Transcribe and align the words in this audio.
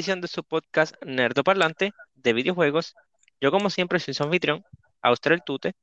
edición 0.00 0.22
de 0.22 0.28
su 0.28 0.42
podcast 0.42 0.94
Nerdo 1.04 1.44
Parlante 1.44 1.92
de 2.14 2.32
videojuegos. 2.32 2.94
Yo, 3.38 3.50
como 3.50 3.68
siempre, 3.68 4.00
soy 4.00 4.14
su 4.14 4.22
anfitrión, 4.22 4.64
Auster 5.02 5.32
el 5.32 5.42
Tute. 5.42 5.74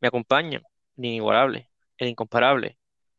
Me 0.00 0.06
acompañan 0.06 0.62
el 0.96 1.04
inigualable, 1.04 1.68
el 1.96 2.08
incomparable, 2.08 2.78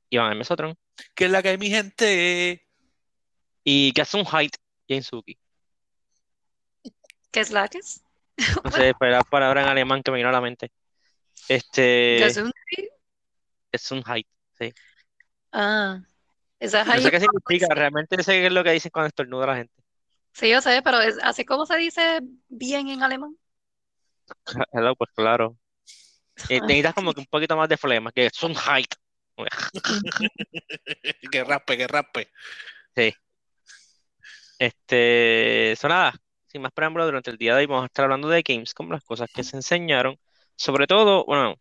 Iván 0.09 0.31
el 0.31 0.37
Mesotron. 0.37 0.77
¿Qué 1.13 1.25
es 1.25 1.31
la 1.31 1.43
que 1.43 1.49
hay, 1.49 1.57
mi 1.57 1.69
gente? 1.69 2.65
Y 3.65 3.91
que 3.91 4.01
hace 4.01 4.15
un 4.15 4.25
height, 4.25 4.55
James 4.87 5.07
Suki. 5.07 5.37
¿Qué 7.31 7.41
es 7.41 7.51
la 7.51 7.67
que 7.67 7.79
es? 7.79 8.01
No 8.63 8.71
sé, 8.71 8.93
la 9.01 9.23
palabra 9.23 9.63
en 9.63 9.67
alemán 9.67 10.01
que 10.01 10.11
me 10.11 10.17
vino 10.17 10.29
a 10.29 10.31
la 10.31 10.39
mente. 10.41 10.71
Este. 11.49 12.23
¿Es 12.25 12.37
un 12.37 12.53
Es 13.73 13.91
un 13.91 14.03
height, 14.05 14.27
sí. 14.57 14.73
Ah, 15.51 15.99
esa 16.61 16.85
No 16.85 17.01
sé 17.01 17.11
qué 17.11 17.19
significa, 17.19 17.75
realmente 17.75 18.23
sé 18.23 18.31
qué 18.39 18.47
es 18.47 18.53
lo 18.53 18.63
que 18.63 18.71
dicen 18.71 18.91
cuando 18.93 19.07
estornuda 19.07 19.45
la 19.45 19.57
gente. 19.57 19.73
Sí, 20.33 20.49
yo 20.49 20.61
sé, 20.61 20.81
pero 20.83 20.99
es, 21.01 21.17
¿así 21.21 21.43
cómo 21.45 21.65
se 21.65 21.77
dice 21.77 22.21
bien 22.47 22.87
en 22.89 23.03
alemán? 23.03 23.35
Hello, 24.71 24.95
pues 24.95 25.09
claro. 25.15 25.57
Eh, 26.49 26.59
necesitas 26.61 26.93
como 26.93 27.13
que 27.13 27.21
un 27.21 27.27
poquito 27.27 27.57
más 27.57 27.69
de 27.69 27.77
flema, 27.77 28.11
que 28.11 28.27
es 28.27 28.43
un 28.43 28.55
height. 28.55 28.93
que 31.31 31.43
raspe, 31.43 31.77
que 31.77 31.87
raspe. 31.87 32.31
Sí. 32.95 33.13
Este, 34.59 35.71
eso 35.71 35.87
nada, 35.87 36.13
sin 36.47 36.61
más 36.61 36.73
preámbulos, 36.73 37.07
durante 37.07 37.31
el 37.31 37.37
día 37.37 37.53
de 37.53 37.61
hoy 37.61 37.65
vamos 37.65 37.83
a 37.83 37.85
estar 37.85 38.03
hablando 38.03 38.27
de 38.27 38.41
Gamescom, 38.41 38.89
las 38.91 39.03
cosas 39.03 39.29
que 39.33 39.43
se 39.43 39.55
enseñaron, 39.55 40.19
sobre 40.57 40.85
todo, 40.85 41.23
bueno, 41.25 41.55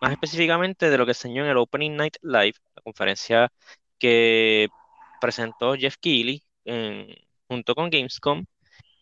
más 0.00 0.12
específicamente 0.12 0.90
de 0.90 0.98
lo 0.98 1.04
que 1.06 1.12
enseñó 1.12 1.44
en 1.44 1.50
el 1.50 1.56
Opening 1.58 1.94
Night 1.94 2.16
Live, 2.22 2.54
la 2.74 2.82
conferencia 2.82 3.52
que 3.98 4.68
presentó 5.20 5.74
Jeff 5.76 5.94
Keighley 6.00 6.42
en- 6.64 7.14
junto 7.52 7.74
con 7.74 7.90
Gamescom. 7.90 8.44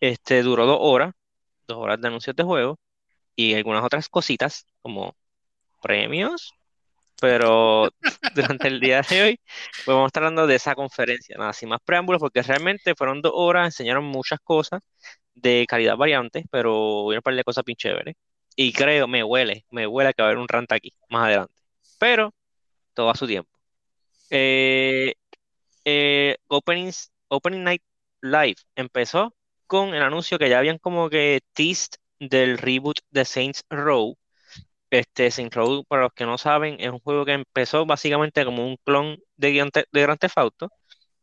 Este 0.01 0.43
duró 0.43 0.67
dos 0.67 0.79
horas, 0.81 1.13
dos 1.69 1.79
horas 1.79 2.01
de 2.01 2.09
anuncios 2.09 2.37
de 2.37 2.45
juegos 2.45 2.79
y 3.37 3.55
algunas 3.55 3.85
otras 3.85 4.09
cositas 4.09 4.67
como 4.83 5.17
premios, 5.83 6.53
pero 7.21 7.91
durante 8.35 8.69
el 8.69 8.81
día 8.81 9.03
de 9.03 9.23
hoy 9.23 9.41
pues 9.85 9.87
vamos 9.87 10.05
a 10.05 10.09
estar 10.09 10.25
hablando 10.25 10.47
de 10.47 10.57
esa 10.57 10.75
conferencia, 10.75 11.37
nada, 11.39 11.53
sin 11.53 11.69
más 11.71 11.81
preámbulos, 11.85 12.21
porque 12.21 12.43
realmente 12.43 12.95
fueron 12.97 13.23
dos 13.23 13.33
horas, 13.35 13.67
enseñaron 13.67 14.05
muchas 14.05 14.41
cosas 14.41 14.81
de 15.35 15.67
calidad 15.69 15.97
variante, 15.97 16.45
pero 16.51 16.75
hubo 16.77 17.09
un 17.11 17.21
par 17.23 17.35
de 17.35 17.45
cosas 17.45 17.65
bien 17.65 17.77
chéveres. 17.77 18.17
Y 18.57 18.73
creo, 18.73 19.09
me 19.09 19.25
huele, 19.25 19.65
me 19.71 19.87
huele 19.87 20.13
que 20.15 20.23
va 20.23 20.29
a 20.29 20.31
haber 20.33 20.39
un 20.43 20.49
rant 20.49 20.71
aquí 20.73 20.93
más 21.09 21.27
adelante. 21.27 21.55
Pero 21.99 22.35
todo 22.95 23.11
a 23.11 23.15
su 23.17 23.27
tiempo. 23.27 23.51
Eh, 24.31 25.15
eh, 25.85 26.37
Openings- 26.49 27.11
Opening 27.29 27.65
Night 27.65 27.83
Live 28.23 28.57
empezó 28.77 29.35
con 29.67 29.95
el 29.95 30.03
anuncio 30.03 30.39
que 30.39 30.49
ya 30.49 30.59
habían 30.59 30.79
como 30.79 31.09
que 31.11 31.41
teased 31.55 31.91
del 32.19 32.59
reboot 32.59 32.99
de 33.11 33.25
Saints 33.25 33.65
Row. 33.71 34.17
Este 34.91 35.31
Saints 35.31 35.55
Row, 35.57 35.85
para 35.87 36.03
los 36.03 36.13
que 36.15 36.27
no 36.27 36.39
saben, 36.39 36.77
es 36.81 36.91
un 36.91 37.01
juego 37.01 37.25
que 37.25 37.33
empezó 37.35 37.87
básicamente 37.87 38.45
como 38.45 38.67
un 38.67 38.77
clon 38.85 39.19
de, 39.37 39.53
Theft- 39.55 39.87
de 39.93 40.03
Grand 40.03 40.19
Theft 40.19 40.39
Auto. 40.39 40.73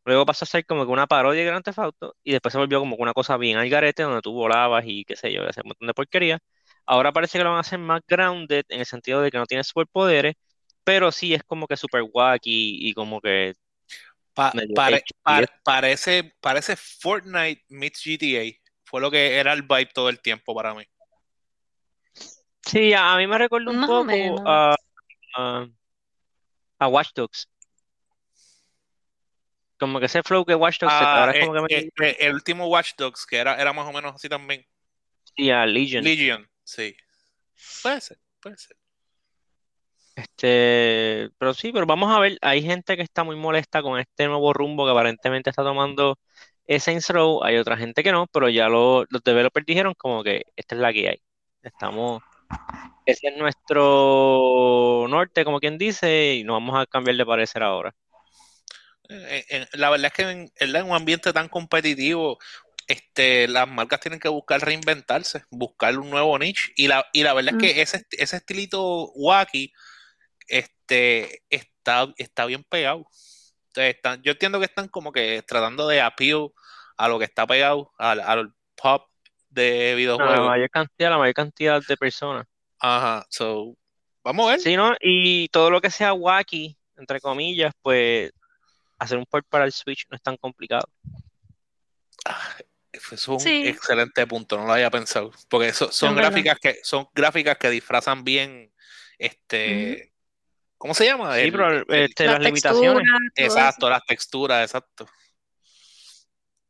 Luego 0.06 0.26
pasó 0.26 0.46
a 0.46 0.48
ser 0.48 0.66
como 0.66 0.86
que 0.86 0.92
una 0.92 1.08
parodia 1.08 1.42
de 1.42 1.48
Grand 1.48 1.64
Theft 1.66 1.80
Auto 1.80 2.16
y 2.24 2.32
después 2.34 2.54
se 2.54 2.58
volvió 2.60 2.80
como 2.80 2.96
que 2.98 3.02
una 3.04 3.14
cosa 3.14 3.38
bien 3.38 3.58
al 3.58 3.70
garete 3.70 4.04
donde 4.04 4.22
tú 4.22 4.34
volabas 4.34 4.84
y 4.88 5.06
qué 5.06 5.16
sé 5.18 5.34
yo, 5.34 5.44
y 5.44 5.48
hacías 5.48 5.66
un 5.66 5.70
montón 5.70 5.88
de 5.88 5.94
porquería. 5.94 6.40
Ahora 6.86 7.12
parece 7.14 7.38
que 7.38 7.44
lo 7.44 7.52
van 7.52 7.58
a 7.60 7.62
hacer 7.62 7.80
más 7.80 8.02
grounded 8.08 8.66
en 8.70 8.80
el 8.82 8.86
sentido 8.86 9.22
de 9.22 9.32
que 9.32 9.38
no 9.38 9.46
tiene 9.46 9.64
superpoderes, 9.66 10.36
pero 10.84 11.12
sí 11.12 11.34
es 11.34 11.44
como 11.44 11.68
que 11.68 11.78
super 11.78 12.04
wacky 12.14 12.78
y 12.90 12.94
como 12.94 13.20
que 13.22 13.54
Pa- 14.38 14.54
pare- 14.76 15.04
pare- 15.24 15.48
parece, 15.64 16.36
parece 16.40 16.76
Fortnite 16.76 17.66
meets 17.70 18.04
GTA. 18.06 18.54
Fue 18.84 19.02
lo 19.02 19.10
que 19.10 19.36
era 19.36 19.52
el 19.52 19.64
vibe 19.64 19.88
todo 19.88 20.10
el 20.10 20.22
tiempo 20.22 20.54
para 20.54 20.76
mí. 20.76 20.84
Sí, 22.62 22.94
a, 22.94 23.18
mí 23.18 23.26
me 23.26 23.40
recuerda 23.40 23.72
un 23.72 23.80
Más 23.80 23.90
poco 23.90 24.48
a, 24.48 24.76
a, 25.36 25.68
a 26.78 26.88
Watch 26.88 27.14
Dogs. 27.16 27.50
Como 29.80 30.00
que 30.00 30.06
ese 30.06 30.22
flow 30.22 30.46
que 30.46 30.54
Watch 30.54 30.82
Dogs 30.82 30.94
Ah, 30.94 31.22
ahora 31.22 31.32
es 31.32 31.38
eh, 31.38 31.40
como 31.40 31.54
que 31.54 31.62
me 31.62 31.80
eh, 31.80 31.90
eh, 32.00 32.18
el 32.20 32.36
último 32.36 32.68
Watch 32.68 32.92
Dogs, 32.96 33.26
que 33.26 33.38
era, 33.38 33.60
era 33.60 33.74
más 33.74 33.88
o 33.88 33.92
menos 33.92 34.14
así 34.14 34.30
también. 34.30 34.64
y 35.36 35.50
a 35.50 35.66
Legion. 35.66 36.04
Legion, 36.04 36.48
sí. 36.64 36.96
Puede 37.82 38.02
ser, 38.02 38.20
puede 38.40 38.58
ser. 38.60 38.78
Este, 40.18 41.30
pero 41.38 41.54
sí, 41.54 41.72
pero 41.72 41.86
vamos 41.86 42.12
a 42.16 42.20
ver, 42.20 42.40
hay 42.42 42.64
gente 42.64 42.98
que 42.98 43.04
está 43.04 43.24
muy 43.24 43.36
molesta 43.36 43.84
con 43.84 44.00
este 44.00 44.26
nuevo 44.28 44.52
rumbo 44.54 44.86
que 44.86 44.92
aparentemente 44.92 45.52
está 45.52 45.64
tomando 45.64 46.20
eh, 46.68 46.80
Saints 46.80 47.10
Row, 47.12 47.44
hay 47.44 47.58
otra 47.58 47.78
gente 47.78 48.04
que 48.04 48.12
no, 48.12 48.26
pero 48.28 48.50
ya 48.50 48.68
lo- 48.70 49.06
los 49.10 49.24
developers 49.24 49.66
dijeron 49.68 49.94
como 49.98 50.24
que 50.24 50.44
esta 50.56 50.74
es 50.76 50.82
la 50.82 50.92
que 50.94 51.10
hay. 51.10 51.22
Estamos, 51.62 52.24
ese 53.06 53.30
es 53.30 53.38
nuestro 53.38 55.08
norte, 55.10 55.46
como 55.46 55.60
quien 55.62 55.78
dice, 55.78 56.36
y 56.36 56.44
no 56.46 56.54
vamos 56.54 56.80
a 56.82 56.88
cambiar 56.88 57.18
de 57.18 57.26
parecer 57.28 57.64
ahora. 57.64 57.96
Eh, 59.10 59.46
eh, 59.50 59.66
la 59.74 59.90
verdad 59.90 60.08
es 60.08 60.14
que 60.14 60.22
en, 60.32 60.52
en 60.60 60.86
un 60.86 60.96
ambiente 60.96 61.32
tan 61.34 61.48
competitivo, 61.50 62.38
este, 62.88 63.48
las 63.48 63.68
marcas 63.68 64.00
tienen 64.00 64.20
que 64.20 64.30
buscar 64.30 64.62
reinventarse, 64.62 65.44
buscar 65.50 65.98
un 65.98 66.10
nuevo 66.10 66.38
niche. 66.40 66.72
Y 66.76 66.88
la, 66.88 67.06
y 67.14 67.24
la 67.24 67.34
verdad 67.34 67.56
es 67.58 67.58
que 67.58 67.82
ese, 67.82 68.06
ese 68.12 68.38
estilito 68.38 69.12
wacky 69.16 69.72
este, 70.48 71.44
está, 71.50 72.12
está 72.18 72.46
bien 72.46 72.64
pegado. 72.64 73.06
Entonces, 73.70 73.96
están- 73.96 74.22
yo 74.24 74.32
entiendo 74.32 74.60
que 74.60 74.66
están 74.66 74.88
como 74.88 75.12
que 75.12 75.44
tratando 75.48 75.88
de 75.88 76.02
appeal 76.02 76.50
a 76.98 77.08
lo 77.08 77.20
que 77.20 77.26
está 77.26 77.46
pegado, 77.46 77.92
al, 77.98 78.20
al 78.22 78.54
pop 78.76 79.08
de 79.50 79.90
La 79.92 79.96
videojuegos. 79.96 80.48
mayor 80.48 80.70
cantidad, 80.70 81.10
la 81.12 81.18
mayor 81.18 81.34
cantidad 81.36 81.82
de 81.88 81.98
personas. 81.98 82.46
Ajá, 82.80 83.26
so, 83.30 83.76
vamos 84.24 84.48
a 84.48 84.52
ver. 84.52 84.60
Sí, 84.62 84.76
¿no? 84.76 84.96
Y 85.00 85.48
todo 85.50 85.70
lo 85.70 85.80
que 85.82 85.90
sea 85.92 86.14
wacky, 86.14 86.78
entre 86.98 87.20
comillas, 87.22 87.74
pues 87.82 88.32
hacer 89.00 89.18
un 89.18 89.26
port 89.26 89.46
para 89.48 89.66
el 89.66 89.72
Switch 89.72 90.06
no 90.10 90.16
es 90.16 90.22
tan 90.24 90.38
complicado. 90.38 90.88
Ah, 92.26 92.56
Eso 92.92 93.14
es 93.16 93.28
un 93.28 93.40
Sí. 93.40 93.68
excelente 93.68 94.26
punto, 94.26 94.58
no 94.58 94.66
lo 94.66 94.74
había 94.74 94.90
pensado. 94.90 95.32
Porque 95.50 95.68
eso, 95.68 95.92
son 95.92 96.16
gráficas 96.16 96.58
que 96.60 96.80
son 96.84 97.08
gráficas 97.14 97.58
que 97.58 97.70
disfrazan 97.70 98.24
bien 98.24 98.74
este 99.20 100.14
¿cómo 100.78 100.94
se 100.94 101.06
llama? 101.06 101.36
Sí, 101.36 101.42
El- 101.42 101.52
pero 101.52 101.70
el- 101.72 101.86
este, 101.90 102.26
Las 102.26 102.34
las 102.36 102.44
limitaciones. 102.44 103.04
exacto, 103.36 103.90
las 103.90 104.06
texturas, 104.06 104.64
exacto. 104.64 105.08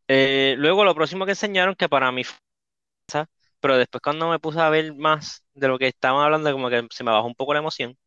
Eh, 0.07 0.55
luego 0.57 0.83
lo 0.85 0.95
próximo 0.95 1.25
que 1.25 1.31
enseñaron, 1.31 1.75
que 1.75 1.89
para 1.89 2.11
mí 2.11 2.23
pero 3.59 3.77
después 3.77 4.01
cuando 4.01 4.29
me 4.29 4.39
puse 4.39 4.59
a 4.59 4.69
ver 4.69 4.93
más 4.93 5.43
de 5.55 5.67
lo 5.67 5.79
que 5.79 5.87
estaban 5.87 6.23
hablando, 6.23 6.51
como 6.51 6.69
que 6.69 6.85
se 6.91 7.03
me 7.03 7.11
bajó 7.11 7.25
un 7.27 7.33
poco 7.35 7.53
la 7.53 7.59
emoción, 7.59 7.97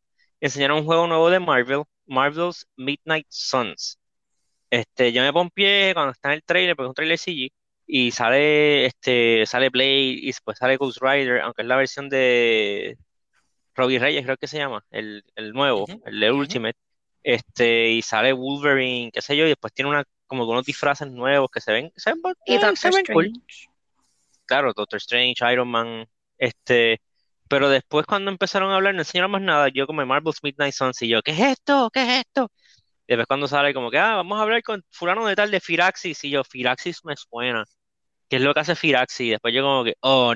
enseñaron 0.40 0.78
un 0.78 0.84
juego 0.84 1.06
nuevo 1.08 1.28
de 1.28 1.40
Marvel, 1.40 1.82
Marvel's 2.06 2.66
Midnight 2.76 3.26
Suns. 3.28 3.98
Este, 4.70 5.12
yo 5.12 5.22
me 5.22 5.32
pompié 5.32 5.92
cuando 5.92 6.12
está 6.12 6.28
en 6.28 6.34
el 6.34 6.44
trailer, 6.44 6.76
porque 6.76 6.86
es 6.86 6.90
un 6.90 6.94
trailer 6.94 7.18
CG, 7.18 7.50
y 7.86 8.12
sale, 8.12 8.86
este, 8.86 9.44
sale 9.44 9.68
Blade 9.70 9.90
y 10.22 10.26
después 10.26 10.56
sale 10.56 10.76
Ghost 10.76 10.98
Rider, 11.02 11.40
aunque 11.40 11.62
es 11.62 11.68
la 11.68 11.76
versión 11.76 12.08
de 12.08 12.96
Robbie 13.74 13.98
Reyes, 13.98 14.24
creo 14.24 14.36
que 14.36 14.46
se 14.46 14.58
llama, 14.58 14.84
el, 14.90 15.24
el 15.36 15.52
nuevo, 15.52 15.84
Ujú, 15.84 16.02
el 16.06 16.20
de. 16.20 16.32
Ultimate. 16.32 16.78
Este, 17.22 17.90
y 17.90 18.02
sale 18.02 18.32
Wolverine, 18.32 19.10
qué 19.12 19.20
sé 19.20 19.36
yo, 19.36 19.44
y 19.44 19.48
después 19.48 19.72
tiene 19.72 19.90
una, 19.90 20.04
como 20.26 20.44
unos 20.48 20.64
disfraces 20.64 21.10
nuevos 21.10 21.50
que 21.50 21.60
se 21.60 21.72
ven, 21.72 21.92
se 21.96 22.12
ven, 22.12 22.22
Y 22.46 22.54
eh, 22.54 22.76
se 22.76 22.90
ven 22.90 23.04
cool. 23.12 23.32
Claro, 24.46 24.72
Doctor 24.74 24.96
Strange, 24.96 25.52
Iron 25.52 25.68
Man, 25.68 26.06
este, 26.38 27.00
pero 27.48 27.68
después 27.68 28.06
cuando 28.06 28.30
empezaron 28.30 28.70
a 28.70 28.76
hablar 28.76 28.94
no 28.94 29.00
enseñaron 29.00 29.32
más 29.32 29.42
nada, 29.42 29.68
yo 29.68 29.86
como 29.86 30.04
Marvel's 30.06 30.42
Midnight 30.42 30.72
Suns 30.72 31.02
y 31.02 31.08
yo, 31.08 31.20
¿qué 31.22 31.32
es 31.32 31.40
esto? 31.40 31.90
¿Qué 31.92 32.02
es 32.02 32.08
esto? 32.26 32.50
Y 33.06 33.16
después 33.16 33.26
cuando 33.26 33.48
sale 33.48 33.74
como 33.74 33.90
que, 33.90 33.98
ah, 33.98 34.14
vamos 34.16 34.38
a 34.38 34.42
hablar 34.42 34.62
con 34.62 34.84
fulano 34.88 35.26
de 35.26 35.34
tal 35.34 35.50
de 35.50 35.60
Firaxis 35.60 36.22
y 36.24 36.30
yo, 36.30 36.44
Firaxis 36.44 37.04
me 37.04 37.16
suena. 37.16 37.64
¿Qué 38.28 38.36
es 38.36 38.42
lo 38.42 38.54
que 38.54 38.60
hace 38.60 38.76
Firaxis? 38.76 39.26
Y 39.26 39.30
después 39.30 39.52
yo 39.52 39.62
como 39.62 39.82
que, 39.82 39.94
oh, 40.00 40.32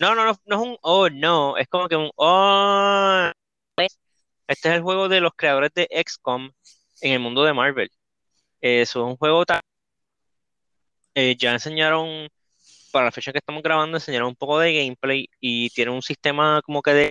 no, 0.00 0.14
no, 0.14 0.24
no, 0.24 0.32
no 0.46 0.56
es 0.56 0.62
un 0.68 0.76
oh, 0.82 1.08
no, 1.10 1.56
es 1.56 1.68
como 1.68 1.88
que 1.88 1.96
un 1.96 2.10
oh. 2.16 3.30
Este 4.46 4.68
es 4.68 4.74
el 4.76 4.82
juego 4.82 5.08
de 5.08 5.20
los 5.20 5.32
creadores 5.34 5.72
de 5.74 5.88
XCOM 5.90 6.52
en 7.00 7.12
el 7.12 7.18
mundo 7.20 7.42
de 7.44 7.52
Marvel. 7.54 7.90
Eso 8.60 9.00
es 9.06 9.10
un 9.12 9.16
juego 9.18 9.46
tan... 9.46 9.60
eh, 11.14 11.36
ya 11.38 11.52
enseñaron, 11.52 12.28
para 12.92 13.06
la 13.06 13.12
fecha 13.12 13.32
que 13.32 13.38
estamos 13.38 13.62
grabando, 13.62 13.96
enseñaron 13.98 14.28
un 14.30 14.36
poco 14.36 14.58
de 14.60 14.74
gameplay 14.74 15.28
y 15.40 15.70
tiene 15.70 15.90
un 15.92 16.02
sistema 16.02 16.60
como 16.64 16.82
que 16.82 16.92
de... 16.94 17.10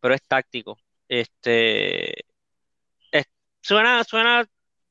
pero 0.00 0.14
es 0.14 0.22
táctico. 0.26 0.78
Este... 1.08 2.12
es- 3.12 3.26
suena, 3.62 4.04
suena, 4.04 4.46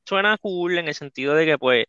suena 0.06 0.38
cool 0.38 0.78
en 0.78 0.88
el 0.88 0.94
sentido 0.94 1.34
de 1.34 1.46
que 1.46 1.58
pues 1.58 1.86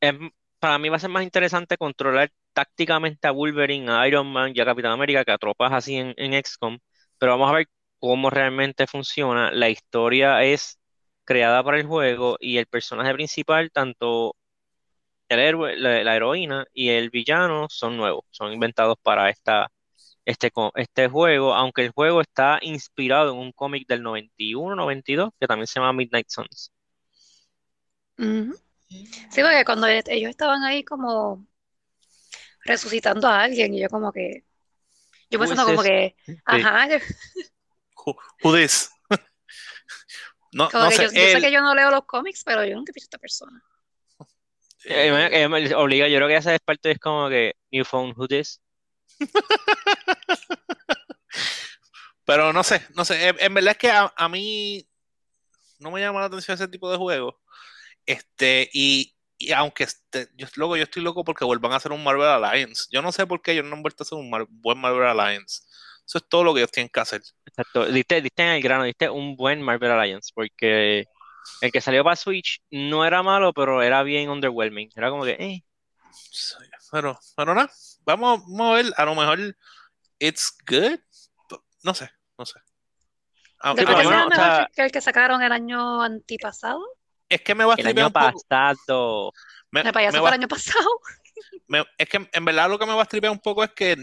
es- 0.00 0.14
para 0.60 0.78
mí 0.78 0.90
va 0.90 0.96
a 0.98 1.00
ser 1.00 1.10
más 1.10 1.24
interesante 1.24 1.78
controlar 1.78 2.32
tácticamente 2.54 3.28
a 3.28 3.32
Wolverine, 3.32 3.90
a 3.92 4.08
Iron 4.08 4.28
Man 4.32 4.52
y 4.54 4.60
a 4.60 4.66
Capitán 4.66 4.92
América 4.92 5.24
que 5.24 5.32
a 5.32 5.38
tropas 5.38 5.72
así 5.74 5.96
en, 5.96 6.14
en 6.18 6.34
XCOM, 6.44 6.78
pero 7.18 7.32
vamos 7.34 7.50
a 7.50 7.54
ver 7.56 7.68
cómo 8.00 8.30
realmente 8.30 8.86
funciona. 8.88 9.52
La 9.52 9.70
historia 9.70 10.44
es 10.44 10.80
creada 11.24 11.64
para 11.64 11.78
el 11.78 11.86
juego 11.86 12.36
y 12.40 12.58
el 12.58 12.66
personaje 12.66 13.14
principal, 13.14 13.70
tanto 13.72 14.36
el 15.28 15.40
héroe, 15.40 15.76
la, 15.78 16.02
la 16.04 16.16
heroína 16.16 16.66
y 16.74 16.90
el 16.90 17.10
villano 17.10 17.68
son 17.70 17.96
nuevos, 17.96 18.24
son 18.30 18.52
inventados 18.52 18.96
para 19.02 19.30
esta, 19.30 19.70
este, 20.26 20.52
este 20.76 21.08
juego, 21.08 21.54
aunque 21.54 21.84
el 21.86 21.92
juego 21.92 22.20
está 22.22 22.58
inspirado 22.62 23.32
en 23.32 23.38
un 23.38 23.52
cómic 23.52 23.88
del 23.88 24.02
91-92 24.02 25.32
que 25.40 25.46
también 25.48 25.66
se 25.68 25.80
llama 25.80 25.92
Midnight 25.94 26.28
Suns. 26.30 26.72
Sí, 28.90 29.40
porque 29.42 29.64
cuando 29.64 29.86
e- 29.86 30.02
ellos 30.08 30.30
estaban 30.30 30.64
ahí 30.64 30.84
como 30.84 31.46
resucitando 32.64 33.28
a 33.28 33.42
alguien 33.42 33.74
y 33.74 33.80
yo 33.80 33.88
como 33.88 34.12
que, 34.12 34.44
yo 35.30 35.38
pensando 35.38 35.64
como 35.64 35.82
que, 35.82 36.16
ajá, 36.44 36.88
this? 38.42 38.90
No, 40.52 40.68
como 40.68 40.84
no 40.84 40.90
que 40.90 40.96
sé, 40.96 41.02
yo, 41.04 41.12
yo 41.12 41.28
sé 41.28 41.40
que 41.40 41.52
yo 41.52 41.60
no 41.60 41.76
leo 41.76 41.92
los 41.92 42.06
cómics, 42.06 42.42
pero 42.44 42.64
yo 42.64 42.74
nunca 42.74 42.90
he 42.90 42.94
visto 42.94 43.06
a 43.06 43.10
esta 43.10 43.18
persona. 43.18 43.62
Eh, 44.84 45.06
eh, 45.06 45.12
me- 45.12 45.42
eh, 45.42 45.48
me 45.48 45.74
obliga, 45.76 46.08
yo 46.08 46.16
creo 46.16 46.26
que 46.26 46.36
ese 46.36 46.58
parte 46.64 46.90
es 46.90 46.98
como 46.98 47.28
que 47.28 47.54
New 47.70 47.84
Phone 47.84 48.14
Who 48.16 48.26
This. 48.26 48.60
pero 52.24 52.52
no 52.52 52.64
sé, 52.64 52.84
no 52.96 53.04
sé. 53.04 53.28
En, 53.28 53.36
en 53.38 53.54
verdad 53.54 53.72
es 53.72 53.78
que 53.78 53.90
a, 53.90 54.12
a 54.16 54.28
mí 54.28 54.84
no 55.78 55.90
me 55.90 56.00
llama 56.00 56.20
la 56.20 56.26
atención 56.26 56.54
ese 56.54 56.68
tipo 56.68 56.90
de 56.90 56.98
juegos. 56.98 57.34
Este, 58.06 58.68
y, 58.72 59.14
y 59.38 59.52
aunque 59.52 59.84
este, 59.84 60.28
yo, 60.36 60.46
loco, 60.56 60.76
yo 60.76 60.82
estoy 60.84 61.02
loco 61.02 61.24
porque 61.24 61.44
vuelvan 61.44 61.72
a 61.72 61.76
hacer 61.76 61.92
un 61.92 62.02
Marvel 62.04 62.26
Alliance. 62.26 62.84
Yo 62.90 63.02
no 63.02 63.12
sé 63.12 63.26
por 63.26 63.40
qué 63.42 63.52
ellos 63.52 63.64
no 63.64 63.76
han 63.76 63.82
vuelto 63.82 64.02
a 64.02 64.04
hacer 64.04 64.18
un 64.18 64.28
mar- 64.30 64.46
buen 64.48 64.78
Marvel 64.78 65.06
Alliance. 65.06 65.62
Eso 66.06 66.18
es 66.18 66.28
todo 66.28 66.42
lo 66.44 66.52
que 66.54 66.60
ellos 66.60 66.72
tienen 66.72 66.88
que 66.92 67.00
hacer. 67.00 67.22
Exacto. 67.46 67.86
Diste, 67.86 68.20
diste 68.20 68.42
en 68.42 68.48
el 68.50 68.62
grano, 68.62 68.84
diste 68.84 69.08
un 69.08 69.36
buen 69.36 69.62
Marvel 69.62 69.92
Alliance, 69.92 70.32
porque 70.34 71.04
el 71.60 71.70
que 71.72 71.80
salió 71.80 72.02
para 72.02 72.16
Switch 72.16 72.60
no 72.70 73.04
era 73.06 73.22
malo, 73.22 73.52
pero 73.52 73.80
era 73.82 74.02
bien 74.02 74.28
underwhelming. 74.28 74.90
Era 74.96 75.10
como 75.10 75.24
que, 75.24 75.36
eh, 75.38 75.62
Pero, 76.90 77.18
pero 77.36 77.54
nada, 77.54 77.70
vamos, 78.04 78.40
vamos 78.48 78.72
a 78.72 78.74
ver, 78.82 78.92
a 78.96 79.04
lo 79.04 79.14
mejor 79.14 79.56
it's 80.18 80.52
good. 80.68 80.98
No 81.84 81.94
sé, 81.94 82.10
no 82.36 82.44
sé. 82.44 82.58
Ah, 83.60 83.72
Sí, 83.72 83.80
¿De 83.80 83.86
por 83.86 83.96
que 83.96 84.02
lo 84.02 84.08
sea 84.08 84.10
menos, 84.10 84.26
o 84.26 84.30
mejor 84.30 84.44
sea- 84.56 84.70
que 84.74 84.82
el 84.82 84.90
que 84.92 85.00
sacaron 85.00 85.42
el 85.42 85.52
año 85.52 86.02
antipasado? 86.02 86.82
Es 87.30 87.40
que 87.40 87.54
me 87.54 87.64
va 87.64 87.72
a 87.72 87.76
el 87.78 87.86
año 87.86 88.06
un 88.08 88.12
poco. 88.12 88.42
pasado. 88.48 89.32
me- 89.70 89.84
Me 89.84 89.92
payaso 89.92 90.12
me 90.14 90.18
fue 90.20 90.24
va- 90.24 90.34
el 90.34 90.40
año 90.40 90.48
pasado. 90.48 90.88
me- 91.68 91.84
es 91.96 92.08
que 92.08 92.28
en 92.32 92.44
verdad 92.44 92.68
lo 92.68 92.78
que 92.78 92.84
me 92.86 92.92
va 92.94 93.02
a 93.02 93.06
tripear 93.06 93.32
un 93.32 93.38
poco 93.40 93.64
es 93.64 93.70
que 93.70 93.96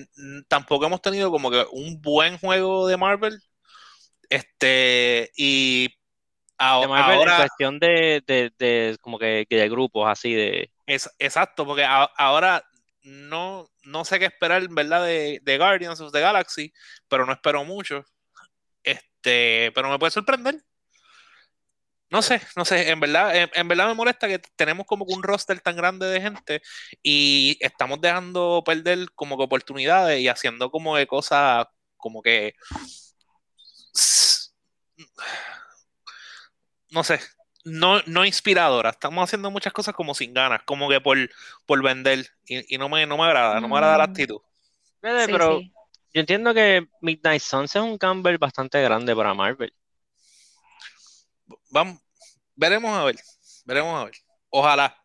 tampoco 0.47 0.85
hemos 0.87 1.01
tenido 1.01 1.29
como 1.29 1.51
que 1.51 1.63
un 1.71 2.01
buen 2.01 2.37
juego 2.39 2.87
de 2.87 2.97
Marvel. 2.97 3.39
Este, 4.29 5.31
y 5.35 5.89
a- 6.57 6.79
De 6.79 6.87
Marvel 6.87 7.13
en 7.13 7.19
ahora, 7.19 7.37
cuestión 7.37 7.79
de, 7.79 8.23
de, 8.25 8.51
de 8.57 8.97
como 9.01 9.19
que 9.19 9.45
que 9.49 9.55
de 9.57 9.69
grupos 9.69 10.09
así 10.09 10.33
de. 10.33 10.71
es, 10.85 11.09
exacto, 11.19 11.65
porque 11.65 11.83
a- 11.83 12.03
ahora 12.17 12.63
no, 13.03 13.69
no 13.83 14.03
sé 14.03 14.19
qué 14.19 14.25
esperar, 14.25 14.63
en 14.63 14.75
verdad, 14.75 15.05
de, 15.05 15.39
de 15.41 15.57
Guardians 15.57 16.01
of 16.01 16.11
the 16.11 16.19
Galaxy, 16.19 16.73
pero 17.07 17.25
no 17.25 17.31
espero 17.33 17.63
mucho. 17.63 18.03
Este, 18.83 19.71
pero 19.73 19.89
me 19.89 19.97
puede 19.99 20.11
sorprender. 20.11 20.55
No 22.09 22.21
sé, 22.21 22.41
no 22.55 22.63
sé, 22.63 22.89
en 22.89 22.99
verdad, 23.01 23.35
en, 23.35 23.49
en 23.53 23.67
verdad 23.67 23.87
me 23.87 23.93
molesta 23.93 24.27
que 24.29 24.39
tenemos 24.55 24.85
como 24.85 25.05
que 25.05 25.13
un 25.13 25.23
roster 25.23 25.59
tan 25.59 25.75
grande 25.75 26.05
de 26.07 26.21
gente 26.21 26.61
y 27.03 27.57
estamos 27.59 27.99
dejando 27.99 28.63
perder 28.65 29.11
como 29.13 29.37
que 29.37 29.43
oportunidades 29.43 30.21
y 30.21 30.29
haciendo 30.29 30.71
como 30.71 30.95
que 30.95 31.05
cosas 31.05 31.65
como 31.97 32.21
que 32.21 32.53
no 36.91 37.03
sé, 37.03 37.19
no, 37.65 38.01
no 38.05 38.25
inspiradoras. 38.25 38.93
Estamos 38.93 39.23
haciendo 39.23 39.51
muchas 39.51 39.73
cosas 39.73 39.93
como 39.95 40.13
sin 40.13 40.33
ganas, 40.33 40.61
como 40.65 40.89
que 40.89 41.01
por, 41.01 41.17
por 41.65 41.83
vender 41.83 42.27
y, 42.45 42.75
y 42.75 42.77
no 42.77 42.89
me, 42.89 43.05
no 43.05 43.17
me 43.17 43.23
agrada, 43.25 43.59
no 43.59 43.67
me 43.67 43.75
agrada 43.75 43.97
la 43.97 44.05
Mm. 44.05 44.09
actitud. 44.11 44.37
Sí, 45.01 45.31
pero 45.31 45.59
sí. 45.59 45.73
yo 46.13 46.21
entiendo 46.21 46.53
que 46.53 46.87
Midnight 47.01 47.41
Suns 47.41 47.75
es 47.75 47.81
un 47.81 47.97
Campbell 47.97 48.37
bastante 48.37 48.81
grande 48.81 49.15
para 49.15 49.33
Marvel. 49.33 49.73
Vamos, 51.71 51.99
veremos 52.55 52.91
a 52.91 53.05
ver, 53.05 53.15
veremos 53.65 54.01
a 54.01 54.05
ver. 54.05 54.15
Ojalá. 54.49 54.95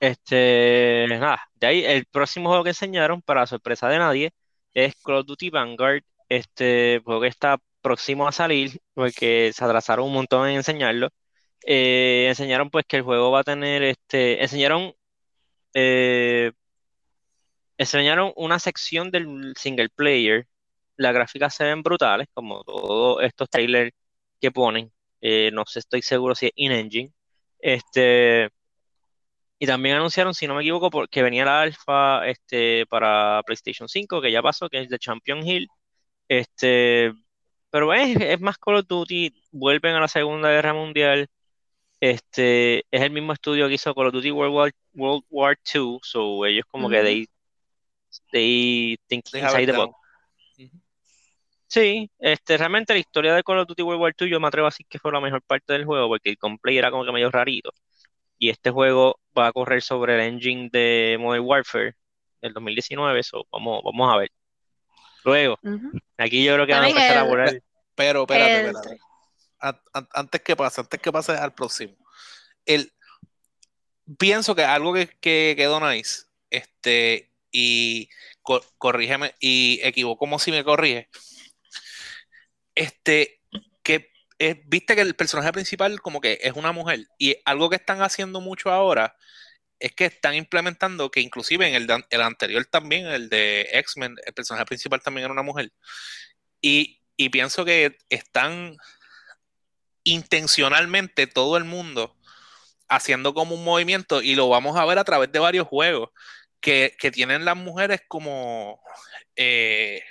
Este, 0.00 1.06
nada, 1.08 1.40
de 1.56 1.66
ahí 1.66 1.84
el 1.84 2.06
próximo 2.06 2.48
juego 2.48 2.64
que 2.64 2.70
enseñaron, 2.70 3.20
para 3.22 3.46
sorpresa 3.46 3.88
de 3.88 3.98
nadie, 3.98 4.32
es 4.74 4.94
Call 5.02 5.16
of 5.16 5.26
Duty 5.26 5.50
Vanguard. 5.50 6.02
Este 6.28 7.00
juego 7.04 7.22
que 7.22 7.28
está 7.28 7.58
próximo 7.80 8.28
a 8.28 8.32
salir, 8.32 8.80
porque 8.94 9.52
se 9.54 9.64
atrasaron 9.64 10.06
un 10.06 10.12
montón 10.14 10.48
en 10.48 10.56
enseñarlo. 10.56 11.10
Eh, 11.66 12.26
enseñaron 12.28 12.70
pues 12.70 12.84
que 12.86 12.96
el 12.98 13.02
juego 13.02 13.30
va 13.30 13.40
a 13.40 13.44
tener, 13.44 13.82
este, 13.82 14.42
enseñaron, 14.42 14.94
eh, 15.74 16.52
enseñaron 17.78 18.32
una 18.36 18.58
sección 18.58 19.10
del 19.10 19.54
single 19.56 19.88
player. 19.90 20.46
Las 20.96 21.14
gráficas 21.14 21.54
se 21.54 21.64
ven 21.64 21.82
brutales, 21.82 22.28
como 22.34 22.64
todos 22.64 23.22
estos 23.22 23.48
trailers 23.50 23.92
que 24.40 24.50
ponen. 24.52 24.92
Eh, 25.20 25.50
no 25.52 25.64
sé, 25.66 25.80
estoy 25.80 26.02
seguro 26.02 26.34
si 26.34 26.46
es 26.46 26.52
in-engine. 26.56 27.12
Este. 27.58 28.50
Y 29.58 29.66
también 29.66 29.96
anunciaron, 29.96 30.34
si 30.34 30.46
no 30.46 30.54
me 30.54 30.62
equivoco, 30.62 30.88
por- 30.90 31.08
que 31.08 31.22
venía 31.22 31.44
la 31.44 31.62
alfa 31.62 32.26
este, 32.28 32.86
para 32.86 33.42
PlayStation 33.44 33.88
5, 33.88 34.20
que 34.20 34.30
ya 34.30 34.40
pasó, 34.42 34.68
que 34.68 34.80
es 34.80 34.88
de 34.88 34.98
Champion 34.98 35.44
Hill. 35.46 35.66
Este, 36.28 37.12
pero 37.70 37.92
es, 37.92 38.16
es 38.20 38.40
más 38.40 38.56
Call 38.58 38.76
of 38.76 38.86
Duty, 38.86 39.34
vuelven 39.50 39.94
a 39.94 40.00
la 40.00 40.08
Segunda 40.08 40.50
Guerra 40.50 40.74
Mundial. 40.74 41.28
Este, 42.00 42.78
es 42.78 43.02
el 43.02 43.10
mismo 43.10 43.32
estudio 43.32 43.66
que 43.66 43.74
hizo 43.74 43.92
Call 43.94 44.06
of 44.06 44.12
Duty 44.12 44.30
World 44.30 44.54
War, 44.54 44.72
World 44.94 45.24
War 45.30 45.58
II, 45.74 45.98
so 46.02 46.46
ellos 46.46 46.64
como 46.70 46.88
que 46.88 47.02
they, 47.02 47.28
they 48.30 48.96
think 49.08 49.24
Deja 49.32 49.46
inside 49.46 49.66
ver, 49.66 49.74
the 49.74 49.76
box. 49.76 50.07
Sí, 51.68 52.10
este, 52.18 52.56
realmente 52.56 52.94
la 52.94 52.98
historia 52.98 53.34
de 53.34 53.42
Call 53.42 53.58
of 53.58 53.68
Duty 53.68 53.82
World 53.82 54.00
War 54.00 54.14
II 54.18 54.30
yo 54.30 54.40
me 54.40 54.48
atrevo 54.48 54.66
a 54.66 54.70
decir 54.70 54.86
que 54.88 54.98
fue 54.98 55.12
la 55.12 55.20
mejor 55.20 55.42
parte 55.42 55.74
del 55.74 55.84
juego, 55.84 56.08
porque 56.08 56.30
el 56.30 56.38
gameplay 56.40 56.78
era 56.78 56.90
como 56.90 57.04
que 57.04 57.12
medio 57.12 57.30
rarito. 57.30 57.70
Y 58.38 58.48
este 58.48 58.70
juego 58.70 59.20
va 59.36 59.48
a 59.48 59.52
correr 59.52 59.82
sobre 59.82 60.14
el 60.14 60.20
engine 60.22 60.70
de 60.72 61.18
Modern 61.20 61.44
Warfare 61.44 61.94
del 62.40 62.54
2019, 62.54 63.22
so 63.22 63.46
vamos, 63.52 63.82
vamos 63.84 64.14
a 64.14 64.16
ver. 64.16 64.30
Luego, 65.24 65.58
aquí 66.16 66.42
yo 66.42 66.54
creo 66.54 66.66
que 66.66 66.72
van 66.72 66.84
a 66.84 66.88
empezar 66.88 67.18
a 67.18 67.22
volar. 67.24 67.62
Pero, 67.94 68.22
espérate, 68.22 68.60
El 68.60 68.66
espérate. 68.76 68.98
Antes 70.14 70.40
que 70.40 70.56
pase, 70.56 70.80
antes 70.80 71.00
que 71.00 71.12
pase 71.12 71.32
al 71.32 71.52
próximo. 71.52 71.94
El, 72.64 72.90
pienso 74.16 74.54
que 74.54 74.62
algo 74.62 74.94
que, 74.94 75.08
que 75.20 75.54
quedó 75.56 75.80
nice, 75.80 76.22
este, 76.48 77.30
y 77.50 78.08
co- 78.40 78.64
corrígeme, 78.78 79.34
y 79.40 79.80
equivoco 79.82 80.38
si 80.38 80.50
me 80.50 80.64
corrige. 80.64 81.08
Este, 82.78 83.40
que 83.82 84.12
viste 84.66 84.94
que 84.94 85.00
el 85.00 85.16
personaje 85.16 85.50
principal 85.50 86.00
como 86.00 86.20
que 86.20 86.38
es 86.40 86.52
una 86.52 86.70
mujer, 86.70 87.08
y 87.18 87.36
algo 87.44 87.68
que 87.68 87.74
están 87.74 88.02
haciendo 88.02 88.40
mucho 88.40 88.70
ahora 88.70 89.16
es 89.80 89.92
que 89.92 90.04
están 90.04 90.36
implementando 90.36 91.10
que 91.10 91.20
inclusive 91.20 91.66
en 91.66 91.74
el, 91.74 92.04
el 92.08 92.22
anterior 92.22 92.64
también, 92.66 93.06
el 93.08 93.28
de 93.30 93.68
X-Men, 93.72 94.14
el 94.24 94.32
personaje 94.32 94.64
principal 94.64 95.02
también 95.02 95.24
era 95.24 95.32
una 95.32 95.42
mujer. 95.42 95.72
Y, 96.60 97.00
y 97.16 97.30
pienso 97.30 97.64
que 97.64 97.98
están 98.10 98.76
intencionalmente 100.04 101.26
todo 101.26 101.56
el 101.56 101.64
mundo 101.64 102.16
haciendo 102.88 103.34
como 103.34 103.56
un 103.56 103.64
movimiento 103.64 104.22
y 104.22 104.36
lo 104.36 104.48
vamos 104.48 104.76
a 104.76 104.84
ver 104.84 104.98
a 104.98 105.04
través 105.04 105.32
de 105.32 105.40
varios 105.40 105.66
juegos 105.66 106.10
que, 106.60 106.94
que 106.96 107.10
tienen 107.10 107.44
las 107.44 107.56
mujeres 107.56 108.02
como, 108.06 108.80
eh, 109.34 110.02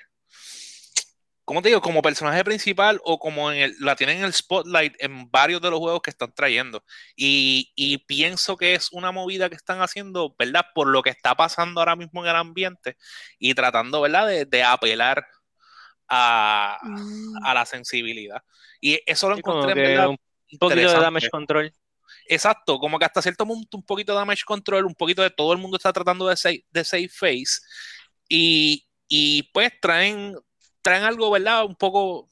¿cómo 1.47 1.61
te 1.63 1.69
digo? 1.69 1.81
Como 1.81 2.03
personaje 2.03 2.43
principal 2.43 3.01
o 3.05 3.19
como 3.19 3.51
en 3.51 3.59
el, 3.59 3.75
la 3.79 3.95
tienen 3.95 4.19
en 4.19 4.25
el 4.25 4.33
spotlight 4.33 4.95
en 4.99 5.31
varios 5.31 5.61
de 5.61 5.71
los 5.71 5.79
juegos 5.79 6.01
que 6.03 6.11
están 6.11 6.33
trayendo. 6.35 6.83
Y, 7.15 7.71
y 7.75 7.99
pienso 7.99 8.57
que 8.57 8.75
es 8.75 8.91
una 8.91 9.13
movida 9.13 9.49
que 9.49 9.55
están 9.55 9.81
haciendo, 9.81 10.35
¿verdad? 10.37 10.65
Por 10.75 10.89
lo 10.89 11.01
que 11.01 11.09
está 11.11 11.35
pasando 11.35 11.79
ahora 11.81 11.95
mismo 11.95 12.23
en 12.23 12.29
el 12.31 12.35
ambiente 12.35 12.97
y 13.39 13.53
tratando, 13.55 14.01
¿verdad? 14.01 14.27
De, 14.27 14.45
de 14.45 14.63
apelar 14.63 15.25
a, 16.09 16.77
Mm. 16.83 17.45
a 17.45 17.53
la 17.53 17.65
sensibilidad. 17.65 18.41
Y 18.81 18.99
eso 19.05 19.29
lo 19.29 19.37
Sí, 19.37 19.41
como 19.41 19.59
encontré 19.61 19.81
verdad 19.81 20.09
un 20.09 20.17
poquito 20.59 20.69
de 20.69 20.99
damage 20.99 21.29
control. 21.29 21.73
Exacto, 22.29 22.79
como 22.79 22.99
que 22.99 23.05
hasta 23.05 23.21
cierto 23.21 23.45
punto 23.45 23.77
un 23.77 23.85
poquito 23.85 24.11
de 24.13 24.19
damage 24.19 24.43
control, 24.45 24.85
un 24.85 24.95
poquito 24.95 25.21
de 25.21 25.29
todo 25.29 25.53
el 25.53 25.59
mundo 25.59 25.77
está 25.77 25.93
tratando 25.93 26.27
de 26.27 26.35
save, 26.37 26.65
de 26.71 26.83
save 26.83 27.09
face 27.09 27.61
y, 28.29 28.85
y 29.07 29.43
pues 29.53 29.71
traen, 29.81 30.35
traen 30.87 31.03
algo, 31.03 31.31
¿verdad? 31.31 31.65
Un 31.65 31.75
poco 31.75 32.29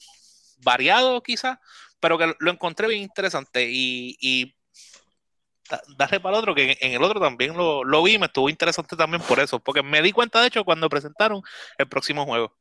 variado 0.63 1.21
quizás, 1.23 1.59
pero 1.99 2.17
que 2.17 2.35
lo 2.39 2.51
encontré 2.51 2.87
bien 2.87 3.01
interesante 3.03 3.67
y, 3.69 4.17
y 4.21 4.55
da- 5.69 5.81
darle 5.97 6.19
para 6.19 6.35
el 6.37 6.39
otro, 6.41 6.55
que 6.55 6.71
en, 6.71 6.77
en 6.81 6.93
el 6.93 7.03
otro 7.03 7.19
también 7.19 7.55
lo, 7.55 7.83
lo 7.83 8.03
vi 8.03 8.13
y 8.13 8.19
me 8.19 8.27
estuvo 8.27 8.49
interesante 8.49 8.95
también 8.95 9.23
por 9.23 9.39
eso, 9.39 9.59
porque 9.59 9.83
me 9.83 10.01
di 10.01 10.11
cuenta 10.11 10.41
de 10.41 10.47
hecho 10.47 10.63
cuando 10.65 10.89
presentaron 10.89 11.41
el 11.77 11.87
próximo 11.87 12.25
juego. 12.25 12.53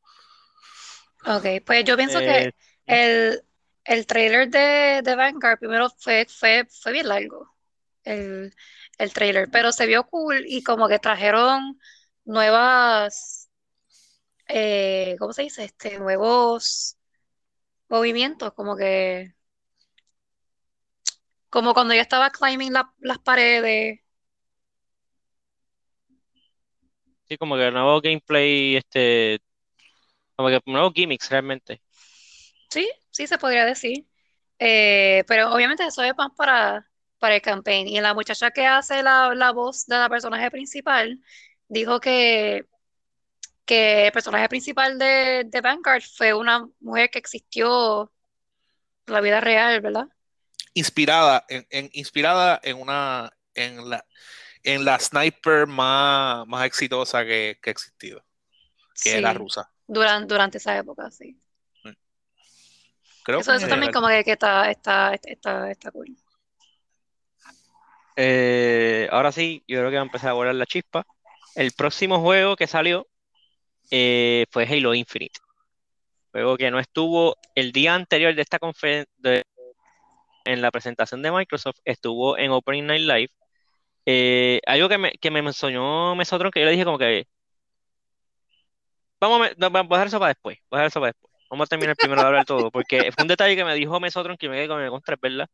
Ok, 1.27 1.47
pues 1.67 1.85
yo 1.85 1.97
pienso 1.97 2.23
Eh, 2.23 2.23
que 2.23 2.53
el, 2.87 3.43
el 3.85 4.07
trailer 4.07 4.51
de, 4.51 5.01
de 5.03 5.17
Vanguard 5.17 5.59
primero 5.59 5.89
fue, 5.99 6.27
fue, 6.29 6.67
fue 6.83 6.93
bien 6.93 7.09
largo. 7.09 7.51
el, 8.05 8.55
el 8.99 9.15
trailer, 9.15 9.51
pero 9.53 9.73
se 9.73 9.87
vio 9.87 10.07
cool 10.09 10.45
y 10.49 10.63
como 10.65 10.89
que 10.89 10.99
trajeron 11.01 11.79
nuevas, 12.25 13.44
eh, 14.49 15.17
¿cómo 15.19 15.33
se 15.33 15.43
dice? 15.43 15.65
Este, 15.65 15.99
nuevos 15.99 16.99
movimientos, 17.89 18.53
como 18.55 18.77
que, 18.77 19.35
como 21.51 21.73
cuando 21.75 21.95
yo 21.95 22.01
estaba 22.03 22.31
climbing 22.31 22.73
la- 22.73 22.93
las 22.99 23.19
paredes. 23.19 24.01
Sí, 27.29 27.37
como 27.39 27.57
que 27.57 27.71
nuevo 27.71 28.01
gameplay, 28.01 28.77
este, 28.77 29.39
como 30.37 30.49
que 30.51 30.61
nuevos 30.67 30.93
gimmicks 30.95 31.31
realmente. 31.31 31.83
Sí, 32.71 32.91
sí 33.11 33.27
se 33.27 33.39
podría 33.39 33.65
decir. 33.65 34.07
Eh, 34.59 35.25
pero 35.29 35.53
obviamente 35.55 35.85
eso 35.87 36.03
es 36.03 36.15
más 36.17 36.31
para, 36.37 36.91
para 37.19 37.37
el 37.37 37.43
campaign. 37.43 37.89
Y 37.89 38.01
la 38.01 38.15
muchacha 38.15 38.51
que 38.51 38.67
hace 38.67 39.03
la, 39.03 39.35
la 39.35 39.53
voz 39.53 39.87
de 39.87 39.97
la 39.99 40.09
personaje 40.09 40.51
principal 40.51 41.21
dijo 41.69 42.01
que, 42.01 42.67
que 43.65 44.07
el 44.07 44.13
personaje 44.13 44.49
principal 44.49 44.99
de, 44.99 45.45
de 45.47 45.61
Vanguard 45.61 46.03
fue 46.03 46.35
una 46.35 46.69
mujer 46.81 47.11
que 47.11 47.19
existió 47.19 48.13
en 49.07 49.15
la 49.15 49.21
vida 49.23 49.41
real, 49.41 49.81
¿verdad? 49.81 50.09
Inspirada 50.75 51.45
en, 51.49 51.67
en- 51.71 51.91
inspirada 51.93 52.61
en 52.63 52.81
una 52.81 53.31
en 53.55 53.89
la 53.89 54.05
en 54.65 54.85
la 54.85 54.99
sniper 55.01 55.67
más, 55.69 56.47
más 56.49 56.67
exitosa 56.67 57.25
que, 57.25 57.59
que 57.63 57.71
ha 57.71 57.73
existido, 57.73 58.25
que 59.01 59.17
era 59.19 59.33
Sí, 59.33 59.35
rusa. 59.35 59.71
durante, 59.87 60.27
durante 60.33 60.59
esa 60.59 60.77
época, 60.79 61.11
sí. 61.11 61.39
Creo 63.23 63.43
Eso, 63.43 63.53
que 63.53 63.55
eso 63.55 63.69
también 63.69 63.91
como 63.93 64.09
que, 64.09 64.25
que 64.25 64.33
está, 64.33 64.71
está, 64.71 65.15
está, 65.15 65.71
está 65.71 65.91
cool. 65.91 66.17
Eh, 68.17 69.09
ahora 69.11 69.33
sí, 69.33 69.65
yo 69.67 69.79
creo 69.79 69.91
que 69.91 69.97
va 69.97 70.03
a 70.03 70.05
empezar 70.07 70.31
a 70.31 70.35
volar 70.35 70.55
la 70.55 70.67
chispa. 70.67 71.05
El 71.55 71.73
próximo 71.73 72.21
juego 72.21 72.57
que 72.57 72.67
salió 72.67 73.09
eh, 73.91 74.47
fue 74.51 74.65
Halo 74.65 74.95
Infinite. 74.95 75.41
Juego 76.33 76.57
que 76.57 76.71
no 76.71 76.79
estuvo 76.81 77.37
el 77.55 77.73
día 77.73 77.95
anterior 77.95 78.35
de 78.35 78.43
esta 78.43 78.59
conferencia, 78.59 79.45
en 80.45 80.61
la 80.63 80.71
presentación 80.71 81.23
de 81.23 81.33
Microsoft, 81.33 81.79
estuvo 81.85 82.39
en 82.39 82.51
Opening 82.51 82.87
Night 82.87 83.03
Live. 83.03 83.31
Eh, 84.07 84.61
algo 84.67 84.89
que 84.89 84.99
me, 84.99 85.13
que 85.13 85.31
me 85.31 85.43
Mesotron, 85.43 86.51
que 86.51 86.61
yo 86.61 86.67
le 86.67 86.73
dije 86.73 86.85
como 86.85 86.99
que, 86.99 87.27
vamos 89.21 89.49
a, 89.49 89.69
voy 89.69 89.79
a 89.79 89.83
dejar 89.83 90.07
eso 90.09 90.19
para 90.19 90.31
después. 90.35 90.59
Vamos 90.71 91.67
a 91.67 91.69
terminar 91.69 91.97
primero 91.97 92.21
de 92.21 92.27
hablar 92.27 92.45
todo, 92.45 92.71
porque 92.71 93.13
fue 93.13 93.23
un 93.23 93.29
detalle 93.29 93.57
que 93.57 93.65
me 93.65 93.75
dijo 93.75 94.01
Mesotron 94.01 94.37
que 94.37 94.49
me 94.49 94.57
quedé 94.57 94.69
con 94.69 94.83
el 94.83 94.91
contra, 94.91 95.17
¿verdad? 95.21 95.49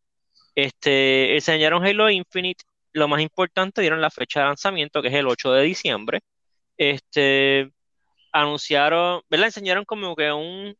Este, 0.54 1.34
enseñaron 1.34 1.84
Halo 1.84 2.10
Infinite, 2.10 2.64
lo 2.92 3.08
más 3.08 3.20
importante, 3.20 3.80
dieron 3.82 4.00
la 4.00 4.10
fecha 4.10 4.40
de 4.40 4.46
lanzamiento, 4.46 5.02
que 5.02 5.08
es 5.08 5.14
el 5.14 5.26
8 5.28 5.52
de 5.52 5.62
diciembre. 5.62 6.20
Este, 6.76 7.70
anunciaron, 8.32 9.22
¿verdad? 9.30 9.46
Enseñaron 9.46 9.84
como 9.84 10.14
que 10.16 10.32
un 10.32 10.76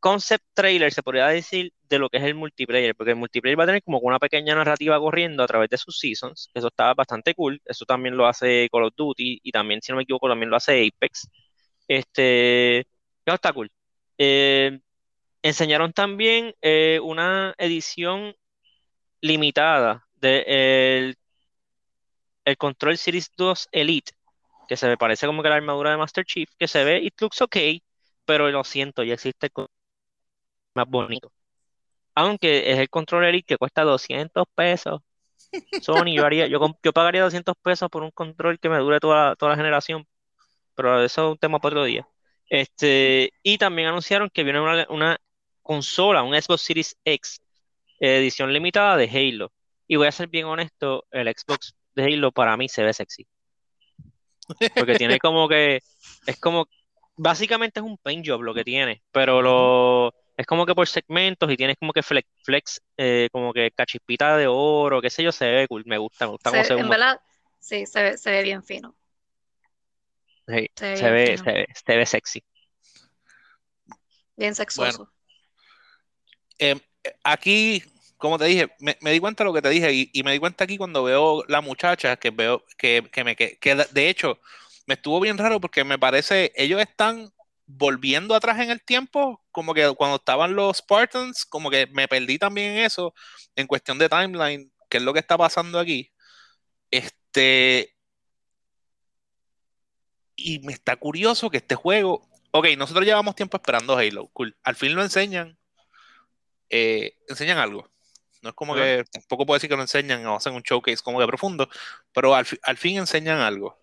concept 0.00 0.44
trailer, 0.54 0.92
se 0.92 1.02
podría 1.02 1.26
decir, 1.28 1.72
de 1.88 1.98
lo 1.98 2.08
que 2.08 2.18
es 2.18 2.24
el 2.24 2.34
multiplayer, 2.34 2.94
porque 2.94 3.10
el 3.12 3.16
multiplayer 3.16 3.58
va 3.58 3.64
a 3.64 3.66
tener 3.66 3.82
como 3.82 3.98
una 3.98 4.18
pequeña 4.18 4.54
narrativa 4.54 4.98
corriendo 4.98 5.42
a 5.42 5.46
través 5.46 5.70
de 5.70 5.78
sus 5.78 5.98
seasons, 5.98 6.50
eso 6.54 6.68
está 6.68 6.94
bastante 6.94 7.34
cool, 7.34 7.60
eso 7.64 7.84
también 7.84 8.16
lo 8.16 8.26
hace 8.26 8.68
Call 8.70 8.84
of 8.84 8.94
Duty 8.96 9.40
y 9.42 9.52
también, 9.52 9.82
si 9.82 9.92
no 9.92 9.96
me 9.96 10.04
equivoco, 10.04 10.28
también 10.28 10.50
lo 10.50 10.56
hace 10.56 10.86
Apex. 10.86 11.28
Este, 11.88 12.80
eso 12.80 13.34
está 13.34 13.52
cool. 13.52 13.70
Eh, 14.18 14.80
enseñaron 15.42 15.92
también 15.92 16.54
eh, 16.62 17.00
una 17.02 17.54
edición 17.58 18.34
limitada 19.20 20.06
del 20.14 20.44
el, 20.46 21.16
el 22.44 22.56
Control 22.56 22.96
Series 22.96 23.30
2 23.36 23.68
Elite, 23.72 24.12
que 24.68 24.76
se 24.76 24.88
me 24.88 24.96
parece 24.96 25.26
como 25.26 25.42
que 25.42 25.48
la 25.48 25.56
armadura 25.56 25.90
de 25.90 25.96
Master 25.96 26.24
Chief, 26.24 26.48
que 26.58 26.68
se 26.68 26.84
ve, 26.84 26.98
it 26.98 27.14
looks 27.20 27.40
okay, 27.42 27.82
pero 28.24 28.50
lo 28.50 28.64
siento, 28.64 29.02
ya 29.04 29.14
existe 29.14 29.50
más 30.74 30.86
bonito. 30.88 31.32
Aunque 32.14 32.70
es 32.72 32.78
el 32.78 32.88
Control 32.90 33.24
Elite 33.24 33.46
que 33.46 33.58
cuesta 33.58 33.82
200 33.84 34.46
pesos. 34.54 35.00
Sony, 35.82 36.14
yo 36.16 36.24
haría, 36.26 36.46
yo, 36.48 36.60
yo 36.82 36.92
pagaría 36.92 37.22
200 37.22 37.54
pesos 37.62 37.88
por 37.90 38.02
un 38.02 38.10
control 38.10 38.58
que 38.58 38.68
me 38.68 38.78
dure 38.78 39.00
toda, 39.00 39.36
toda 39.36 39.52
la 39.52 39.56
generación, 39.56 40.06
pero 40.74 41.02
eso 41.04 41.26
es 41.26 41.32
un 41.32 41.38
tema 41.38 41.58
para 41.60 41.76
otro 41.76 41.84
día. 41.84 42.06
Este, 42.48 43.32
y 43.42 43.58
también 43.58 43.88
anunciaron 43.88 44.30
que 44.30 44.44
viene 44.44 44.60
una, 44.60 44.86
una 44.90 45.18
consola, 45.62 46.22
un 46.22 46.34
Xbox 46.40 46.62
Series 46.62 46.96
X, 47.04 47.40
edición 48.00 48.52
limitada 48.52 48.96
de 48.96 49.08
Halo. 49.08 49.52
Y 49.88 49.96
voy 49.96 50.08
a 50.08 50.12
ser 50.12 50.28
bien 50.28 50.46
honesto, 50.46 51.06
el 51.10 51.28
Xbox 51.28 51.74
de 51.94 52.04
Halo 52.04 52.32
para 52.32 52.56
mí 52.56 52.68
se 52.68 52.82
ve 52.82 52.92
sexy. 52.92 53.26
Porque 54.76 54.96
tiene 54.96 55.18
como 55.18 55.48
que, 55.48 55.80
es 56.26 56.36
como, 56.38 56.66
básicamente 57.16 57.80
es 57.80 57.86
un 57.86 57.98
paint 57.98 58.26
job 58.26 58.42
lo 58.42 58.54
que 58.54 58.64
tiene, 58.64 59.02
pero 59.12 59.42
lo, 59.42 60.12
es 60.36 60.46
como 60.46 60.66
que 60.66 60.74
por 60.74 60.88
segmentos 60.88 61.50
y 61.50 61.56
tienes 61.56 61.76
como 61.78 61.92
que 61.92 62.02
flex, 62.02 62.28
flex 62.44 62.80
eh, 62.96 63.28
como 63.32 63.52
que 63.52 63.70
cachispita 63.70 64.36
de 64.36 64.46
oro, 64.48 65.00
qué 65.00 65.10
sé 65.10 65.22
yo, 65.22 65.32
se 65.32 65.46
ve 65.50 65.66
cool, 65.68 65.84
me 65.86 65.98
gusta, 65.98 66.26
me 66.26 66.32
gusta 66.32 66.50
cómo 66.50 66.62
Se- 66.62 66.74
ve 66.74 66.80
en 66.80 66.88
verdad, 66.88 67.20
sí, 67.60 67.86
se 67.86 68.02
ve, 68.02 68.18
se 68.18 68.30
ve 68.30 68.42
bien 68.42 68.62
fino. 68.62 68.94
Sí, 70.48 70.68
Se 70.76 70.86
ve 70.86 70.96
se 70.96 71.10
ve, 71.10 71.26
fino. 71.26 71.44
se 71.44 71.52
ve, 71.52 71.66
se 71.86 71.96
ve 71.96 72.06
sexy. 72.06 72.44
Bien 74.36 74.54
sexoso. 74.54 75.10
Eh, 76.58 76.74
aquí, 77.24 77.82
como 78.18 78.38
te 78.38 78.46
dije, 78.46 78.68
me, 78.80 78.96
me 79.00 79.12
di 79.12 79.20
cuenta 79.20 79.44
de 79.44 79.48
lo 79.50 79.54
que 79.54 79.62
te 79.62 79.68
dije 79.70 79.92
y, 79.92 80.10
y 80.12 80.22
me 80.22 80.32
di 80.32 80.38
cuenta 80.38 80.64
aquí 80.64 80.76
cuando 80.78 81.04
veo 81.04 81.44
la 81.48 81.60
muchacha 81.60 82.16
que 82.16 82.30
veo 82.30 82.64
que, 82.78 83.08
que 83.12 83.24
me 83.24 83.36
que, 83.36 83.58
que 83.58 83.74
de- 83.76 84.08
hecho 84.08 84.40
me 84.86 84.94
estuvo 84.94 85.20
bien 85.20 85.38
raro 85.38 85.60
porque 85.60 85.84
me 85.84 85.98
parece 85.98 86.52
ellos 86.56 86.80
están 86.80 87.30
volviendo 87.66 88.34
atrás 88.34 88.60
en 88.60 88.70
el 88.70 88.82
tiempo, 88.84 89.42
como 89.50 89.74
que 89.74 89.92
cuando 89.96 90.16
estaban 90.16 90.54
los 90.54 90.78
Spartans, 90.78 91.44
como 91.44 91.70
que 91.70 91.86
me 91.88 92.06
perdí 92.08 92.38
también 92.38 92.72
en 92.78 92.84
eso 92.84 93.12
en 93.56 93.66
cuestión 93.66 93.98
de 93.98 94.08
timeline, 94.08 94.72
qué 94.88 94.98
es 94.98 95.02
lo 95.02 95.12
que 95.12 95.18
está 95.20 95.36
pasando 95.38 95.78
aquí. 95.80 96.12
Este 96.90 97.94
y 100.36 100.58
me 100.60 100.72
está 100.72 100.96
curioso 100.96 101.50
que 101.50 101.58
este 101.58 101.74
juego, 101.74 102.28
ok, 102.52 102.68
nosotros 102.76 103.04
llevamos 103.06 103.34
tiempo 103.34 103.56
esperando 103.56 103.96
Halo, 103.96 104.28
cool. 104.32 104.56
Al 104.62 104.76
fin 104.76 104.94
lo 104.94 105.02
enseñan, 105.02 105.58
eh, 106.70 107.16
enseñan 107.28 107.58
algo. 107.58 107.90
No 108.46 108.50
es 108.50 108.54
como 108.54 108.74
que 108.76 109.04
tampoco 109.10 109.44
puedo 109.44 109.56
decir 109.56 109.68
que 109.68 109.76
lo 109.76 109.82
enseñan 109.82 110.24
o 110.26 110.36
hacen 110.36 110.54
un 110.54 110.62
showcase 110.62 111.02
como 111.02 111.18
que 111.18 111.26
profundo, 111.26 111.68
pero 112.12 112.34
al, 112.34 112.46
al 112.62 112.76
fin 112.76 112.98
enseñan 112.98 113.40
algo. 113.40 113.76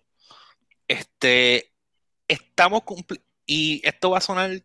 Este, 0.88 1.70
estamos 2.26 2.82
y 3.46 3.86
esto 3.86 4.10
va 4.10 4.18
a 4.18 4.22
sonar, 4.22 4.62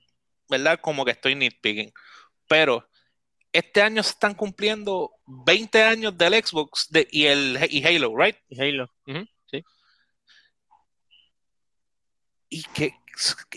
¿verdad? 0.50 0.80
Como 0.82 1.04
que 1.04 1.12
estoy 1.12 1.36
nitpicking, 1.36 1.92
pero 2.48 2.88
este 3.52 3.82
año 3.82 4.02
se 4.04 4.12
están 4.12 4.36
cumpliendo 4.36 5.12
20 5.26 5.84
años 5.84 6.18
del 6.18 6.34
Xbox 6.34 6.88
de, 6.90 7.08
y 7.12 7.26
el 7.26 7.60
y 7.70 7.86
Halo, 7.86 8.16
right? 8.16 8.38
Y 8.48 8.62
Halo. 8.62 8.90
sí. 9.52 9.66
y 12.50 12.64
que 12.74 12.94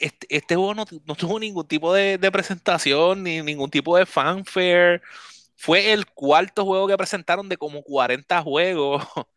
este, 0.01 0.27
este 0.29 0.57
juego 0.57 0.75
no, 0.75 0.85
no 1.05 1.15
tuvo 1.15 1.39
ningún 1.39 1.67
tipo 1.67 1.95
de, 1.95 2.19
de 2.19 2.33
presentación 2.33 3.23
ni 3.23 3.43
ningún 3.43 3.71
tipo 3.71 3.97
de 3.97 4.07
fanfare. 4.07 5.01
Fue 5.57 5.93
el 5.93 6.07
cuarto 6.07 6.65
juego 6.65 6.89
que 6.89 6.97
presentaron 6.97 7.49
de 7.49 7.57
como 7.57 7.83
40 7.83 8.43
juegos. 8.43 9.03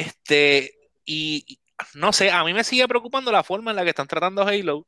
Este, 0.00 0.78
y 1.04 1.58
no 1.94 2.12
sé, 2.12 2.30
a 2.30 2.44
mí 2.44 2.54
me 2.54 2.62
sigue 2.62 2.86
preocupando 2.86 3.32
la 3.32 3.42
forma 3.42 3.72
en 3.72 3.76
la 3.76 3.82
que 3.82 3.90
están 3.90 4.06
tratando 4.06 4.42
Halo, 4.42 4.86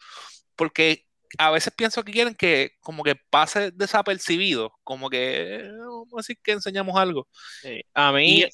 porque 0.55 1.05
a 1.39 1.51
veces 1.51 1.73
pienso 1.77 2.03
que 2.03 2.13
quieren 2.13 2.35
que 2.35 2.73
como 2.81 3.03
que 3.03 3.15
pase 3.15 3.71
desapercibido, 3.73 4.73
como 4.83 5.11
que 5.11 5.57
eh, 5.57 5.71
vamos 5.79 6.13
a 6.15 6.17
decir 6.19 6.39
que 6.43 6.53
enseñamos 6.53 6.97
algo. 6.97 7.29
Sí. 7.61 7.83
A 7.95 8.13
mí, 8.13 8.45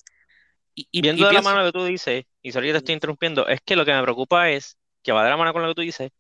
Y, 0.75 1.01
viendo 1.01 1.25
y 1.25 1.27
de 1.27 1.33
la 1.33 1.43
mano 1.43 1.65
que 1.65 1.73
tú 1.73 1.85
dices, 1.85 2.25
y 2.43 2.53
sorry 2.53 2.69
que 2.69 2.73
te 2.73 2.79
estoy 2.79 2.95
interrumpiendo, 2.95 3.49
es 3.49 3.61
que 3.65 3.77
lo 3.77 3.85
que 3.85 3.95
me 3.95 4.03
preocupa 4.03 4.51
es 4.51 4.79
que 5.03 5.13
va 5.13 5.25
de 5.25 5.31
la 5.31 5.37
mano 5.37 5.53
con 5.53 5.63
lo 5.63 5.69
que 5.69 5.75
tú 5.75 5.83
dices, 5.83 6.11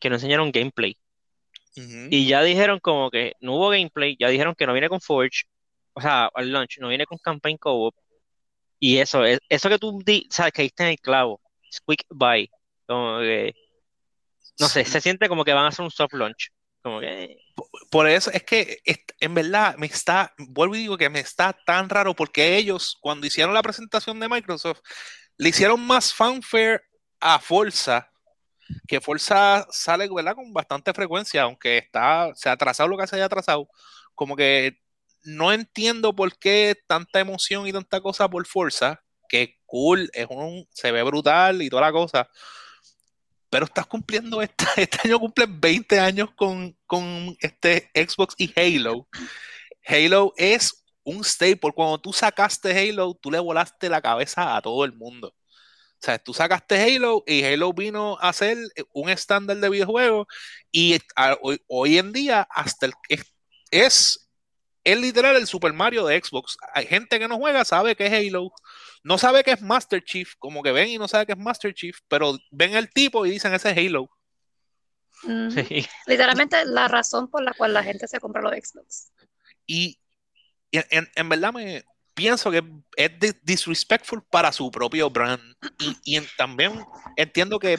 que 0.00 0.08
no 0.08 0.16
enseñaron 0.16 0.50
gameplay. 0.50 0.96
Y 2.10 2.26
ya 2.26 2.42
dijeron 2.42 2.80
como 2.80 3.10
que 3.10 3.32
no 3.40 3.54
hubo 3.56 3.70
gameplay, 3.70 4.16
ya 4.18 4.28
dijeron 4.28 4.54
que 4.56 4.66
no 4.66 4.72
viene 4.72 4.88
con 4.88 5.00
Forge, 5.00 5.44
o 5.94 6.00
sea, 6.00 6.26
al 6.34 6.52
launch, 6.52 6.78
no 6.80 6.88
viene 6.88 7.06
con 7.06 7.18
Campaign 7.18 7.58
Co-op. 7.58 7.94
Y 8.78 8.98
eso, 8.98 9.24
es- 9.24 9.40
eso 9.48 9.68
que 9.68 9.78
tú 9.78 10.00
di, 10.04 10.28
que 10.54 10.62
diste 10.62 10.82
en 10.84 10.90
el 10.90 11.00
clavo, 11.00 11.40
es 11.70 11.80
quick 11.86 12.04
buy, 12.10 12.50
como 12.86 13.18
que, 13.20 13.54
no 14.60 14.68
sé, 14.68 14.84
se 14.84 15.00
siente 15.00 15.28
como 15.28 15.44
que 15.44 15.52
van 15.52 15.64
a 15.64 15.68
hacer 15.68 15.84
un 15.84 15.90
soft 15.90 16.14
launch, 16.14 16.50
como 16.82 17.00
que, 17.00 17.36
Por 17.90 18.08
eso 18.08 18.30
es 18.30 18.42
que 18.44 18.78
en 19.20 19.34
verdad 19.34 19.76
me 19.76 19.86
está, 19.86 20.32
vuelvo 20.38 20.76
y 20.76 20.80
digo 20.80 20.96
que 20.96 21.10
me 21.10 21.20
está 21.20 21.52
tan 21.52 21.88
raro 21.88 22.14
porque 22.14 22.56
ellos 22.56 22.96
cuando 23.00 23.26
hicieron 23.26 23.54
la 23.54 23.62
presentación 23.62 24.20
de 24.20 24.28
Microsoft 24.28 24.80
le 25.36 25.48
hicieron 25.48 25.80
más 25.84 26.12
fanfare 26.14 26.82
a 27.20 27.38
Forza, 27.40 28.10
que 28.86 29.00
Forza 29.00 29.66
sale 29.70 30.08
¿verdad? 30.08 30.34
con 30.34 30.52
bastante 30.52 30.92
frecuencia, 30.92 31.42
aunque 31.42 31.78
está, 31.78 32.32
se 32.34 32.48
ha 32.48 32.52
atrasado 32.52 32.88
lo 32.88 32.98
que 32.98 33.06
se 33.06 33.16
haya 33.16 33.26
atrasado, 33.26 33.68
como 34.14 34.36
que 34.36 34.78
no 35.24 35.52
entiendo 35.52 36.14
por 36.14 36.38
qué 36.38 36.76
tanta 36.86 37.20
emoción 37.20 37.66
y 37.66 37.72
tanta 37.72 38.00
cosa 38.00 38.28
por 38.28 38.46
fuerza, 38.46 39.02
que 39.28 39.58
cool, 39.66 40.10
es 40.12 40.26
un, 40.30 40.66
se 40.72 40.92
ve 40.92 41.02
brutal 41.02 41.62
y 41.62 41.68
toda 41.68 41.82
la 41.82 41.92
cosa, 41.92 42.28
pero 43.50 43.64
estás 43.64 43.86
cumpliendo, 43.86 44.42
este, 44.42 44.64
este 44.76 45.08
año 45.08 45.18
cumples 45.18 45.48
20 45.50 46.00
años 46.00 46.30
con, 46.36 46.76
con 46.86 47.36
este 47.40 47.90
Xbox 47.94 48.34
y 48.38 48.52
Halo. 48.58 49.08
Halo 49.86 50.32
es 50.36 50.84
un 51.04 51.24
staple. 51.24 51.72
Cuando 51.74 51.98
tú 51.98 52.12
sacaste 52.12 52.70
Halo, 52.90 53.14
tú 53.14 53.30
le 53.30 53.38
volaste 53.38 53.88
la 53.88 54.02
cabeza 54.02 54.56
a 54.56 54.62
todo 54.62 54.84
el 54.84 54.92
mundo. 54.92 55.34
O 56.00 56.04
sea, 56.04 56.18
tú 56.18 56.32
sacaste 56.32 56.80
Halo 56.80 57.24
y 57.26 57.42
Halo 57.42 57.72
vino 57.72 58.18
a 58.20 58.32
ser 58.32 58.56
un 58.92 59.08
estándar 59.08 59.56
de 59.56 59.68
videojuego 59.68 60.28
y 60.70 60.96
hoy, 61.66 61.98
en 61.98 62.12
día 62.12 62.46
hasta 62.50 62.86
el 62.86 62.92
es, 63.70 64.30
es 64.84 65.00
literal 65.00 65.34
el 65.34 65.48
Super 65.48 65.72
Mario 65.72 66.06
de 66.06 66.22
Xbox. 66.22 66.56
Hay 66.72 66.86
gente 66.86 67.18
que 67.18 67.26
no 67.26 67.36
juega, 67.36 67.64
sabe 67.64 67.96
que 67.96 68.06
es 68.06 68.12
Halo, 68.12 68.52
no 69.02 69.18
sabe 69.18 69.42
que 69.42 69.50
es 69.50 69.60
Master 69.60 70.02
Chief, 70.04 70.34
como 70.38 70.62
que 70.62 70.70
ven 70.70 70.88
y 70.88 70.98
no 70.98 71.08
sabe 71.08 71.26
que 71.26 71.32
es 71.32 71.38
Master 71.38 71.74
Chief, 71.74 71.98
pero 72.06 72.38
ven 72.52 72.76
el 72.76 72.90
tipo 72.90 73.26
y 73.26 73.30
dicen 73.32 73.52
ese 73.52 73.70
es 73.70 73.76
Halo. 73.76 74.08
Literalmente 76.06 76.64
la 76.64 76.86
razón 76.86 77.28
por 77.28 77.42
la 77.42 77.54
cual 77.54 77.74
la 77.74 77.82
gente 77.82 78.06
se 78.06 78.20
compra 78.20 78.40
los 78.40 78.52
Xbox. 78.52 79.10
Y, 79.66 79.98
en, 80.70 81.08
en 81.16 81.28
verdad 81.28 81.52
me, 81.52 81.84
pienso 82.18 82.50
que 82.50 82.64
es 82.96 83.12
disrespectful 83.42 84.24
para 84.28 84.50
su 84.50 84.68
propio 84.72 85.08
brand. 85.08 85.40
Y, 86.04 86.20
también 86.36 86.84
entiendo 87.16 87.60
que 87.60 87.78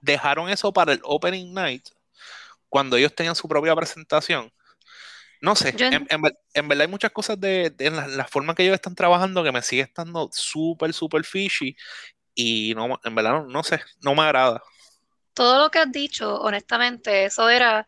dejaron 0.00 0.48
eso 0.48 0.72
para 0.72 0.94
el 0.94 1.00
Opening 1.04 1.52
Night 1.52 1.86
cuando 2.70 2.96
ellos 2.96 3.14
tenían 3.14 3.36
su 3.36 3.46
propia 3.46 3.76
presentación. 3.76 4.50
No 5.42 5.54
sé, 5.54 5.74
en, 5.78 6.68
verdad 6.68 6.80
hay 6.80 6.88
muchas 6.88 7.12
cosas 7.12 7.38
de, 7.38 7.72
la, 7.78 8.26
forma 8.26 8.54
que 8.54 8.62
ellos 8.64 8.74
están 8.74 8.94
trabajando 8.94 9.44
que 9.44 9.52
me 9.52 9.62
sigue 9.62 9.82
estando 9.82 10.30
súper, 10.32 10.92
súper 10.92 11.24
fishy 11.24 11.76
y 12.34 12.72
no, 12.74 12.98
en 13.04 13.14
verdad 13.14 13.44
no, 13.44 13.62
sé, 13.62 13.80
no 14.00 14.14
me 14.14 14.22
agrada. 14.22 14.62
Todo 15.34 15.58
lo 15.58 15.70
que 15.70 15.78
has 15.78 15.92
dicho, 15.92 16.40
honestamente, 16.40 17.26
eso 17.26 17.48
era 17.48 17.86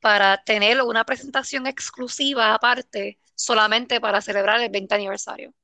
para 0.00 0.42
tener 0.42 0.82
una 0.82 1.04
presentación 1.04 1.66
exclusiva 1.66 2.52
aparte 2.52 3.18
solamente 3.40 4.00
para 4.00 4.20
celebrar 4.20 4.60
el 4.60 4.70
20 4.70 4.94
aniversario. 4.94 5.54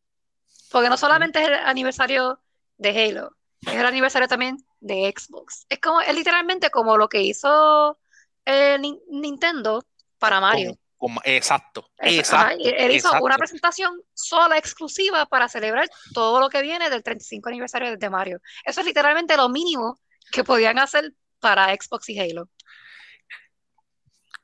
Porque 0.71 0.88
no 0.88 0.97
solamente 0.97 1.42
es 1.42 1.49
el 1.49 1.54
aniversario 1.54 2.40
de 2.78 2.90
Halo, 2.90 3.37
es 3.61 3.75
el 3.75 3.87
aniversario 3.87 4.28
también 4.28 4.56
de 4.80 5.12
Xbox. 5.16 5.66
Es 5.68 5.78
como, 5.78 6.00
es 6.00 6.14
literalmente 6.14 6.71
como 6.71 6.97
lo 6.97 7.09
que 7.09 7.23
hizo 7.23 7.99
el 8.45 8.85
eh, 8.85 8.99
Nintendo 9.09 9.85
para 10.18 10.40
Mario. 10.40 10.78
exacto, 11.25 11.90
exacto. 11.99 12.56
él 12.64 12.92
hizo 12.92 13.11
una 13.21 13.37
presentación 13.37 14.00
sola, 14.14 14.56
exclusiva, 14.56 15.26
para 15.26 15.49
celebrar 15.49 15.88
todo 16.14 16.40
lo 16.40 16.49
que 16.49 16.62
viene 16.62 16.88
del 16.88 17.02
35 17.02 17.49
aniversario 17.49 17.97
de 17.97 18.11
Mario. 18.11 18.40
Eso 18.64 18.80
es 18.80 18.87
literalmente 18.87 19.37
lo 19.37 19.49
mínimo 19.49 20.00
que 20.33 20.45
podían 20.45 20.78
hacer 20.78 21.12
para 21.40 21.75
Xbox 21.75 22.09
y 22.09 22.18
Halo. 22.18 22.49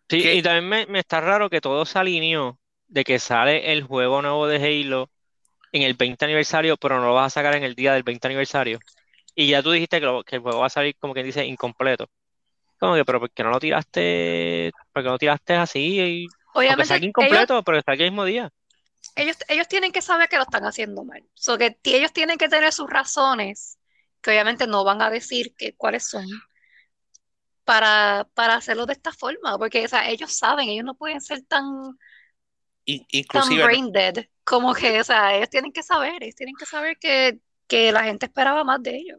Sí, 0.09 0.29
y 0.29 0.43
también 0.43 0.69
me, 0.69 0.87
me, 0.87 0.99
está 0.99 1.23
raro 1.23 1.49
que 1.49 1.63
todo 1.63 1.87
se 1.87 1.99
alineó 1.99 2.59
de 2.93 3.05
que 3.05 3.19
sale 3.19 3.73
el 3.73 3.83
juego 3.85 4.21
nuevo 4.21 4.47
de 4.47 4.57
Halo 4.57 5.11
en 5.73 5.83
el 5.83 5.95
20 5.95 6.27
aniversario, 6.27 6.77
pero 6.77 7.01
no 7.01 7.07
lo 7.07 7.15
vas 7.15 7.33
a 7.33 7.41
sacar 7.41 7.57
en 7.57 7.65
el 7.65 7.75
día 7.75 7.95
del 7.95 8.03
20 8.03 8.29
aniversario. 8.29 8.79
Y 9.35 9.49
ya 9.49 9.63
tú 9.63 9.71
dijiste 9.71 9.99
que, 9.99 10.07
el 10.07 10.41
juego 10.41 10.61
va 10.61 10.67
a 10.67 10.71
salir 10.71 10.95
como 10.99 11.15
quien 11.15 11.25
dice 11.25 11.43
incompleto. 11.47 12.11
Como 12.79 12.95
que, 12.95 13.05
pero 13.07 13.19
¿por 13.19 13.31
qué 13.31 13.43
no 13.43 13.51
lo 13.51 13.59
tiraste? 13.59 14.73
¿Por 14.93 15.03
qué 15.03 15.09
no 15.09 15.17
tiraste 15.17 15.55
así? 15.55 16.27
Obviamente. 16.53 16.85
salga 16.85 17.07
incompleto, 17.07 17.63
pero 17.63 17.79
está 17.79 17.93
aquí 17.93 18.03
el 18.03 18.11
mismo 18.11 18.27
día. 18.27 18.53
Ellos, 19.17 19.39
ellos 19.49 19.69
tienen 19.69 19.91
que 19.91 20.03
saber 20.03 20.29
que 20.29 20.37
lo 20.37 20.43
están 20.43 20.67
haciendo 20.67 21.03
mal. 21.03 21.25
So 21.33 21.57
que 21.57 21.79
ellos 21.85 22.13
tienen 22.13 22.37
que 22.37 22.51
tener 22.51 22.75
sus 22.75 22.91
razones, 22.91 23.79
que 24.21 24.33
obviamente 24.33 24.67
no 24.67 24.85
van 24.85 25.01
a 25.01 25.09
decir 25.09 25.55
que, 25.57 25.75
cuáles 25.75 26.07
son, 26.07 26.27
para, 27.65 28.29
para 28.35 28.57
hacerlo 28.57 28.85
de 28.85 28.93
esta 28.93 29.13
forma. 29.13 29.57
Porque 29.57 29.89
ellos 30.09 30.37
saben, 30.37 30.69
ellos 30.69 30.85
no 30.85 30.95
pueden 30.95 31.23
ser 31.23 31.43
tan 31.47 31.97
inclusive. 32.85 33.65
brain 33.65 33.93
dead. 33.93 34.27
Como 34.45 34.75
que, 34.75 35.01
o 35.01 35.05
sea, 35.05 35.37
ellos 35.37 35.51
tienen 35.51 35.73
que 35.73 35.83
saber, 35.83 36.23
ellos 36.23 36.35
tienen 36.35 36.57
que 36.57 36.67
saber 36.67 36.99
que, 36.99 37.39
la 37.91 38.05
gente 38.05 38.27
esperaba 38.27 38.65
más 38.65 38.83
de 38.83 38.97
ellos. 38.97 39.19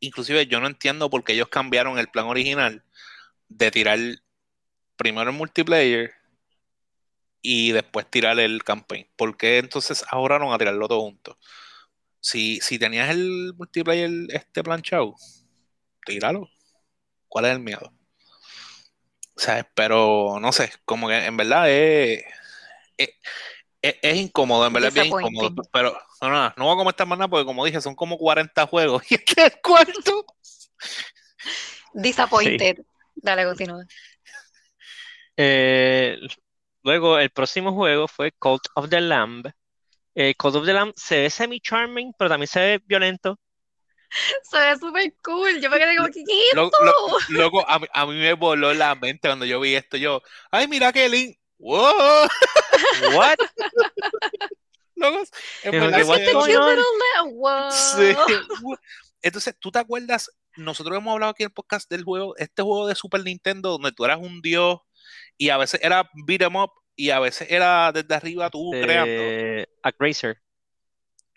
Inclusive 0.00 0.46
yo 0.46 0.58
no 0.58 0.66
entiendo 0.66 1.10
por 1.10 1.22
qué 1.22 1.34
ellos 1.34 1.48
cambiaron 1.48 1.98
el 1.98 2.08
plan 2.08 2.24
original 2.26 2.82
de 3.48 3.70
tirar 3.70 3.98
primero 4.96 5.30
el 5.30 5.36
multiplayer 5.36 6.14
y 7.42 7.72
después 7.72 8.08
tirar 8.08 8.38
el 8.40 8.64
campaign. 8.64 9.06
¿Por 9.16 9.36
qué 9.36 9.58
entonces 9.58 10.02
ahora 10.10 10.38
no 10.38 10.54
a 10.54 10.58
tirarlo 10.58 10.88
todo 10.88 11.02
junto? 11.02 11.38
Si, 12.20 12.58
si 12.62 12.78
tenías 12.78 13.10
el 13.10 13.52
multiplayer 13.54 14.10
este 14.30 14.62
planchado, 14.62 15.14
tíralo. 16.06 16.48
¿Cuál 17.28 17.44
es 17.44 17.52
el 17.52 17.60
miedo? 17.60 17.92
O 19.36 19.40
sea, 19.40 19.68
pero 19.74 20.38
no 20.40 20.52
sé, 20.52 20.72
como 20.86 21.08
que 21.08 21.26
en 21.26 21.36
verdad 21.36 21.68
es 21.68 22.20
eh, 22.20 22.24
eh, 22.98 23.14
es, 23.82 24.16
incómodo, 24.16 24.66
en 24.66 24.72
verdad 24.72 24.88
es 24.88 24.94
bien 24.94 25.06
incómodo. 25.06 25.54
Pero 25.72 25.98
no, 26.20 26.30
no, 26.30 26.54
no 26.56 26.64
voy 26.64 26.74
a 26.74 26.78
comentar 26.78 27.06
más 27.06 27.18
nada 27.18 27.28
porque, 27.28 27.44
como 27.44 27.64
dije, 27.64 27.80
son 27.80 27.94
como 27.94 28.16
40 28.16 28.66
juegos 28.66 29.02
y 29.10 29.14
es 29.14 29.24
que 29.24 29.44
el 29.44 29.60
cuarto. 29.62 30.24
Disappointed. 31.92 32.78
Dale, 33.14 33.44
continúa. 33.44 33.84
Eh, 35.36 36.18
luego, 36.82 37.18
el 37.18 37.30
próximo 37.30 37.72
juego 37.72 38.08
fue 38.08 38.32
Cult 38.32 38.64
of 38.74 38.88
the 38.88 39.00
Lamb. 39.00 39.46
Cult 40.38 40.56
of 40.56 40.64
the 40.64 40.72
Lamb 40.72 40.92
se 40.96 41.22
ve 41.22 41.30
semi-charming, 41.30 42.12
pero 42.18 42.30
también 42.30 42.48
se 42.48 42.60
ve 42.60 42.82
violento. 42.84 43.38
Se 44.44 44.58
ve 44.58 44.76
súper 44.78 45.12
cool. 45.24 45.60
Yo 45.60 45.68
me 45.70 45.78
quedé 45.78 45.96
como, 45.96 46.08
¿qué 46.08 46.20
es 46.20 47.28
Luego, 47.28 47.68
a, 47.68 47.80
a, 47.92 48.06
mí 48.06 48.14
me 48.14 48.32
voló 48.34 48.72
la 48.72 48.94
mente 48.94 49.28
cuando 49.28 49.44
yo 49.44 49.60
vi 49.60 49.74
esto. 49.74 49.96
Yo, 49.96 50.22
ay, 50.50 50.68
mira 50.68 50.92
qué 50.92 51.08
lindo 51.08 51.43
¡Wow! 51.58 52.28
¿What? 53.14 53.36
Entonces, 59.22 59.54
¿tú 59.58 59.70
te 59.70 59.78
acuerdas? 59.78 60.30
Nosotros 60.56 60.96
hemos 60.96 61.12
hablado 61.12 61.32
aquí 61.32 61.42
en 61.42 61.48
el 61.48 61.52
podcast 61.52 61.90
del 61.90 62.04
juego, 62.04 62.36
este 62.36 62.62
juego 62.62 62.86
de 62.86 62.94
Super 62.94 63.24
Nintendo, 63.24 63.70
donde 63.70 63.92
tú 63.92 64.04
eras 64.04 64.18
un 64.18 64.40
dios 64.40 64.78
y 65.36 65.48
a 65.48 65.56
veces 65.56 65.80
era 65.82 66.08
beat 66.26 66.42
em 66.42 66.56
up 66.56 66.70
y 66.96 67.10
a 67.10 67.18
veces 67.18 67.50
era 67.50 67.90
desde 67.92 68.14
arriba 68.14 68.50
tú 68.50 68.70
creando. 68.70 69.66
A 69.82 69.90
Grazer. 69.98 70.40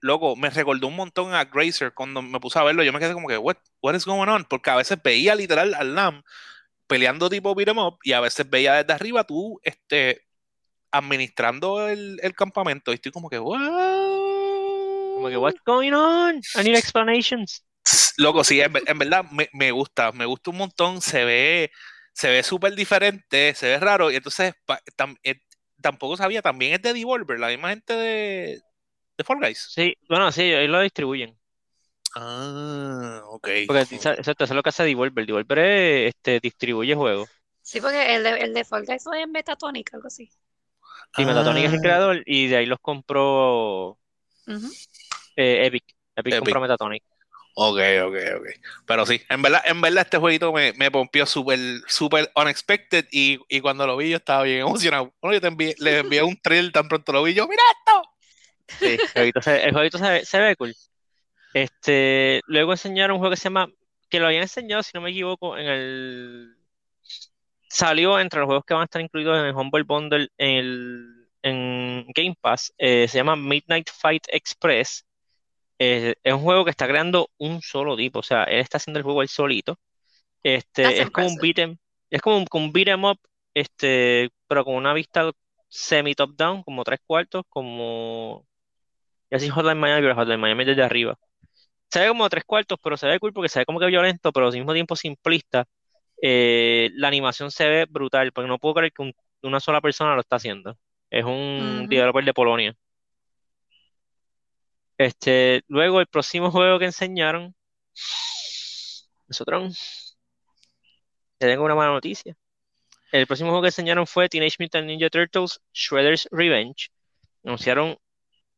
Loco, 0.02 0.36
me 0.36 0.50
recordó 0.52 0.88
un 0.88 0.96
montón 0.96 1.34
a 1.34 1.46
Grazer 1.46 1.94
cuando 1.94 2.22
me 2.22 2.40
puse 2.40 2.60
a 2.60 2.64
verlo. 2.64 2.84
Yo 2.84 2.94
me 2.94 3.00
quedé 3.00 3.14
como 3.14 3.28
que, 3.28 3.38
what, 3.38 3.58
what 3.82 3.96
is 3.96 4.06
going 4.06 4.30
on? 4.30 4.46
Porque 4.46 4.70
a 4.70 4.76
veces 4.76 5.00
veía 5.04 5.34
literal 5.34 5.74
al 5.74 5.96
Lam 5.96 6.24
peleando 6.88 7.30
tipo 7.30 7.54
beat'em 7.54 7.78
up 7.78 8.00
y 8.04 8.14
a 8.14 8.20
veces 8.20 8.50
veía 8.50 8.76
desde 8.76 8.94
arriba 8.94 9.24
tú 9.24 9.60
este, 9.64 10.26
administrando 10.92 11.88
el, 11.88 12.20
campamento 12.36 12.92
y 12.92 12.96
estoy 12.96 13.12
como 13.12 13.30
que, 13.30 13.38
wow. 13.38 13.58
Como 15.16 15.30
que, 15.30 15.38
what's 15.38 15.62
going 15.66 15.94
on? 15.94 16.42
I 16.56 16.64
need 16.64 16.76
explanations. 16.76 17.64
Loco, 18.18 18.44
sí, 18.44 18.62
en, 18.62 18.74
verdad 18.74 19.26
me, 19.54 19.72
gusta, 19.72 20.12
me 20.12 20.26
gusta 20.26 20.50
un 20.50 20.58
montón, 20.58 21.02
se 21.02 21.24
ve 21.24 21.72
se 22.18 22.30
ve 22.32 22.42
súper 22.42 22.74
diferente, 22.74 23.54
se 23.54 23.68
ve 23.68 23.80
raro 23.80 24.10
y 24.10 24.16
entonces 24.16 24.56
eh, 25.22 25.36
tampoco 25.80 26.18
sabía, 26.18 26.42
también 26.42 26.74
es 26.74 26.82
de 26.82 26.94
Devolver, 26.94 27.40
la 27.40 27.50
misma 27.50 27.70
gente 27.70 27.94
de, 27.94 28.62
de 29.16 29.24
Fall 29.24 29.40
Guys. 29.40 29.68
Sí, 29.70 29.94
bueno, 30.10 30.32
sí, 30.32 30.42
ahí 30.42 30.68
lo 30.68 30.82
distribuyen. 30.82 31.37
Ah, 32.16 33.22
ok. 33.26 33.50
Porque 33.68 33.82
exacto, 33.82 34.44
eso 34.44 34.44
es 34.44 34.52
lo 34.52 34.64
que 34.64 34.70
hace 34.70 34.84
Devolver. 34.84 35.26
Devolver 35.26 35.60
este, 36.08 36.40
distribuye 36.40 36.96
juegos. 36.96 37.30
Sí, 37.62 37.82
porque 37.82 38.16
el 38.16 38.24
de, 38.24 38.30
el 38.40 38.54
de 38.54 38.64
Fall 38.64 38.86
Guys 38.86 39.04
es 39.14 39.28
Metatonic, 39.28 39.94
algo 39.94 40.08
así. 40.08 40.32
Sí, 41.16 41.26
Metatonic 41.26 41.66
es 41.66 41.74
el 41.74 41.80
ah. 41.80 41.82
creador 41.82 42.24
y 42.26 42.48
de 42.48 42.58
ahí 42.58 42.66
los 42.66 42.80
compró 42.80 43.98
eh, 45.36 45.66
Epic. 45.66 45.84
Epic. 46.16 46.40
compró 46.40 46.62
Metatonic. 46.62 47.04
Ok, 47.60 47.80
ok, 48.06 48.16
ok. 48.38 48.48
Pero 48.86 49.06
sí, 49.08 49.20
en 49.30 49.42
verdad, 49.42 49.64
en 49.66 49.82
verdad 49.82 50.04
este 50.04 50.20
jueguito 50.20 50.54
me, 50.54 50.74
me 50.74 50.92
pompió 50.92 51.26
súper, 51.26 51.60
súper 51.88 52.32
unexpected 52.36 53.08
y, 53.12 53.40
y, 53.50 53.62
cuando 53.62 53.88
lo 53.88 53.98
vi 53.98 54.12
yo 54.12 54.18
estaba 54.18 54.44
bien 54.44 54.60
emocionado. 54.60 55.12
Bueno, 55.20 55.34
yo 55.34 55.42
te 55.42 55.48
envié, 55.48 55.76
le 55.80 56.00
envié 56.00 56.22
un 56.22 56.40
trail 56.40 56.72
tan 56.72 56.88
pronto 56.88 57.12
lo 57.12 57.24
vi 57.24 57.34
yo, 57.34 57.48
¡mira 57.48 57.64
esto! 57.80 58.04
Sí, 58.80 58.86
el 58.86 59.10
jueguito, 59.12 59.42
se, 59.42 59.64
el 59.64 59.74
jueguito 59.74 59.98
se, 59.98 60.24
se, 60.24 60.40
ve 60.40 60.56
cool. 60.56 60.76
Este, 61.58 62.42
luego 62.46 62.74
enseñaron 62.74 63.16
un 63.16 63.20
juego 63.20 63.32
que 63.32 63.38
se 63.38 63.46
llama, 63.46 63.68
que 64.10 64.20
lo 64.20 64.28
habían 64.28 64.44
enseñado, 64.44 64.84
si 64.84 64.92
no 64.94 65.02
me 65.02 65.10
equivoco, 65.10 65.58
en 65.58 65.66
el 65.66 66.56
salió 67.68 68.20
entre 68.20 68.40
los 68.40 68.46
juegos 68.46 68.64
que 68.64 68.76
van 68.76 68.82
a 68.82 68.86
estar 68.86 69.02
incluidos 69.02 69.40
en 69.40 69.46
el 69.46 69.56
Humble 69.56 69.84
Bundle 69.84 70.30
en, 70.38 70.56
el, 70.56 71.28
en 71.42 72.06
Game 72.14 72.36
Pass. 72.40 72.74
Eh, 72.78 73.08
se 73.08 73.18
llama 73.18 73.36
Midnight 73.36 73.90
Fight 73.90 74.24
Express. 74.30 75.04
Eh, 75.80 76.14
es 76.24 76.34
un 76.34 76.42
juego 76.42 76.64
que 76.64 76.72
está 76.72 76.88
creando 76.88 77.30
un 77.38 77.62
solo 77.62 77.96
tipo, 77.96 78.20
o 78.20 78.24
sea, 78.24 78.44
él 78.44 78.60
está 78.60 78.78
haciendo 78.78 79.00
el 79.00 79.04
juego 79.04 79.24
él 79.24 79.28
solito. 79.28 79.80
Este, 80.44 81.02
es 81.02 81.10
como 81.10 81.28
un 81.28 81.38
beat'em, 81.38 81.78
es 82.10 82.22
como 82.22 82.38
un, 82.38 82.46
un 82.52 82.72
beat'em 82.72 83.04
up, 83.04 83.20
este, 83.54 84.30
pero 84.48 84.64
con 84.64 84.76
una 84.76 84.94
vista 84.94 85.32
semi 85.68 86.14
top 86.14 86.36
down, 86.36 86.64
como 86.64 86.84
tres 86.84 87.00
cuartos, 87.06 87.44
como 87.50 88.46
y 89.30 89.36
así 89.36 89.50
Hotline 89.50 89.80
Miami, 89.80 90.02
pero 90.02 90.16
Hotline 90.16 90.40
Miami 90.40 90.66
desde 90.66 90.84
arriba. 90.84 91.18
Se 91.90 92.00
ve 92.02 92.08
como 92.10 92.30
tres 92.30 92.44
cuartos, 92.46 92.80
pero 92.84 92.98
se 92.98 93.08
ve 93.08 93.20
cool 93.20 93.34
porque 93.34 93.50
se 93.50 93.60
ve 93.60 93.66
como 93.66 93.80
que 93.80 93.86
violento, 93.88 94.32
pero 94.32 94.48
al 94.48 94.54
mismo 94.54 94.74
tiempo 94.74 94.96
simplista. 94.96 95.66
Eh, 96.22 96.90
la 96.96 97.08
animación 97.10 97.52
se 97.52 97.68
ve 97.70 97.86
brutal, 97.90 98.32
porque 98.34 98.48
no 98.50 98.60
puedo 98.60 98.76
creer 98.76 98.94
que 98.94 99.14
una 99.44 99.60
sola 99.60 99.82
persona 99.82 100.16
lo 100.16 100.22
está 100.22 100.38
haciendo. 100.38 100.78
Es 101.10 101.26
un 101.26 101.86
Ujú. 101.86 101.90
developer 101.90 102.26
de 102.26 102.34
Polonia. 102.34 102.76
Este, 104.98 105.64
luego 105.68 106.00
el 106.02 106.08
próximo 106.08 106.52
juego 106.52 106.80
que 106.80 106.86
enseñaron, 106.86 107.56
nosotros 109.28 110.18
te 111.38 111.48
tengo 111.48 111.66
una 111.66 111.76
mala 111.76 111.92
noticia. 111.94 112.36
El 113.12 113.28
próximo 113.28 113.52
juego 113.52 113.64
que 113.64 113.70
enseñaron 113.70 114.08
fue 114.08 114.30
Teenage 114.30 114.58
Mutant 114.60 114.88
Ninja 114.88 115.10
Turtles 115.10 115.62
Shredder's 115.74 116.28
Revenge. 116.32 116.90
Anunciaron 117.44 117.98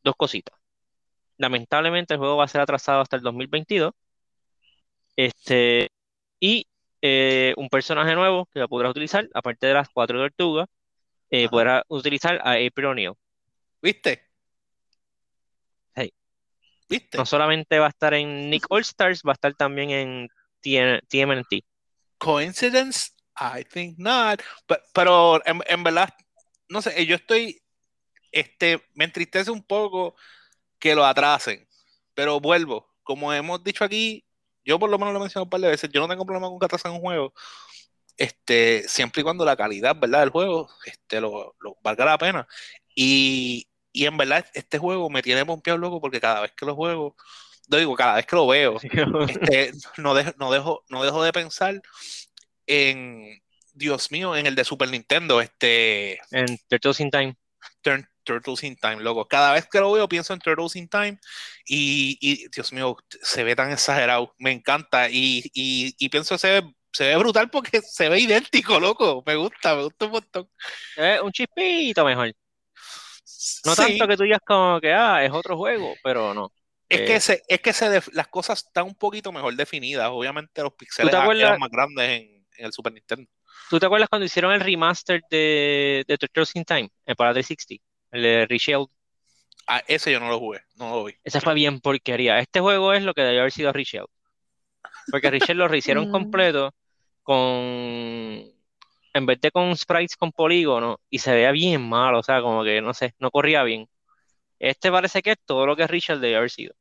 dos 0.03 0.15
cositas. 0.17 0.58
Lamentablemente 1.39 2.13
el 2.13 2.19
juego 2.19 2.37
va 2.37 2.43
a 2.43 2.49
ser 2.49 2.61
atrasado 2.61 3.01
hasta 3.01 3.15
el 3.15 3.23
2022. 3.23 3.93
Este, 5.15 5.89
y 6.39 6.67
eh, 7.01 7.53
un 7.57 7.69
personaje 7.69 8.13
nuevo 8.13 8.45
que 8.53 8.67
podrás 8.67 8.91
utilizar, 8.91 9.27
aparte 9.33 9.67
de 9.67 9.73
las 9.73 9.89
cuatro 9.89 10.19
tortugas, 10.19 10.67
eh, 11.29 11.47
podrás 11.49 11.83
utilizar 11.87 12.39
a 12.43 12.51
April 12.53 12.85
O'Neil. 12.87 13.13
¿Viste? 13.81 14.27
Sí. 15.95 16.13
¿Viste? 16.89 17.17
No 17.17 17.25
solamente 17.25 17.79
va 17.79 17.85
a 17.85 17.89
estar 17.89 18.13
en 18.13 18.49
Nick 18.49 18.65
All 18.69 18.81
Stars, 18.81 19.21
va 19.25 19.31
a 19.31 19.33
estar 19.33 19.53
también 19.55 19.91
en 19.91 20.27
TN 20.61 20.99
TMNT. 21.07 21.63
Coincidence? 22.17 23.11
I 23.39 23.63
think 23.63 23.97
not. 23.97 24.41
Pe- 24.67 24.81
Pero, 24.93 25.41
en, 25.45 25.61
en 25.67 25.83
verdad, 25.83 26.09
no 26.67 26.81
sé, 26.81 27.05
yo 27.05 27.15
estoy, 27.15 27.61
este, 28.33 28.83
me 28.93 29.05
entristece 29.05 29.51
un 29.51 29.63
poco 29.63 30.15
que 30.79 30.95
lo 30.95 31.05
atrasen, 31.05 31.67
pero 32.13 32.39
vuelvo, 32.39 32.89
como 33.03 33.33
hemos 33.33 33.63
dicho 33.63 33.83
aquí, 33.83 34.25
yo 34.63 34.79
por 34.79 34.89
lo 34.89 34.97
menos 34.97 35.13
lo 35.13 35.19
he 35.19 35.23
mencionado 35.23 35.45
un 35.45 35.49
par 35.49 35.61
de 35.61 35.69
veces, 35.69 35.89
yo 35.91 36.01
no 36.01 36.07
tengo 36.07 36.25
problema 36.25 36.47
con 36.49 36.59
que 36.59 36.65
atrasen 36.65 36.91
un 36.91 36.99
juego, 37.01 37.33
este, 38.17 38.87
siempre 38.87 39.21
y 39.21 39.23
cuando 39.23 39.45
la 39.45 39.55
calidad, 39.55 39.95
¿verdad? 39.97 40.19
del 40.21 40.29
juego, 40.29 40.69
este, 40.85 41.21
lo, 41.21 41.55
lo 41.59 41.77
valga 41.81 42.05
la 42.05 42.17
pena. 42.17 42.47
Y, 42.93 43.67
y 43.93 44.05
en 44.05 44.17
verdad, 44.17 44.45
este 44.53 44.77
juego 44.77 45.09
me 45.09 45.21
tiene 45.21 45.45
pompeado 45.45 45.77
loco 45.79 46.01
porque 46.01 46.19
cada 46.19 46.41
vez 46.41 46.51
que 46.55 46.65
lo 46.65 46.75
juego, 46.75 47.15
lo 47.69 47.77
digo, 47.77 47.95
cada 47.95 48.15
vez 48.15 48.25
que 48.25 48.35
lo 48.35 48.47
veo, 48.47 48.77
este, 49.29 49.71
no, 49.97 50.13
dejo, 50.13 50.31
no, 50.37 50.51
dejo, 50.51 50.83
no 50.89 51.03
dejo 51.03 51.23
de 51.23 51.31
pensar 51.33 51.81
en, 52.67 53.41
Dios 53.73 54.11
mío, 54.11 54.35
en 54.35 54.45
el 54.45 54.55
de 54.55 54.65
Super 54.65 54.89
Nintendo, 54.89 55.41
este, 55.41 56.19
En 56.31 56.57
Turtles 56.67 56.99
in 56.99 57.11
Time. 57.11 57.37
Turn- 57.81 58.07
Turtles 58.23 58.63
in 58.63 58.75
Time, 58.77 58.97
loco. 59.01 59.27
Cada 59.27 59.53
vez 59.53 59.67
que 59.67 59.79
lo 59.79 59.91
veo 59.91 60.07
pienso 60.09 60.33
en 60.33 60.39
Turtles 60.39 60.75
in 60.75 60.87
Time 60.89 61.19
y, 61.65 62.17
y, 62.21 62.47
Dios 62.49 62.73
mío, 62.73 62.97
se 63.21 63.43
ve 63.43 63.55
tan 63.55 63.71
exagerado, 63.71 64.33
me 64.37 64.51
encanta 64.51 65.09
y, 65.09 65.43
y, 65.53 65.95
y 65.97 66.09
pienso 66.09 66.35
que 66.35 66.39
se 66.39 66.61
ve, 66.61 66.75
se 66.93 67.07
ve 67.07 67.15
brutal 67.17 67.49
porque 67.49 67.81
se 67.81 68.09
ve 68.09 68.19
idéntico, 68.19 68.79
loco. 68.79 69.23
Me 69.25 69.35
gusta, 69.35 69.75
me 69.75 69.83
gusta 69.83 70.05
un 70.05 70.11
montón. 70.11 70.49
Es 70.95 71.21
un 71.21 71.31
chispito 71.31 72.05
mejor. 72.05 72.33
No 73.65 73.75
Sí, 73.75 73.75
tanto 73.75 74.07
que 74.07 74.17
tú 74.17 74.23
digas 74.23 74.41
como 74.45 74.79
que, 74.81 74.93
ah, 74.93 75.23
es 75.23 75.31
otro 75.31 75.57
juego, 75.57 75.93
pero 76.03 76.33
no. 76.33 76.51
es 76.89 77.01
Eh, 77.01 77.05
que, 77.05 77.19
se, 77.19 77.43
es 77.47 77.61
que 77.61 77.73
se 77.73 78.01
las 78.13 78.27
cosas 78.27 78.59
están 78.65 78.85
un 78.85 78.95
poquito 78.95 79.31
mejor 79.31 79.55
definidas. 79.55 80.09
Obviamente 80.11 80.61
los 80.61 80.73
píxeles 80.73 81.13
eran 81.13 81.59
más 81.59 81.69
grandes 81.69 82.09
en, 82.09 82.45
en 82.57 82.65
el 82.65 82.73
Super 82.73 82.93
Nintendo. 82.93 83.29
¿Tú 83.69 83.79
te 83.79 83.85
acuerdas 83.85 84.09
cuando 84.09 84.25
hicieron 84.25 84.51
el 84.51 84.61
remaster 84.61 85.21
de, 85.29 86.03
de 86.07 86.17
Turtles 86.17 86.55
in 86.55 86.65
Time? 86.65 86.89
Para 87.15 87.33
360. 87.33 87.83
El 88.11 88.23
de 88.23 88.45
Richel. 88.47 88.85
Ah, 89.67 89.83
ese 89.87 90.11
yo 90.11 90.19
no 90.19 90.29
lo 90.29 90.39
jugué, 90.39 90.61
no 90.77 90.89
lo 90.95 91.03
vi. 91.05 91.13
Ese 91.23 91.41
fue 91.41 91.53
bien 91.53 91.79
porquería. 91.79 92.39
Este 92.39 92.59
juego 92.59 92.93
es 92.93 93.03
lo 93.03 93.13
que 93.13 93.21
debió 93.21 93.41
haber 93.41 93.51
sido 93.51 93.71
Richel. 93.71 94.05
Porque 95.11 95.29
Richel 95.29 95.57
lo 95.57 95.67
rehicieron 95.67 96.09
Mm. 96.09 96.11
completo 96.11 96.73
con. 97.23 98.51
En 99.13 99.25
vez 99.25 99.41
de 99.41 99.51
con 99.51 99.75
sprites 99.75 100.15
con 100.17 100.31
polígono. 100.31 100.99
Y 101.09 101.19
se 101.19 101.33
veía 101.33 101.51
bien 101.51 101.87
malo. 101.87 102.19
O 102.19 102.23
sea, 102.23 102.41
como 102.41 102.63
que 102.63 102.81
no 102.81 102.93
sé, 102.93 103.13
no 103.19 103.31
corría 103.31 103.63
bien. 103.63 103.87
Este 104.59 104.91
parece 104.91 105.21
que 105.21 105.31
es 105.31 105.37
todo 105.45 105.65
lo 105.65 105.75
que 105.75 105.87
Richel 105.87 106.21
debió 106.21 106.37
haber 106.39 106.49
sido. 106.51 106.73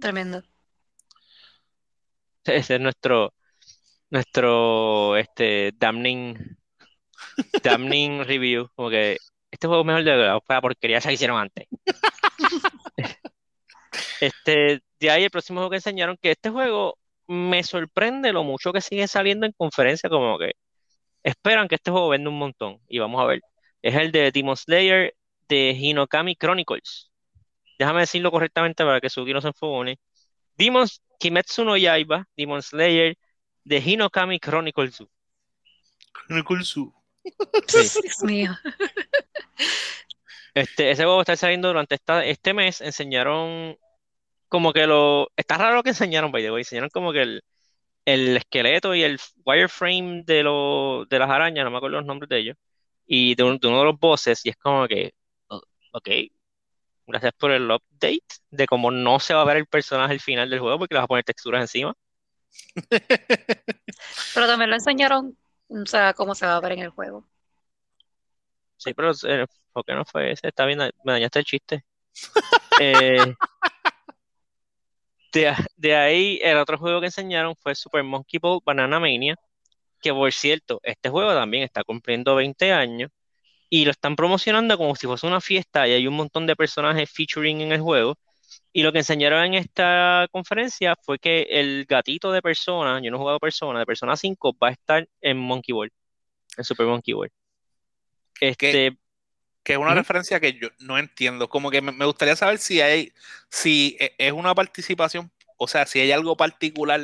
Tremendo. 0.00 0.42
Ese 2.44 2.74
es 2.76 2.80
nuestro. 2.80 3.34
Nuestro. 4.10 5.16
Este. 5.16 5.72
Damning. 5.78 6.56
Damning 7.62 8.24
review. 8.24 8.68
Como 8.74 8.90
que. 8.90 9.18
Este 9.50 9.66
juego 9.66 9.84
mejor 9.84 10.04
de 10.04 10.16
la 10.16 10.40
fue 10.40 10.54
la 10.54 10.60
porquería 10.60 10.98
esa 10.98 11.08
que 11.08 11.14
hicieron 11.14 11.38
antes. 11.38 11.66
Este, 14.20 14.82
de 15.00 15.10
ahí 15.10 15.24
el 15.24 15.30
próximo 15.30 15.60
juego 15.60 15.70
que 15.70 15.76
enseñaron, 15.76 16.16
que 16.20 16.32
este 16.32 16.50
juego 16.50 16.98
me 17.26 17.62
sorprende 17.62 18.32
lo 18.32 18.44
mucho 18.44 18.72
que 18.72 18.80
sigue 18.80 19.08
saliendo 19.08 19.46
en 19.46 19.52
conferencia, 19.52 20.10
como 20.10 20.38
que 20.38 20.52
esperan 21.22 21.68
que 21.68 21.76
este 21.76 21.90
juego 21.90 22.10
venda 22.10 22.30
un 22.30 22.38
montón. 22.38 22.78
Y 22.88 22.98
vamos 22.98 23.20
a 23.20 23.26
ver. 23.26 23.40
Es 23.82 23.94
el 23.94 24.12
de 24.12 24.30
Demon 24.30 24.56
Slayer 24.56 25.14
de 25.48 25.70
Hinokami 25.70 26.36
Chronicles. 26.36 27.10
Déjame 27.78 28.00
decirlo 28.00 28.30
correctamente 28.30 28.84
para 28.84 29.00
que 29.00 29.10
Suki 29.10 29.32
no 29.32 29.40
se 29.40 29.48
enfogone. 29.48 29.98
Demon 30.56 30.86
Kimetsu 31.18 31.64
no 31.64 31.76
Yaiba, 31.76 32.26
Demon 32.36 32.62
Slayer 32.62 33.16
de 33.64 33.78
Hinokami 33.78 34.38
Chronicles. 34.38 35.02
Sí. 37.66 38.00
Dios 38.02 38.22
mío. 38.22 38.52
Este, 40.54 40.90
ese 40.90 41.04
juego 41.04 41.20
estar 41.20 41.36
saliendo 41.36 41.68
durante 41.68 41.94
esta, 41.94 42.24
este 42.24 42.54
mes. 42.54 42.80
Enseñaron 42.80 43.76
como 44.48 44.72
que 44.72 44.86
lo. 44.86 45.30
Está 45.36 45.58
raro 45.58 45.76
lo 45.76 45.82
que 45.82 45.90
enseñaron, 45.90 46.32
by 46.32 46.42
the 46.42 46.50
way. 46.50 46.62
Enseñaron 46.62 46.90
como 46.90 47.12
que 47.12 47.22
el, 47.22 47.42
el 48.04 48.36
esqueleto 48.36 48.94
y 48.94 49.02
el 49.02 49.20
wireframe 49.44 50.22
de, 50.24 50.42
lo, 50.42 51.06
de 51.08 51.18
las 51.18 51.30
arañas, 51.30 51.64
no 51.64 51.70
me 51.70 51.76
acuerdo 51.76 51.98
los 51.98 52.06
nombres 52.06 52.28
de 52.28 52.38
ellos, 52.38 52.56
y 53.06 53.34
de, 53.34 53.42
un- 53.44 53.58
de 53.58 53.68
uno 53.68 53.78
de 53.80 53.84
los 53.86 53.98
bosses. 53.98 54.44
Y 54.44 54.50
es 54.50 54.56
como 54.56 54.88
que, 54.88 55.12
oh, 55.48 55.60
ok, 55.92 56.08
gracias 57.06 57.32
por 57.38 57.52
el 57.52 57.70
update 57.70 58.24
de 58.50 58.66
cómo 58.66 58.90
no 58.90 59.20
se 59.20 59.34
va 59.34 59.42
a 59.42 59.44
ver 59.44 59.58
el 59.58 59.66
personaje 59.66 60.12
al 60.14 60.20
final 60.20 60.50
del 60.50 60.60
juego 60.60 60.78
porque 60.78 60.94
le 60.94 60.98
vas 60.98 61.04
a 61.04 61.08
poner 61.08 61.24
texturas 61.24 61.62
encima. 61.62 61.94
Pero 64.34 64.46
también 64.46 64.70
lo 64.70 64.76
enseñaron, 64.76 65.36
o 65.70 65.86
sea, 65.86 66.12
cómo 66.14 66.34
se 66.34 66.46
va 66.46 66.56
a 66.56 66.60
ver 66.60 66.72
en 66.72 66.80
el 66.80 66.90
juego. 66.90 67.26
Sí, 68.76 68.94
pero 68.94 69.12
¿por 69.72 69.84
qué 69.84 69.94
no 69.94 70.04
fue 70.04 70.32
ese? 70.32 70.48
Está 70.48 70.66
bien, 70.66 70.78
me 70.78 71.12
dañaste 71.12 71.38
el 71.40 71.44
chiste. 71.44 71.84
Eh, 72.82 73.34
de, 75.32 75.54
de 75.76 75.94
ahí, 75.96 76.38
el 76.42 76.56
otro 76.56 76.78
juego 76.78 77.00
que 77.00 77.06
enseñaron 77.06 77.54
fue 77.56 77.74
Super 77.74 78.02
Monkey 78.02 78.40
Ball 78.40 78.60
Banana 78.64 78.98
Mania, 78.98 79.36
que 80.00 80.12
por 80.12 80.32
cierto, 80.32 80.80
este 80.82 81.10
juego 81.10 81.34
también 81.34 81.64
está 81.64 81.84
cumpliendo 81.84 82.34
20 82.36 82.72
años 82.72 83.10
y 83.70 83.84
lo 83.84 83.92
están 83.92 84.16
promocionando 84.16 84.78
como 84.78 84.96
si 84.96 85.06
fuese 85.06 85.26
una 85.26 85.40
fiesta 85.40 85.88
y 85.88 85.92
hay 85.92 86.06
un 86.06 86.16
montón 86.16 86.46
de 86.46 86.56
personajes 86.56 87.10
featuring 87.10 87.62
en 87.62 87.72
el 87.72 87.80
juego. 87.80 88.16
Y 88.72 88.82
lo 88.82 88.92
que 88.92 88.98
enseñaron 88.98 89.44
en 89.44 89.54
esta 89.54 90.26
conferencia 90.30 90.94
fue 91.02 91.18
que 91.18 91.42
el 91.50 91.84
gatito 91.86 92.32
de 92.32 92.42
Persona, 92.42 93.00
yo 93.02 93.10
no 93.10 93.16
he 93.16 93.20
jugado 93.20 93.38
Persona, 93.38 93.78
de 93.80 93.86
Persona 93.86 94.16
5 94.16 94.56
va 94.62 94.68
a 94.68 94.72
estar 94.72 95.08
en 95.20 95.38
Monkey 95.38 95.72
Ball, 95.72 95.92
en 96.56 96.64
Super 96.64 96.86
Monkey 96.86 97.14
Ball. 97.14 97.30
Este, 98.40 98.96
que 99.62 99.72
es 99.74 99.78
una 99.78 99.94
referencia 99.94 100.40
que 100.40 100.54
yo 100.54 100.68
no 100.78 100.98
entiendo. 100.98 101.48
Como 101.48 101.70
que 101.70 101.82
me, 101.82 101.92
me 101.92 102.06
gustaría 102.06 102.36
saber 102.36 102.58
si 102.58 102.80
hay, 102.80 103.12
si 103.48 103.96
e- 104.00 104.14
es 104.18 104.32
una 104.32 104.54
participación, 104.54 105.30
o 105.58 105.68
sea, 105.68 105.84
si 105.86 106.00
hay 106.00 106.10
algo 106.12 106.36
particular 106.36 107.00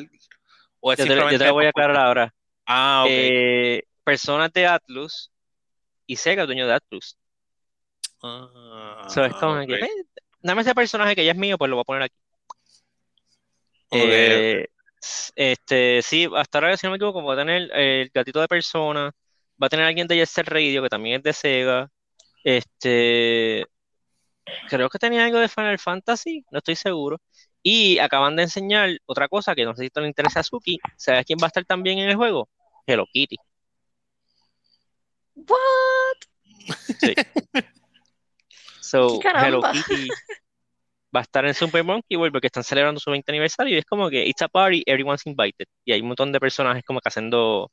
o 0.81 0.93
es 0.93 0.99
yo 0.99 1.05
te, 1.07 1.15
yo 1.33 1.39
te 1.39 1.51
voy 1.51 1.67
a 1.67 1.69
aclarar 1.71 1.97
ahora. 1.97 2.35
Ah, 2.65 3.03
ok. 3.05 3.11
Eh, 3.13 3.83
personas 4.05 4.53
de 4.53 4.67
Atlus 4.67 5.31
y 6.07 6.17
Sega, 6.17 6.47
dueño 6.47 6.67
de 6.67 6.73
Atlus. 6.75 7.19
Ah, 8.23 9.07
So, 9.09 9.25
es 9.25 9.35
como 9.35 9.55
que. 9.67 9.75
"Eh, 9.75 9.89
dame 10.47 10.63
ese 10.63 10.75
personaje 10.75 11.15
que 11.15 11.25
ya 11.25 11.33
es 11.33 11.39
mío, 11.39 11.59
pues 11.59 11.69
lo 11.69 11.77
voy 11.77 11.83
a 11.83 11.85
poner 11.85 12.03
aquí. 12.05 12.17
Eh, 13.91 14.67
este, 15.35 16.03
sí, 16.03 16.29
hasta 16.35 16.59
ahora, 16.59 16.77
si 16.77 16.87
no 16.87 16.91
me 16.91 16.97
equivoco, 16.97 17.23
va 17.23 17.35
a 17.35 17.37
tener 17.37 17.71
el 17.73 18.11
gatito 18.13 18.41
de 18.41 18.49
persona, 18.49 19.13
va 19.63 19.67
a 19.67 19.71
tener 19.71 19.87
alguien 19.87 20.07
de 20.07 20.17
Jet 20.17 20.29
Set 20.29 20.49
Radio, 20.49 20.83
que 20.83 20.89
también 20.89 21.17
es 21.17 21.23
de 21.23 21.33
Sega. 21.33 21.91
Este, 22.45 23.67
creo 24.69 24.89
que 24.89 24.99
tenía 24.99 25.25
algo 25.25 25.39
de 25.39 25.49
Final 25.49 25.79
Fantasy, 25.79 26.45
no 26.51 26.59
estoy 26.59 26.77
seguro. 26.77 27.21
Y 27.63 27.99
acaban 27.99 28.37
de 28.37 28.45
enseñar 28.45 28.91
otra 29.07 29.29
cosa 29.29 29.55
que 29.55 29.65
no 29.65 29.75
sé 29.75 29.85
si 29.85 30.01
le 30.01 30.07
interesa 30.07 30.41
a 30.41 30.43
Suki. 30.45 30.79
¿Sabes 30.97 31.27
quién 31.27 31.39
va 31.43 31.47
a 31.47 31.49
estar 31.49 31.65
también 31.65 31.99
en 31.99 32.09
el 32.09 32.17
juego? 32.17 32.49
Hello 32.87 33.07
Kitty. 33.13 33.37
What? 35.35 36.17
Sí. 37.01 37.15
So, 38.87 39.21
Hello 39.21 39.63
Kitty 39.73 40.09
va 41.15 41.21
a 41.21 41.23
estar 41.23 41.45
en 41.47 41.55
Super 41.55 41.83
Monkey 41.83 42.17
World 42.17 42.33
porque 42.33 42.47
están 42.47 42.65
celebrando 42.65 43.01
su 43.01 43.11
20 43.11 43.33
aniversario 43.33 43.75
y 43.75 43.79
es 43.79 43.85
como 43.85 44.11
que 44.11 44.27
it's 44.27 44.43
a 44.43 44.49
party, 44.49 44.83
everyone's 44.87 45.27
invited. 45.27 45.67
Y 45.85 45.93
hay 45.93 46.01
un 46.01 46.09
montón 46.09 46.31
de 46.31 46.41
personajes 46.41 46.85
como 46.85 47.01
que 47.01 47.09
haciendo 47.09 47.71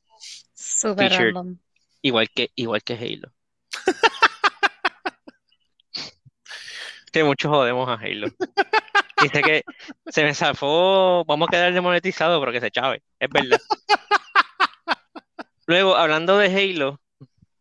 Super 0.54 1.12
random. 1.12 1.58
Igual 2.02 2.30
que, 2.30 2.49
igual 2.56 2.84
que 2.84 2.93
Halo. 2.93 3.32
que 7.12 7.23
muchos 7.23 7.52
jodemos 7.52 7.89
a 7.89 7.93
Halo. 7.93 8.28
Dice 9.21 9.41
que 9.41 9.63
se 10.08 10.23
me 10.23 10.34
zafó, 10.34 11.23
vamos 11.26 11.47
a 11.47 11.52
quedar 11.52 11.73
demonetizado 11.73 12.39
porque 12.39 12.60
se 12.60 12.71
chave, 12.71 13.04
es 13.19 13.30
verdad. 13.30 13.60
Luego, 15.65 15.95
hablando 15.95 16.38
de 16.38 16.47
Halo, 16.47 16.99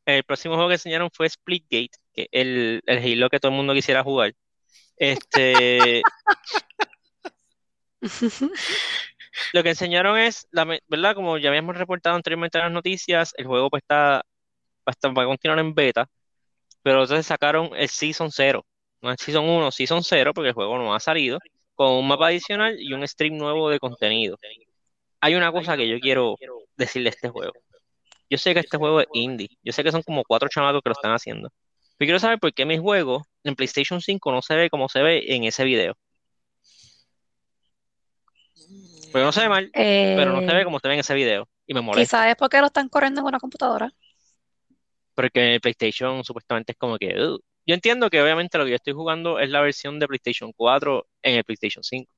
el 0.06 0.24
próximo 0.24 0.54
juego 0.54 0.68
que 0.68 0.74
enseñaron 0.74 1.10
fue 1.12 1.28
Splitgate, 1.28 1.90
que 2.12 2.28
el, 2.32 2.82
el 2.86 2.98
Halo 2.98 3.28
que 3.30 3.40
todo 3.40 3.50
el 3.52 3.56
mundo 3.56 3.74
quisiera 3.74 4.02
jugar. 4.02 4.34
Este, 4.96 6.02
lo 9.52 9.62
que 9.62 9.70
enseñaron 9.70 10.18
es, 10.18 10.46
la, 10.50 10.64
¿verdad? 10.88 11.14
Como 11.14 11.38
ya 11.38 11.48
habíamos 11.50 11.76
reportado 11.76 12.16
anteriormente 12.16 12.58
en 12.58 12.64
las 12.64 12.72
noticias, 12.72 13.32
el 13.36 13.46
juego 13.46 13.70
pues 13.70 13.82
está, 13.82 13.96
va 14.16 14.22
a, 14.86 14.90
estar- 14.92 15.16
va 15.16 15.22
a 15.24 15.26
continuar 15.26 15.58
en 15.60 15.74
beta, 15.74 16.08
pero 16.82 17.02
entonces 17.02 17.26
sacaron 17.26 17.70
el 17.76 17.88
Season 17.88 18.30
0, 18.32 18.66
no 19.02 19.10
el 19.12 19.18
Season 19.18 19.48
1, 19.48 19.70
Season 19.72 20.02
0, 20.04 20.32
porque 20.34 20.48
el 20.50 20.54
juego 20.54 20.78
no 20.78 20.94
ha 20.94 21.00
salido, 21.00 21.38
con 21.74 21.92
un 21.92 22.08
mapa 22.08 22.28
adicional 22.28 22.76
y 22.80 22.92
un 22.94 23.06
stream 23.08 23.36
nuevo 23.38 23.70
de 23.70 23.78
contenido. 23.80 24.38
Hay 25.20 25.34
una 25.34 25.52
cosa 25.52 25.76
que 25.76 25.88
yo 25.88 26.00
quiero 26.00 26.36
decir 26.76 27.02
de 27.04 27.10
este 27.10 27.28
juego. 27.28 27.52
Yo 28.32 28.38
sé 28.38 28.54
que 28.54 28.60
este 28.60 28.78
juego 28.78 28.98
es 28.98 29.08
indie, 29.12 29.50
yo 29.62 29.74
sé 29.74 29.84
que 29.84 29.92
son 29.92 30.02
como 30.02 30.24
cuatro 30.24 30.48
chamatos 30.48 30.80
que 30.82 30.88
lo 30.88 30.94
están 30.94 31.12
haciendo, 31.12 31.50
pero 31.98 32.06
quiero 32.06 32.18
saber 32.18 32.38
por 32.38 32.54
qué 32.54 32.64
mi 32.64 32.78
juego 32.78 33.26
en 33.44 33.54
PlayStation 33.54 34.00
5 34.00 34.32
no 34.32 34.40
se 34.40 34.56
ve 34.56 34.70
como 34.70 34.88
se 34.88 35.02
ve 35.02 35.22
en 35.34 35.44
ese 35.44 35.64
video. 35.64 35.94
Porque 39.12 39.22
no 39.22 39.32
se 39.32 39.42
ve 39.42 39.50
mal, 39.50 39.70
pero 39.74 40.32
no 40.32 40.40
se 40.40 40.46
ve 40.46 40.62
Eh, 40.62 40.64
como 40.64 40.78
se 40.80 40.88
ve 40.88 40.94
en 40.94 41.00
ese 41.00 41.12
video. 41.12 41.46
Y 41.66 41.74
me 41.74 41.82
molesta. 41.82 42.16
quizás 42.16 42.30
es 42.30 42.36
porque 42.36 42.58
lo 42.60 42.68
están 42.68 42.88
corriendo 42.88 43.20
en 43.20 43.26
una 43.26 43.38
computadora. 43.38 43.92
Porque 45.14 45.56
el 45.56 45.60
PlayStation 45.60 46.24
supuestamente 46.24 46.72
es 46.72 46.78
como 46.78 46.96
que. 46.96 47.14
Yo 47.66 47.74
entiendo 47.74 48.08
que 48.08 48.22
obviamente 48.22 48.56
lo 48.56 48.64
que 48.64 48.70
yo 48.70 48.76
estoy 48.76 48.94
jugando 48.94 49.38
es 49.40 49.50
la 49.50 49.60
versión 49.60 49.98
de 49.98 50.06
PlayStation 50.06 50.54
4 50.56 51.06
en 51.20 51.34
el 51.34 51.44
PlayStation 51.44 51.84
5. 51.84 52.10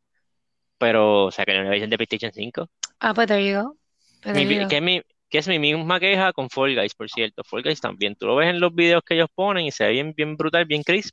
Pero, 0.78 1.24
o 1.24 1.30
sea, 1.32 1.44
que 1.44 1.54
no 1.54 1.58
es 1.58 1.64
la 1.64 1.70
versión 1.70 1.90
de 1.90 1.96
PlayStation 1.96 2.32
5. 2.32 2.70
Ah, 3.00 3.12
pues 3.12 3.26
there 3.26 3.44
you 3.44 3.60
go. 3.60 3.76
Pues 4.22 4.36
que, 4.68 4.76
es 4.76 4.82
mi, 4.82 5.02
que 5.34 5.38
es 5.38 5.48
mi 5.48 5.58
misma 5.58 5.98
queja 5.98 6.32
con 6.32 6.48
Fall 6.48 6.76
Guys, 6.76 6.94
por 6.94 7.10
cierto. 7.10 7.42
Fall 7.42 7.64
Guys 7.64 7.80
también. 7.80 8.14
Tú 8.14 8.24
lo 8.24 8.36
ves 8.36 8.50
en 8.50 8.60
los 8.60 8.72
videos 8.72 9.02
que 9.04 9.14
ellos 9.14 9.26
ponen 9.34 9.66
y 9.66 9.72
se 9.72 9.82
ve 9.82 9.90
bien, 9.90 10.14
bien 10.14 10.36
brutal, 10.36 10.64
bien 10.64 10.84
crisp. 10.84 11.12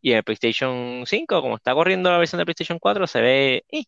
Y 0.00 0.12
en 0.12 0.18
el 0.18 0.22
PlayStation 0.22 1.02
5, 1.04 1.42
como 1.42 1.56
está 1.56 1.74
corriendo 1.74 2.08
la 2.08 2.18
versión 2.18 2.38
de 2.38 2.44
PlayStation 2.44 2.78
4, 2.78 3.04
se 3.08 3.20
ve. 3.20 3.64
eh, 3.68 3.84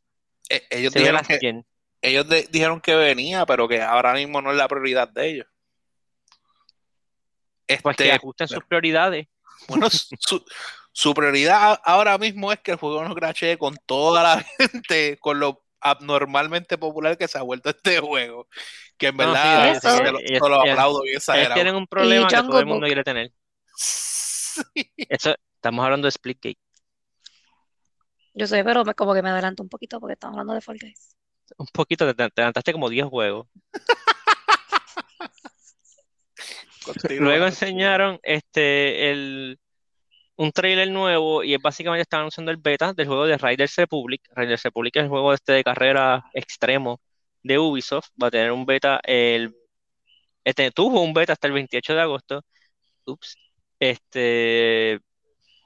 ellos 0.70 0.92
se 0.92 0.98
dijeron 0.98 1.20
que, 1.24 1.36
skin. 1.36 1.64
ellos 2.02 2.28
de- 2.28 2.48
dijeron 2.50 2.80
que 2.80 2.96
venía, 2.96 3.46
pero 3.46 3.68
que 3.68 3.80
ahora 3.80 4.14
mismo 4.14 4.42
no 4.42 4.50
es 4.50 4.56
la 4.56 4.66
prioridad 4.66 5.08
de 5.08 5.28
ellos. 5.28 5.46
Pues 7.80 7.96
que 7.96 8.06
Este, 8.06 8.10
ajusten 8.12 8.48
sus 8.48 8.64
prioridades. 8.64 9.28
bueno, 9.68 9.86
su, 9.88 10.44
su 10.90 11.14
prioridad 11.14 11.80
ahora 11.84 12.18
mismo 12.18 12.50
es 12.50 12.58
que 12.58 12.72
el 12.72 12.76
juego 12.78 13.04
no 13.04 13.14
crashee 13.14 13.56
con 13.56 13.76
toda 13.86 14.20
la 14.20 14.44
gente, 14.58 15.16
con 15.20 15.38
lo 15.38 15.62
abnormalmente 15.80 16.76
popular 16.76 17.16
que 17.16 17.28
se 17.28 17.38
ha 17.38 17.42
vuelto 17.42 17.70
este 17.70 18.00
juego. 18.00 18.48
Que 18.96 19.08
en 19.08 19.16
No, 19.16 19.24
sí, 19.24 19.30
verdad 19.32 19.70
Eso. 19.76 19.96
se 19.96 20.38
lo, 20.38 20.48
lo 20.48 20.60
aplaudo 20.60 21.02
bien 21.02 21.16
exagerado. 21.16 21.54
tienen 21.54 21.74
un 21.74 21.86
problema 21.86 22.28
que 22.28 22.36
todo 22.36 22.60
el 22.60 22.66
mundo 22.66 22.86
quiere 22.86 23.02
tener. 23.04 23.32
Sí. 23.76 24.62
Eso, 24.96 25.34
estamos 25.56 25.84
hablando 25.84 26.06
de 26.06 26.12
Splitgate. 26.12 26.58
Yo 28.34 28.46
sé, 28.46 28.62
pero 28.64 28.84
me- 28.84 28.94
como 28.94 29.14
que 29.14 29.22
me 29.22 29.30
adelanto 29.30 29.62
un 29.62 29.68
poquito 29.68 29.98
porque 30.00 30.14
estamos 30.14 30.34
hablando 30.34 30.54
de 30.54 30.60
Fall 30.60 30.78
Guys. 30.80 31.16
Un 31.58 31.66
poquito, 31.72 32.06
te, 32.06 32.14
te 32.14 32.40
adelantaste 32.40 32.72
como 32.72 32.88
10 32.88 33.06
juegos. 33.06 33.46
Luego 37.18 37.46
enseñaron 37.46 38.18
este 38.22 39.10
el 39.10 39.58
un 40.36 40.50
trailer 40.52 40.90
nuevo 40.90 41.44
y 41.44 41.54
es 41.54 41.62
básicamente 41.62 42.02
están 42.02 42.20
anunciando 42.20 42.50
el 42.50 42.56
beta 42.58 42.92
del 42.92 43.06
juego 43.06 43.26
de 43.26 43.38
Riders 43.38 43.76
Republic. 43.76 44.22
Riders 44.34 44.62
Republic 44.64 44.96
es 44.96 45.04
el 45.04 45.08
juego 45.08 45.32
este 45.32 45.52
de 45.52 45.64
carrera 45.64 46.24
extremo 46.34 47.00
de 47.44 47.58
Ubisoft. 47.58 48.08
Va 48.22 48.28
a 48.28 48.30
tener 48.32 48.52
un 48.52 48.66
beta 48.66 49.00
el 49.04 49.54
este 50.44 50.70
tuvo 50.72 51.02
un 51.02 51.14
beta 51.14 51.34
hasta 51.34 51.46
el 51.48 51.54
28 51.54 51.94
de 51.94 52.00
agosto. 52.00 52.44
Ups. 53.06 53.36
Este 53.80 55.00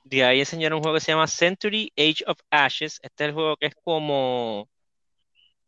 de 0.05 0.25
ahí 0.25 0.41
enseñaron 0.41 0.79
un 0.79 0.83
juego 0.83 0.97
que 0.97 1.01
se 1.03 1.12
llama 1.12 1.27
Century 1.27 1.93
Age 1.97 2.25
of 2.27 2.38
Ashes. 2.51 2.99
Este 3.03 3.25
es 3.25 3.29
el 3.29 3.35
juego 3.35 3.57
que 3.57 3.67
es 3.67 3.75
como 3.85 4.69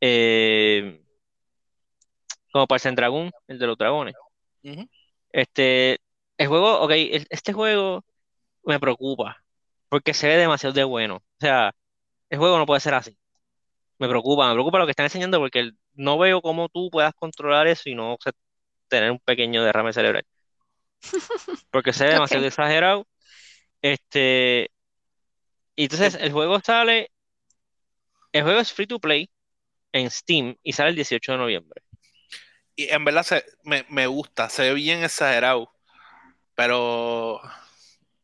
eh, 0.01 1.03
como 2.53 2.67
Parsen 2.67 2.95
Dragon, 2.95 3.31
el 3.49 3.59
de 3.59 3.67
los 3.67 3.79
dragones. 3.79 4.15
Este, 5.33 5.99
el 6.39 6.49
juego, 6.49 6.81
ok, 6.81 6.91
este 7.31 7.53
juego 7.53 8.05
me 8.65 8.81
preocupa 8.81 9.43
porque 9.89 10.15
se 10.15 10.29
ve 10.29 10.37
demasiado 10.37 10.73
de 10.75 10.85
bueno. 10.85 11.17
O 11.17 11.23
sea, 11.41 11.75
el 12.31 12.39
juego 12.39 12.59
no 12.59 12.67
puede 12.67 12.81
ser 12.81 12.95
así. 12.95 13.17
Me 14.01 14.09
preocupa, 14.09 14.49
me 14.49 14.55
preocupa 14.55 14.79
lo 14.79 14.87
que 14.87 14.93
están 14.93 15.05
enseñando 15.05 15.39
porque 15.39 15.73
no 15.93 16.17
veo 16.17 16.41
cómo 16.41 16.71
tú 16.71 16.89
puedas 16.91 17.13
controlar 17.15 17.67
eso 17.67 17.91
y 17.91 17.95
no 17.95 18.17
tener 18.89 19.11
un 19.11 19.19
pequeño 19.19 19.63
derrame 19.63 19.93
cerebral. 19.93 20.25
Porque 21.71 21.93
se 21.93 22.05
ve 22.05 22.13
demasiado 22.15 22.47
exagerado. 22.47 23.07
Este, 23.83 24.71
y 25.77 25.85
entonces 25.85 26.15
el 26.15 26.33
juego 26.33 26.61
sale, 26.61 27.11
el 28.33 28.43
juego 28.43 28.61
es 28.61 28.73
free 28.73 28.87
to 28.87 28.99
play 28.99 29.31
en 29.93 30.11
Steam 30.11 30.57
y 30.63 30.73
sale 30.73 30.91
el 30.91 30.97
18 30.97 31.33
de 31.33 31.39
noviembre. 31.39 31.83
Y 32.77 32.89
en 32.89 33.05
verdad 33.05 33.23
se, 33.23 33.45
me, 33.65 33.85
me 33.91 34.07
gusta, 34.07 34.49
se 34.49 34.63
ve 34.63 34.75
bien 34.75 35.05
exagerado, 35.05 35.71
pero 36.55 37.39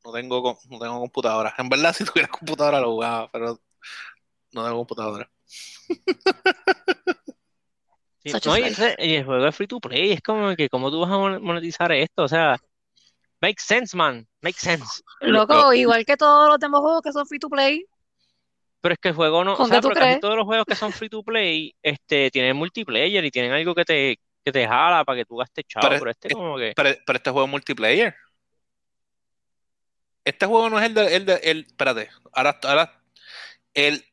no 0.02 0.12
tengo, 0.12 0.58
no 0.70 0.78
tengo 0.78 1.00
computadora. 1.00 1.54
En 1.58 1.68
verdad, 1.68 1.92
si 1.96 2.04
tuviera 2.06 2.28
computadora 2.28 2.80
lo 2.80 2.92
jugaba, 2.92 3.30
pero 3.30 3.60
no 4.52 4.64
tengo 4.64 4.78
computadora. 4.78 5.30
Sí, 8.18 8.32
no, 8.44 8.56
y, 8.58 8.62
life. 8.62 8.72
ese- 8.72 8.96
y 9.06 9.14
el 9.14 9.24
juego 9.24 9.46
es 9.46 9.54
free 9.54 9.68
to 9.68 9.78
play, 9.78 10.12
es 10.12 10.20
como 10.20 10.54
que 10.56 10.68
cómo 10.68 10.90
tú 10.90 11.00
vas 11.00 11.10
a 11.12 11.16
mon- 11.18 11.42
monetizar 11.42 11.92
esto, 11.92 12.24
o 12.24 12.28
sea, 12.28 12.56
make 13.40 13.60
sense, 13.60 13.96
man, 13.96 14.26
make 14.40 14.58
sense. 14.58 15.02
Loco, 15.20 15.72
igual 15.72 16.04
que 16.04 16.16
todos 16.16 16.48
los 16.48 16.58
demás 16.58 16.80
juegos 16.80 17.02
que 17.02 17.12
son 17.12 17.26
free 17.26 17.38
to 17.38 17.48
play. 17.48 17.86
Pero 18.80 18.92
es 18.94 18.98
que 18.98 19.08
el 19.10 19.14
juego 19.14 19.44
no, 19.44 19.54
o 19.54 19.56
¿Con 19.56 19.68
sea, 19.68 19.80
pero 19.80 19.94
casi 19.94 20.20
todos 20.20 20.36
los 20.36 20.44
juegos 20.44 20.66
que 20.66 20.74
son 20.74 20.92
free 20.92 21.08
to 21.08 21.22
play, 21.22 21.74
este, 21.82 22.30
tienen 22.30 22.56
multiplayer 22.56 23.24
y 23.24 23.30
tienen 23.30 23.52
algo 23.52 23.74
que 23.74 23.84
te, 23.84 24.18
que 24.44 24.52
te 24.52 24.66
jala 24.66 25.04
para 25.04 25.18
que 25.18 25.24
tú 25.24 25.36
gastes 25.36 25.64
chavo, 25.66 25.88
Pero 25.88 25.98
pero 26.00 26.10
este 26.10 26.28
es- 26.28 26.34
como 26.34 26.56
que, 26.56 26.72
Pero, 26.74 26.90
pero 27.06 27.16
este 27.16 27.30
juego 27.30 27.46
es 27.46 27.50
multiplayer. 27.50 28.14
Este 30.24 30.46
juego 30.46 30.68
no 30.68 30.80
es 30.80 30.86
el 30.86 30.94
de, 30.94 31.16
el 31.16 31.26
de 31.26 31.34
el, 31.44 31.58
espérate, 31.60 32.10
ahora, 32.32 32.58
ahora 32.64 33.00
el 33.74 34.04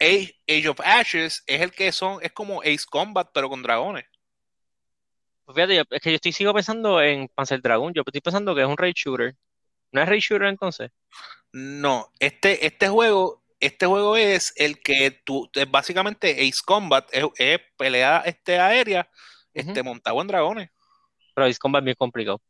Age, 0.00 0.34
Age 0.48 0.68
of 0.68 0.80
Ashes 0.80 1.42
es 1.46 1.60
el 1.60 1.72
que 1.72 1.92
son, 1.92 2.18
es 2.22 2.32
como 2.32 2.60
Ace 2.62 2.84
Combat, 2.88 3.28
pero 3.32 3.48
con 3.48 3.62
dragones. 3.62 4.04
pues 5.44 5.54
fíjate, 5.56 5.84
es 5.96 6.02
que 6.02 6.10
yo 6.10 6.16
estoy 6.16 6.32
sigo 6.32 6.52
pensando 6.52 7.00
en 7.00 7.28
Panzer 7.28 7.62
Dragoon, 7.62 7.94
yo 7.94 8.02
estoy 8.04 8.20
pensando 8.20 8.54
que 8.54 8.62
es 8.62 8.66
un 8.68 8.76
raid 8.76 8.94
shooter. 8.94 9.36
¿No 9.92 10.02
es 10.02 10.08
raid 10.08 10.20
shooter 10.20 10.48
entonces? 10.48 10.90
No, 11.52 12.10
este, 12.18 12.66
este 12.66 12.88
juego, 12.88 13.42
este 13.60 13.86
juego 13.86 14.16
es 14.16 14.52
el 14.56 14.80
que 14.82 15.10
tú, 15.24 15.48
es 15.54 15.70
básicamente 15.70 16.32
Ace 16.32 16.60
Combat, 16.64 17.08
es, 17.12 17.24
es 17.38 17.60
pelea 17.78 18.22
este, 18.26 18.58
aérea, 18.58 19.08
este, 19.54 19.82
montado 19.82 20.20
en 20.20 20.26
dragones. 20.26 20.70
Pero 21.34 21.46
Ace 21.46 21.58
Combat 21.58 21.80
es 21.82 21.84
bien 21.86 21.96
complicado. 21.98 22.42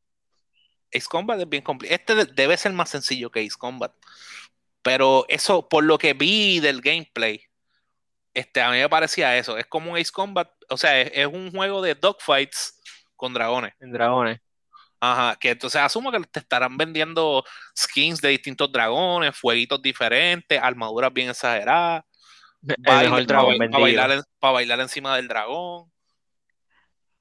Ace 0.95 1.07
Combat 1.09 1.39
es 1.41 1.49
bien 1.49 1.63
complicado. 1.63 1.97
Este 2.01 2.15
de- 2.15 2.25
debe 2.27 2.57
ser 2.57 2.73
más 2.73 2.89
sencillo 2.91 3.31
que 3.31 3.41
Ace 3.41 3.59
Combat. 3.59 3.93
Pero 4.87 5.25
eso, 5.29 5.69
por 5.69 5.83
lo 5.83 5.99
que 5.99 6.15
vi 6.15 6.61
del 6.61 6.81
gameplay, 6.81 7.43
este, 8.33 8.63
a 8.63 8.71
mí 8.71 8.79
me 8.79 8.89
parecía 8.89 9.37
eso. 9.37 9.59
Es 9.59 9.67
como 9.67 9.91
un 9.91 9.99
Ace 9.99 10.13
Combat, 10.13 10.49
o 10.69 10.77
sea, 10.77 11.01
es, 11.01 11.11
es 11.13 11.27
un 11.27 11.51
juego 11.51 11.83
de 11.83 11.97
dogfights 11.97 12.81
con 13.17 13.35
dragones. 13.35 13.75
En 13.81 13.91
dragones. 13.91 14.39
Ajá, 15.01 15.37
que 15.41 15.51
entonces 15.51 15.81
asumo 15.81 16.13
que 16.13 16.21
te 16.21 16.39
estarán 16.39 16.77
vendiendo 16.77 17.45
skins 17.77 18.21
de 18.21 18.29
distintos 18.29 18.71
dragones, 18.71 19.37
fueguitos 19.37 19.83
diferentes, 19.83 20.63
armaduras 20.63 21.13
bien 21.13 21.31
exageradas, 21.31 22.05
El 22.69 22.77
mejor 22.79 23.27
dragón 23.27 23.59
para, 23.59 23.79
bailar, 23.83 24.11
en- 24.13 24.23
pa' 24.39 24.53
bailar 24.53 24.79
encima 24.79 25.17
del 25.17 25.27
dragón. 25.27 25.91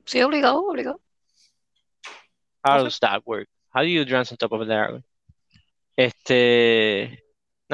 Sí, 0.06 0.22
obligado, 0.22 0.64
obligado. 0.64 1.02
How 2.64 2.84
does 2.84 3.00
that 3.00 3.24
work? 3.26 3.50
How 3.74 3.82
do 3.82 3.88
you 3.88 4.06
dance 4.06 4.32
on 4.32 4.38
top 4.38 4.52
of 4.52 4.62
a 4.62 4.66
dragon? 4.66 5.04
Este, 5.98 7.25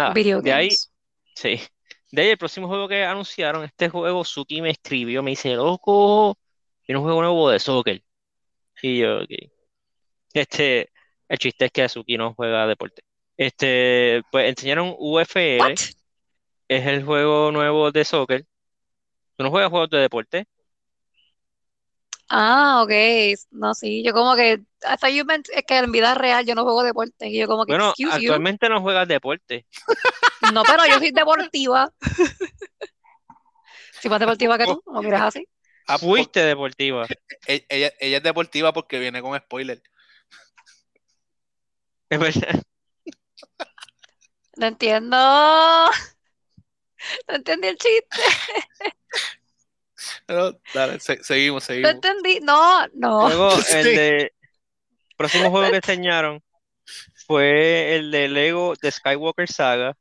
nada, 0.01 0.13
Video 0.13 0.41
de 0.41 0.53
ahí, 0.53 0.69
sí. 1.35 1.59
De 2.11 2.21
ahí 2.21 2.29
el 2.29 2.37
próximo 2.37 2.67
juego 2.67 2.87
que 2.87 3.03
anunciaron, 3.03 3.63
este 3.63 3.89
juego 3.89 4.25
Suki 4.25 4.61
me 4.61 4.71
escribió, 4.71 5.23
me 5.23 5.31
dice, 5.31 5.53
loco, 5.55 6.37
tiene 6.85 6.99
un 6.99 7.05
juego 7.05 7.21
nuevo 7.21 7.49
de 7.49 7.59
soccer. 7.59 8.03
Y 8.81 8.99
yo, 8.99 9.21
ok. 9.21 9.29
Este, 10.33 10.89
el 11.29 11.37
chiste 11.37 11.65
es 11.65 11.71
que 11.71 11.87
Suki 11.87 12.17
no 12.17 12.33
juega 12.33 12.67
deporte. 12.67 13.03
Este, 13.37 14.21
pues 14.31 14.49
enseñaron 14.49 14.93
UFL, 14.97 15.59
What? 15.59 15.71
es 16.67 16.87
el 16.87 17.03
juego 17.03 17.51
nuevo 17.51 17.91
de 17.91 18.03
soccer. 18.03 18.45
¿Tú 19.37 19.43
no 19.43 19.49
juegas 19.49 19.69
juegos 19.69 19.89
de 19.89 19.99
deporte? 19.99 20.47
Ah, 22.33 22.81
ok. 22.83 22.91
No, 23.51 23.73
sí. 23.73 24.03
Yo 24.05 24.13
como 24.13 24.37
que, 24.37 24.61
hasta 24.83 25.09
you 25.09 25.25
meant 25.25 25.49
es 25.53 25.63
que 25.65 25.77
en 25.77 25.91
vida 25.91 26.15
real 26.15 26.45
yo 26.45 26.55
no 26.55 26.63
juego 26.63 26.81
deporte. 26.81 27.27
Y 27.27 27.37
yo 27.37 27.45
como 27.45 27.65
que, 27.65 27.73
Bueno, 27.73 27.89
excuse 27.89 28.21
you. 28.21 28.29
actualmente 28.31 28.69
no 28.69 28.79
juegas 28.81 29.05
deporte. 29.05 29.65
No, 30.53 30.63
pero 30.63 30.85
yo 30.87 30.97
soy 30.97 31.11
deportiva. 31.11 31.91
Soy 34.01 34.09
más 34.09 34.19
deportiva 34.21 34.57
que 34.57 34.63
tú, 34.65 34.81
¿no 34.87 35.01
miras 35.01 35.23
así? 35.23 35.45
Ah, 35.87 35.97
Fuiste 35.99 36.39
deportiva. 36.39 37.05
e- 37.47 37.65
ella, 37.67 37.91
ella 37.99 38.17
es 38.17 38.23
deportiva 38.23 38.71
porque 38.71 38.97
viene 38.97 39.21
con 39.21 39.37
spoiler. 39.37 39.83
Es 42.09 42.17
verdad. 42.19 42.61
No 44.55 44.67
entiendo. 44.67 45.17
No 47.27 47.33
entendí 47.33 47.67
el 47.67 47.77
chiste. 47.77 48.21
Pero, 50.25 50.59
dale, 50.73 50.99
se- 50.99 51.23
seguimos, 51.23 51.63
No 51.63 51.67
seguimos. 51.67 51.91
entendí. 51.91 52.39
No, 52.41 52.87
no. 52.93 53.27
Luego, 53.27 53.51
el 53.71 53.83
Sí. 53.83 53.95
de 53.95 54.33
próximo 55.17 55.49
juego 55.51 55.69
que 55.69 55.77
enseñaron 55.77 56.41
fue 57.27 57.95
el 57.95 58.11
de 58.11 58.27
Lego 58.27 58.73
de 58.81 58.91
Skywalker 58.91 59.47
Saga, 59.51 59.95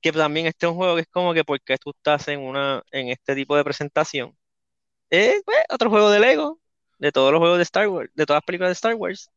que 0.00 0.12
también 0.12 0.46
este 0.46 0.66
es 0.66 0.70
un 0.72 0.76
juego 0.76 0.94
que 0.94 1.02
es 1.02 1.08
como 1.08 1.34
que 1.34 1.44
porque 1.44 1.76
tú 1.78 1.90
estás 1.90 2.28
en 2.28 2.40
una 2.40 2.82
en 2.92 3.08
este 3.08 3.34
tipo 3.34 3.56
de 3.56 3.64
presentación. 3.64 4.36
Es 5.10 5.42
pues, 5.44 5.58
otro 5.68 5.90
juego 5.90 6.10
de 6.10 6.20
Lego, 6.20 6.60
de 6.98 7.12
todos 7.12 7.32
los 7.32 7.40
juegos 7.40 7.58
de 7.58 7.64
Star 7.64 7.88
Wars, 7.88 8.10
de 8.14 8.24
todas 8.26 8.38
las 8.38 8.46
películas 8.46 8.68
de 8.70 8.74
Star 8.74 8.94
Wars, 8.94 9.30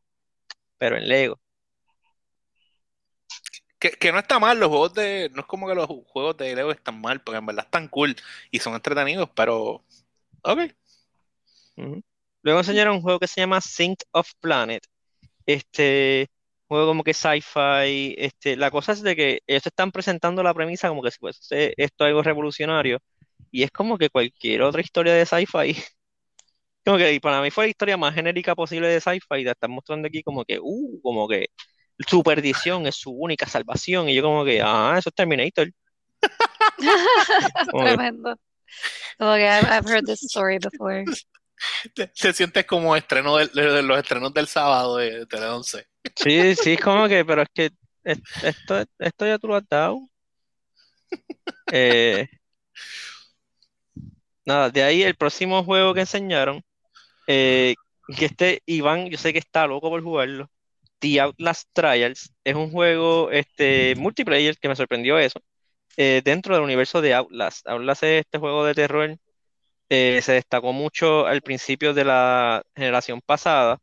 pero 0.78 0.98
en 0.98 1.08
Lego. 1.08 1.40
Que, 4.00 4.12
no 4.14 4.20
está 4.20 4.40
mal, 4.40 4.60
los 4.60 4.70
juegos 4.70 4.94
de. 4.94 5.30
No 5.34 5.42
es 5.42 5.48
como 5.48 5.68
que 5.68 5.76
los 5.76 5.88
juegos 5.88 6.38
de 6.38 6.56
Lego 6.56 6.72
están 6.72 7.02
mal, 7.02 7.22
porque 7.22 7.40
en 7.40 7.46
verdad 7.46 7.66
están 7.66 7.90
cool 7.90 8.16
y 8.50 8.60
son 8.60 8.76
entretenidos, 8.76 9.30
pero. 9.36 9.84
Ok. 10.44 10.60
Luego 12.42 12.60
enseñaron 12.60 12.96
un 12.96 13.02
juego 13.02 13.20
que 13.20 13.28
se 13.28 13.42
llama 13.42 13.60
Sync 13.62 14.04
of 14.12 14.30
Planet. 14.40 14.86
Este 15.46 16.30
juego 16.68 16.88
como 16.88 17.04
que 17.04 17.14
sci-fi. 17.14 18.16
Este, 18.18 18.56
la 18.58 18.72
cosa 18.72 18.94
es 18.94 19.02
de 19.04 19.16
que 19.16 19.42
ellos 19.48 19.66
están 19.66 19.92
presentando 19.92 20.44
la 20.44 20.54
premisa 20.54 20.90
como 20.90 21.04
que 21.04 21.12
si 21.12 21.20
fuese 21.20 21.74
esto 21.78 22.06
algo 22.06 22.24
revolucionario. 22.24 23.00
Y 23.52 23.64
es 23.64 23.72
como 23.72 23.98
que 23.98 24.10
cualquier 24.10 24.62
otra 24.64 24.82
historia 24.82 25.14
de 25.14 25.26
sci-fi. 25.26 25.76
Como 26.86 26.98
que 26.98 27.20
para 27.22 27.42
mí 27.42 27.50
fue 27.52 27.66
la 27.66 27.70
historia 27.70 27.98
más 27.98 28.14
genérica 28.14 28.56
posible 28.56 28.90
de 28.90 29.00
sci-fi. 29.02 29.44
Te 29.46 29.52
están 29.52 29.72
mostrando 29.72 30.08
aquí 30.08 30.22
como 30.24 30.44
que, 30.46 30.60
uh, 30.62 31.02
como 31.02 31.28
que 31.30 31.48
su 32.08 32.24
perdición 32.24 32.88
es 32.88 32.96
su 32.96 33.12
única 33.12 33.48
salvación. 33.48 34.10
Y 34.10 34.16
yo 34.16 34.24
como 34.24 34.44
que, 34.46 34.62
ah, 34.64 34.96
eso 34.98 35.10
es 35.10 35.16
Terminator. 35.16 35.70
Tremendo. 37.72 38.38
Como 39.18 39.36
que 39.36 39.46
I've, 39.48 39.68
I've 39.70 39.88
heard 39.90 40.06
this 40.06 40.24
story 40.24 40.58
before. 40.60 41.06
Te, 41.96 42.08
te 42.08 42.34
sientes 42.34 42.66
como 42.66 42.94
estreno 42.96 43.38
de, 43.38 43.48
de 43.48 43.82
los 43.84 43.98
estrenos 43.98 44.34
del 44.34 44.48
sábado 44.48 44.98
de, 44.98 45.20
de 45.20 45.26
Tele 45.28 45.46
11. 45.46 45.86
Sí, 46.16 46.56
sí, 46.56 46.74
es 46.74 46.82
como 46.82 47.08
que, 47.08 47.24
pero 47.24 47.44
es 47.44 47.48
que 47.54 47.70
es- 48.04 48.20
esto, 48.44 48.84
esto 49.00 49.26
ya 49.26 49.38
tú 49.38 49.48
lo 49.48 49.56
has 49.56 49.68
dado. 49.70 50.00
Eh, 51.72 52.28
nada, 54.46 54.70
de 54.70 54.84
ahí 54.84 55.04
el 55.04 55.16
próximo 55.16 55.64
juego 55.64 55.94
que 55.94 56.02
enseñaron, 56.02 56.62
eh, 57.28 57.76
que 58.18 58.26
este 58.26 58.62
Iván, 58.66 59.08
yo 59.10 59.18
sé 59.18 59.32
que 59.34 59.40
está 59.40 59.66
loco 59.66 59.90
por 59.90 60.02
jugarlo. 60.04 60.50
The 61.04 61.20
Outlast 61.20 61.68
Trials 61.74 62.32
es 62.46 62.56
un 62.56 62.72
juego 62.72 63.30
este, 63.30 63.94
multiplayer 63.98 64.58
que 64.58 64.70
me 64.70 64.76
sorprendió 64.78 65.20
eso. 65.20 65.42
eh, 65.98 66.22
dentro 66.24 66.56
del 66.56 66.64
universo 66.64 67.02
de 67.02 67.14
Outlast. 67.14 67.68
Outlast 67.68 68.04
es 68.04 68.22
este 68.22 68.38
juego 68.38 68.64
de 68.64 68.74
terror. 68.74 69.18
eh, 69.90 70.22
se 70.24 70.32
destacó 70.32 70.72
mucho 70.72 71.28
al 71.28 71.42
principio 71.42 71.94
de 71.94 72.06
la 72.06 72.64
generación 72.74 73.20
pasada. 73.20 73.80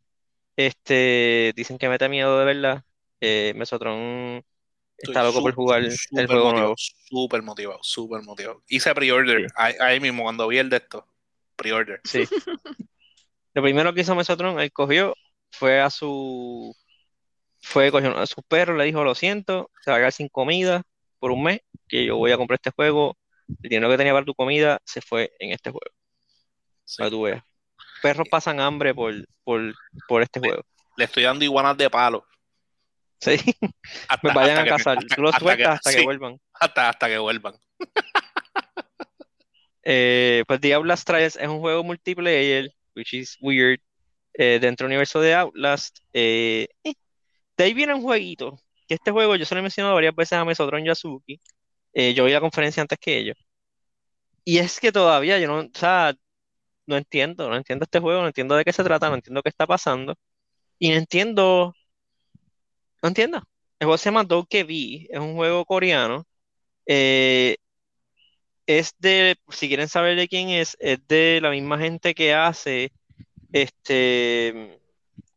Este, 0.57 1.53
dicen 1.55 1.77
que 1.77 1.91
mete 1.91 2.09
miedo 2.09 2.39
de 2.39 2.45
verdad. 2.47 2.85
Eh, 3.21 3.53
Mesotron 3.55 4.43
está 4.97 5.23
loco 5.23 5.43
por 5.43 5.55
jugar 5.55 5.83
el 5.83 5.91
juego 5.91 6.27
motivado, 6.27 6.53
nuevo. 6.53 6.75
Súper 6.79 7.43
motivado, 7.43 7.79
súper 7.83 8.23
motivado. 8.23 8.63
Hice 8.67 8.95
pre-order 8.95 9.47
ahí, 9.57 9.75
ahí 9.79 10.01
mismo 10.01 10.23
cuando 10.23 10.49
vi 10.49 10.57
el 10.57 10.71
de 10.71 10.79
esto. 10.79 11.07
Pre-order. 11.57 12.01
Sí. 12.05 12.25
Lo 13.53 13.63
primero 13.63 13.93
que 13.93 14.01
hizo 14.01 14.15
Mesotron, 14.15 14.59
él 14.59 14.73
cogió, 14.73 15.15
fue 15.51 15.81
a 15.81 15.91
su, 15.91 16.75
fue, 17.63 17.91
cogió 17.91 18.17
a 18.17 18.27
su 18.27 18.43
perro, 18.43 18.77
le 18.77 18.85
dijo, 18.85 19.05
lo 19.05 19.15
siento, 19.15 19.71
se 19.83 19.91
va 19.91 19.97
a 19.97 20.01
quedar 20.01 20.13
sin 20.13 20.29
comida 20.29 20.83
por 21.19 21.31
un 21.31 21.43
mes, 21.43 21.61
que 21.89 22.05
yo 22.05 22.17
voy 22.17 22.33
a 22.33 22.37
comprar 22.37 22.57
este 22.57 22.71
juego. 22.71 23.17
El 23.63 23.69
dinero 23.69 23.91
que 23.91 23.97
tenía 23.99 24.13
para 24.13 24.25
tu 24.25 24.35
comida 24.35 24.81
se 24.85 25.01
fue 25.01 25.33
en 25.39 25.53
este 25.53 25.71
juego, 25.71 25.91
Sí. 26.85 26.97
para 26.99 27.11
tú 27.11 27.23
veas. 27.23 27.43
Perros 28.03 28.27
pasan 28.31 28.61
hambre 28.61 28.95
por, 28.95 29.15
por, 29.45 29.75
por 30.09 30.23
este 30.23 30.41
juego. 30.41 30.63
Le 30.97 31.05
estoy 31.05 31.23
dando 31.25 31.45
iguanas 31.45 31.77
de 31.77 31.91
palo. 31.91 32.25
Sí, 33.21 33.37
Hasta, 34.09 34.19
pues 34.23 34.35
vayan 34.35 34.59
hasta 34.59 34.61
a 34.61 34.65
me- 34.65 34.71
cazar. 34.71 34.99
hasta- 34.99 35.17
Tú 35.17 35.23
los 35.23 35.35
hasta 35.35 35.45
sueltas 35.45 35.67
que- 35.67 35.73
hasta 35.75 35.91
que 35.93 35.99
sí, 35.99 36.05
vuelvan. 36.05 36.41
hasta, 36.55 36.89
hasta 36.89 37.09
que 37.09 37.19
vuelvan. 37.19 37.55
Eh, 39.83 40.45
pues 40.47 40.61
The 40.61 40.75
Outlast 40.75 41.07
Trials 41.07 41.37
es 41.37 41.49
un 41.49 41.59
juego 41.61 41.83
multiplayer, 41.83 42.71
which 42.95 43.15
is 43.15 43.37
weird, 43.41 43.81
eh, 44.35 44.59
dentro 44.61 44.85
del 44.85 44.91
universo 44.93 45.21
de 45.21 45.35
Outlast. 45.35 45.99
Eh, 46.13 46.69
eh, 46.85 46.93
de 47.61 47.67
ahí 47.67 47.75
viene 47.75 47.95
un 47.95 48.03
jueguito, 48.03 48.59
que 48.89 48.95
este 48.95 49.11
juego 49.11 49.37
yo 49.37 49.45
se 49.45 49.55
lo 49.55 49.61
he 49.61 49.63
mencionado 49.63 49.95
varias 49.95 50.15
veces 50.17 50.33
a 50.35 50.45
Mesotron 50.47 50.83
Yasuki. 50.85 51.39
Eh, 51.93 52.15
yo 52.15 52.25
vi 52.25 52.33
la 52.33 52.41
conferencia 52.41 52.81
antes 52.83 52.99
que 52.99 53.19
ellos. 53.19 53.37
Y 54.45 54.59
es 54.59 54.81
que 54.81 54.93
todavía 54.93 55.39
yo 55.39 55.49
no, 55.49 55.61
o 55.61 55.71
sea, 55.75 56.15
no 56.87 56.97
entiendo, 56.97 57.49
no 57.51 57.57
entiendo 57.57 57.85
este 57.85 58.01
juego, 58.01 58.23
no 58.23 58.29
entiendo 58.29 58.57
de 58.57 58.65
qué 58.65 58.73
se 58.73 58.85
trata, 58.85 59.09
no 59.11 59.17
entiendo 59.17 59.43
qué 59.43 59.51
está 59.51 59.67
pasando. 59.67 60.17
Y 60.79 60.91
no 60.91 60.97
entiendo, 60.97 61.75
no 63.03 63.09
entiendo. 63.09 63.39
El 63.79 63.87
juego 63.87 63.99
se 63.99 64.07
llama 64.07 64.25
Dokebi, 64.25 65.09
es 65.11 65.21
un 65.21 65.35
juego 65.37 65.65
coreano. 65.67 66.27
Eh, 66.87 67.57
es 68.67 68.95
de, 68.99 69.37
si 69.51 69.69
quieren 69.69 69.89
saber 69.89 70.17
de 70.17 70.29
quién 70.29 70.51
es, 70.51 70.77
es 70.81 71.07
de 71.09 71.41
la 71.43 71.51
misma 71.51 71.79
gente 71.79 72.15
que 72.15 72.35
hace 72.35 72.93
este 73.53 74.81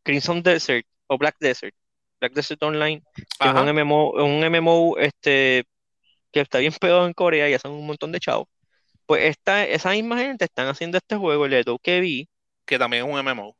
Crimson 0.04 0.42
Desert 0.42 0.86
o 1.08 1.18
Black 1.18 1.36
Desert, 1.40 1.74
Black 2.20 2.32
Desert 2.32 2.62
Online, 2.62 3.02
que 3.14 3.48
es 3.48 3.54
un 3.54 3.68
MMO, 3.68 4.10
un 4.12 4.44
MMO 4.46 4.96
este, 4.98 5.64
que 6.32 6.40
está 6.40 6.58
bien 6.58 6.72
pegado 6.80 7.06
en 7.06 7.12
Corea 7.12 7.48
y 7.48 7.54
hacen 7.54 7.70
un 7.70 7.86
montón 7.86 8.12
de 8.12 8.20
chavos. 8.20 8.48
Pues 9.06 9.24
esta, 9.24 9.64
esa 9.66 9.90
misma 9.90 10.18
gente 10.18 10.44
están 10.46 10.66
haciendo 10.68 10.96
este 10.98 11.16
juego, 11.16 11.44
el 11.44 11.50
de 11.50 11.62
Dokebi, 11.62 12.28
Que 12.64 12.78
también 12.78 13.06
es 13.06 13.12
un 13.12 13.18
MMO. 13.18 13.54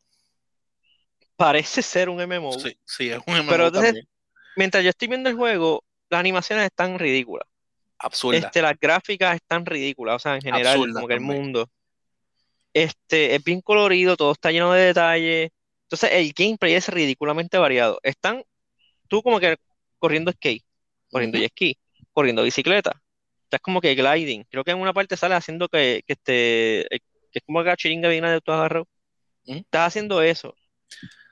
parece 1.36 1.82
ser 1.82 2.08
un 2.08 2.22
MMO, 2.26 2.52
Sí, 2.58 2.76
sí, 2.84 3.10
es 3.10 3.20
un 3.26 3.34
MMO 3.34 3.50
pero 3.50 3.66
entonces, 3.66 3.90
también. 3.90 4.08
mientras 4.56 4.82
yo 4.84 4.90
estoy 4.90 5.08
viendo 5.08 5.28
el 5.28 5.36
juego, 5.36 5.84
las 6.08 6.20
animaciones 6.20 6.64
están 6.64 6.98
ridículas. 6.98 7.46
Absurda. 7.98 8.38
Este, 8.38 8.62
las 8.62 8.78
gráficas 8.78 9.34
están 9.36 9.66
ridículas, 9.66 10.16
o 10.16 10.18
sea, 10.18 10.34
en 10.36 10.42
general, 10.42 10.74
Absurdas 10.74 10.94
como 10.94 11.08
que 11.08 11.14
el 11.14 11.20
mundo. 11.20 11.68
Este, 12.72 13.34
es 13.36 13.44
bien 13.44 13.60
colorido, 13.60 14.16
todo 14.16 14.32
está 14.32 14.50
lleno 14.50 14.72
de 14.72 14.86
detalles. 14.86 15.50
Entonces, 15.84 16.10
el 16.12 16.32
gameplay 16.32 16.74
es 16.74 16.88
ridículamente 16.88 17.58
variado. 17.58 17.98
Están 18.02 18.44
tú 19.08 19.22
como 19.22 19.38
que 19.40 19.56
corriendo 19.98 20.32
skate, 20.32 20.64
corriendo 21.10 21.38
jet 21.38 21.50
ski, 21.52 21.78
corriendo 22.12 22.42
bicicleta. 22.42 23.00
Estás 23.44 23.60
como 23.60 23.80
que 23.80 23.94
gliding. 23.94 24.44
Creo 24.50 24.64
que 24.64 24.72
en 24.72 24.80
una 24.80 24.92
parte 24.92 25.16
sale 25.16 25.34
haciendo 25.34 25.68
que, 25.68 26.02
que, 26.06 26.12
este, 26.14 26.80
eh, 26.94 27.00
que 27.30 27.38
es 27.38 27.42
como 27.46 27.62
que 27.62 27.68
la 27.68 27.76
chiringa 27.76 28.08
viene 28.08 28.30
de 28.30 28.40
tu 28.40 28.52
agarrado. 28.52 28.86
Ujú. 29.46 29.58
Estás 29.58 29.88
haciendo 29.88 30.22
eso. 30.22 30.54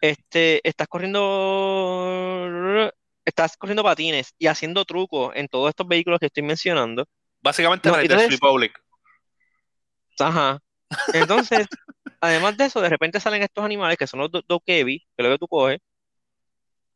Este, 0.00 0.60
estás 0.68 0.88
corriendo, 0.88 2.92
estás 3.24 3.56
corriendo 3.56 3.82
patines 3.84 4.34
y 4.38 4.46
haciendo 4.48 4.84
trucos 4.84 5.32
en 5.34 5.48
todos 5.48 5.68
estos 5.70 5.86
vehículos 5.86 6.18
que 6.20 6.26
estoy 6.26 6.42
mencionando. 6.42 7.06
Básicamente 7.40 7.88
No, 7.88 7.98
entonces- 7.98 8.30
Republic. 8.30 8.72
Ajá. 10.18 10.58
Entonces, 11.14 11.66
además 12.22 12.56
de 12.58 12.66
eso, 12.66 12.82
de 12.82 12.90
repente 12.90 13.20
salen 13.20 13.42
estos 13.44 13.64
animales 13.64 13.98
que 13.98 14.08
son 14.08 14.20
los 14.20 14.32
do- 14.32 14.42
dokebi, 14.48 15.00
que 15.00 15.06
es 15.18 15.24
lo 15.28 15.32
que 15.34 15.40
tú 15.40 15.48
coges, 15.48 15.80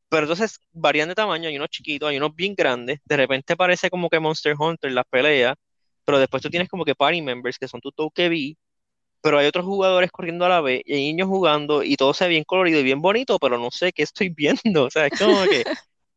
pero 0.09 0.23
entonces 0.23 0.61
varían 0.73 1.09
de 1.09 1.15
tamaño, 1.15 1.49
hay 1.49 1.57
unos 1.57 1.69
chiquitos, 1.71 2.09
hay 2.09 2.17
unos 2.19 2.35
bien 2.35 2.55
grandes, 2.55 3.01
de 3.05 3.17
repente 3.17 3.57
parece 3.57 3.91
como 3.91 4.09
que 4.09 4.21
Monster 4.21 4.55
Hunter 4.59 4.93
las 4.93 5.05
peleas, 5.11 5.57
pero 6.05 6.19
después 6.19 6.43
tú 6.43 6.51
tienes 6.51 6.69
como 6.69 6.85
que 6.85 6.95
party 6.95 7.23
members 7.23 7.59
que 7.59 7.67
son 7.69 7.81
tus 7.81 7.93
dokebi, 7.97 8.57
pero 9.23 9.39
hay 9.39 9.47
otros 9.49 9.67
jugadores 9.67 10.11
corriendo 10.13 10.47
a 10.47 10.51
la 10.51 10.61
vez 10.63 10.83
y 10.87 10.95
hay 10.95 11.03
niños 11.13 11.29
jugando 11.29 11.83
y 11.85 11.97
todo 11.97 12.15
se 12.15 12.25
ve 12.27 12.31
bien 12.33 12.45
colorido 12.45 12.81
y 12.81 12.85
bien 12.85 13.03
bonito, 13.03 13.39
pero 13.41 13.59
no 13.59 13.71
sé 13.73 13.93
qué 13.93 14.03
estoy 14.05 14.31
viendo, 14.37 14.85
o 14.87 14.91
sea, 14.91 15.07
es 15.09 15.15
como 15.19 15.47
que 15.49 15.67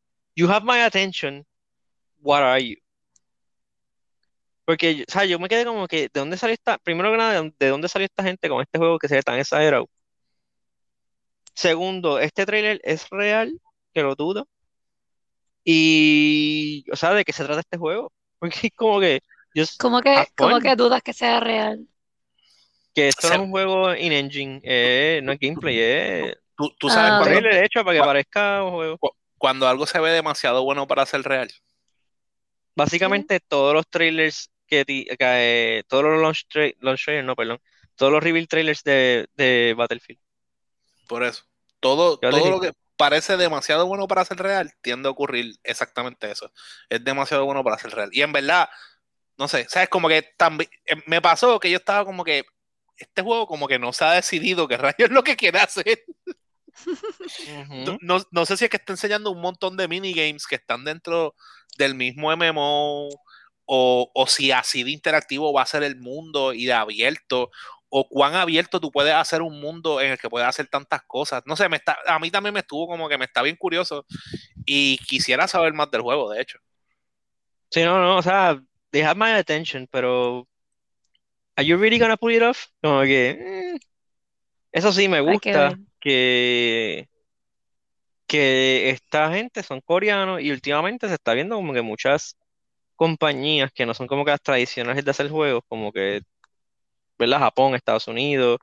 you 0.35 0.49
have 0.49 0.65
my 0.65 0.81
attention, 0.83 1.45
what 2.21 2.43
are 2.43 2.59
you? 2.63 2.75
Porque, 4.69 5.03
o 5.07 5.11
sea, 5.11 5.25
yo 5.25 5.39
me 5.39 5.49
quedé 5.49 5.65
como 5.65 5.87
que, 5.87 6.01
¿de 6.13 6.19
dónde 6.19 6.37
salió 6.37 6.53
esta? 6.53 6.77
Primero 6.77 7.09
que 7.09 7.17
nada, 7.17 7.31
¿de 7.31 7.37
dónde- 7.37 7.55
de 7.57 7.67
dónde 7.69 7.87
salió 7.89 8.05
esta 8.05 8.21
gente 8.21 8.47
con 8.47 8.61
este 8.61 8.77
juego 8.77 8.99
que 8.99 9.07
se 9.07 9.15
ve 9.15 9.23
tan 9.23 9.39
exagerado? 9.39 9.89
Segundo, 11.55 12.19
este 12.19 12.45
trailer 12.45 12.79
es 12.83 13.09
real, 13.09 13.59
que 13.95 14.03
lo 14.03 14.13
dudo. 14.13 14.47
Y, 15.63 16.85
o 16.91 16.95
sea, 16.95 17.15
¿de 17.15 17.25
qué 17.25 17.33
se 17.33 17.43
trata 17.45 17.61
este 17.61 17.79
juego? 17.79 18.13
Porque 18.39 18.67
es 18.67 18.73
como 18.75 18.99
que, 18.99 19.21
just 19.55 19.81
¿Cómo 19.81 20.01
que, 20.01 20.11
have 20.11 20.27
cómo 20.37 20.59
que 20.59 20.75
dudas 20.75 21.01
que 21.01 21.13
sea 21.13 21.39
real? 21.39 21.87
Que 22.93 23.07
esto 23.07 23.27
no 23.29 23.33
es 23.33 23.39
un 23.41 23.49
juego 23.49 23.95
in-engine, 23.95 24.61
eh, 24.63 25.19
no 25.23 25.31
es 25.31 25.39
gameplay, 25.39 26.35
Tú, 26.55 26.71
tú 26.77 26.89
sabes 26.89 27.13
Ah, 27.13 27.17
cuando, 27.17 27.39
trailer 27.39 27.63
hecho 27.63 27.83
para 27.83 27.97
que 27.99 28.05
parezca 28.05 28.63
un 28.63 28.69
juego. 28.69 28.99
cuando 29.39 29.67
algo 29.67 29.87
se 29.87 29.99
ve 29.99 30.11
demasiado 30.11 30.63
bueno 30.63 30.85
para 30.85 31.07
ser 31.07 31.23
real. 31.23 31.49
Básicamente 32.75 33.39
todos 33.39 33.73
los 33.73 33.87
trailers 33.89 34.51
que, 34.69 34.85
eh, 34.87 35.83
todos 35.87 36.03
los 36.03 36.21
launch, 36.21 36.45
tra- 36.47 36.75
launch 36.79 37.03
trailers, 37.03 37.25
no, 37.25 37.35
perdón, 37.35 37.59
todos 37.95 38.11
los 38.11 38.23
reveal 38.23 38.47
trailers 38.47 38.83
de, 38.83 39.27
de 39.35 39.73
Battlefield. 39.77 40.19
Por 41.07 41.23
eso. 41.23 41.43
Todo, 41.79 42.17
todo 42.31 42.49
lo 42.51 42.59
que 42.61 42.73
parece 42.97 43.37
demasiado 43.37 43.85
bueno 43.87 44.07
para 44.07 44.25
ser 44.25 44.37
real 44.37 44.71
tiende 44.81 45.07
a 45.07 45.11
ocurrir 45.11 45.55
exactamente 45.63 46.29
eso. 46.31 46.51
Es 46.89 47.03
demasiado 47.03 47.45
bueno 47.45 47.63
para 47.63 47.77
ser 47.79 47.91
real. 47.91 48.09
Y 48.11 48.21
en 48.21 48.31
verdad, 48.33 48.69
no 49.37 49.47
sé, 49.47 49.65
¿sabes? 49.69 49.89
Como 49.89 50.07
que 50.09 50.21
también 50.37 50.69
me 51.07 51.21
pasó 51.21 51.59
que 51.59 51.71
yo 51.71 51.77
estaba 51.77 52.03
como 52.05 52.23
que 52.25 52.43
este 52.97 53.21
juego 53.21 53.47
como 53.47 53.67
que 53.69 53.79
no 53.79 53.93
se 53.93 54.03
ha 54.03 54.11
decidido 54.11 54.67
qué 54.67 54.75
rayos 54.77 54.95
es 55.09 55.11
lo 55.11 55.23
que 55.23 55.37
quiere 55.37 55.59
hacer. 55.59 56.03
No- 58.01 58.21
no 58.31 58.45
sé 58.45 58.57
si 58.57 58.65
es 58.65 58.69
que 58.71 58.77
está 58.77 58.93
enseñando 58.93 59.31
un 59.31 59.41
montón 59.41 59.77
de 59.77 59.87
minigames 59.87 60.45
que 60.47 60.55
están 60.55 60.83
dentro 60.83 61.35
del 61.77 61.95
mismo 61.95 62.31
MMO 62.35 63.09
o, 63.71 64.09
o 64.15 64.25
si 64.27 64.51
así 64.51 64.83
de 64.83 64.89
interactivo 64.89 65.53
va 65.53 65.61
a 65.61 65.67
ser 65.67 65.83
el 65.83 65.95
mundo 65.95 66.53
y 66.53 66.65
de 66.65 66.73
abierto 66.73 67.51
o 67.87 68.07
cuán 68.09 68.33
abierto 68.33 68.79
tú 68.79 68.91
puedes 68.91 69.13
hacer 69.13 69.43
un 69.43 69.61
mundo 69.61 70.01
en 70.01 70.11
el 70.11 70.17
que 70.17 70.29
puedes 70.29 70.47
hacer 70.47 70.67
tantas 70.67 71.03
cosas. 71.03 71.43
No 71.45 71.55
sé, 71.55 71.69
me 71.69 71.77
está, 71.77 71.99
a 72.07 72.17
mí 72.17 72.31
también 72.31 72.53
me 72.53 72.61
estuvo 72.61 72.87
como 72.87 73.07
que 73.07 73.19
me 73.19 73.25
está 73.25 73.43
bien 73.43 73.55
curioso 73.55 74.07
y 74.65 74.97
quisiera 74.97 75.47
saber 75.47 75.73
más 75.73 75.91
del 75.91 76.01
juego, 76.01 76.31
de 76.31 76.41
hecho. 76.41 76.57
Sí, 77.69 77.83
no, 77.83 78.01
no, 78.01 78.17
o 78.17 78.21
sea, 78.23 78.59
they 78.89 79.03
have 79.03 79.19
my 79.19 79.33
attention, 79.33 79.87
pero 79.91 80.47
¿Are 81.55 81.63
you 81.63 81.77
really 81.77 81.99
gonna 81.99 82.17
pull 82.17 82.31
it 82.31 82.41
off? 82.41 82.67
Como 82.81 83.01
que, 83.01 83.75
mm, 83.75 83.77
eso 84.71 84.91
sí, 84.91 85.07
me 85.07 85.21
gusta 85.21 85.77
que, 85.99 87.07
que 88.25 88.89
esta 88.89 89.31
gente 89.31 89.61
son 89.61 89.81
coreanos 89.81 90.41
y 90.41 90.49
últimamente 90.49 91.07
se 91.07 91.13
está 91.13 91.35
viendo 91.35 91.57
como 91.57 91.73
que 91.73 91.83
muchas 91.83 92.38
compañías 92.99 93.71
que 93.73 93.87
no 93.87 93.95
son 93.95 94.07
como 94.07 94.25
que 94.25 94.31
las 94.33 94.43
tradicionales 94.43 95.05
de 95.05 95.11
hacer 95.11 95.31
juegos, 95.31 95.63
como 95.69 95.93
que, 95.93 96.21
¿verdad? 97.17 97.39
Japón, 97.39 97.75
Estados 97.75 98.07
Unidos, 98.07 98.59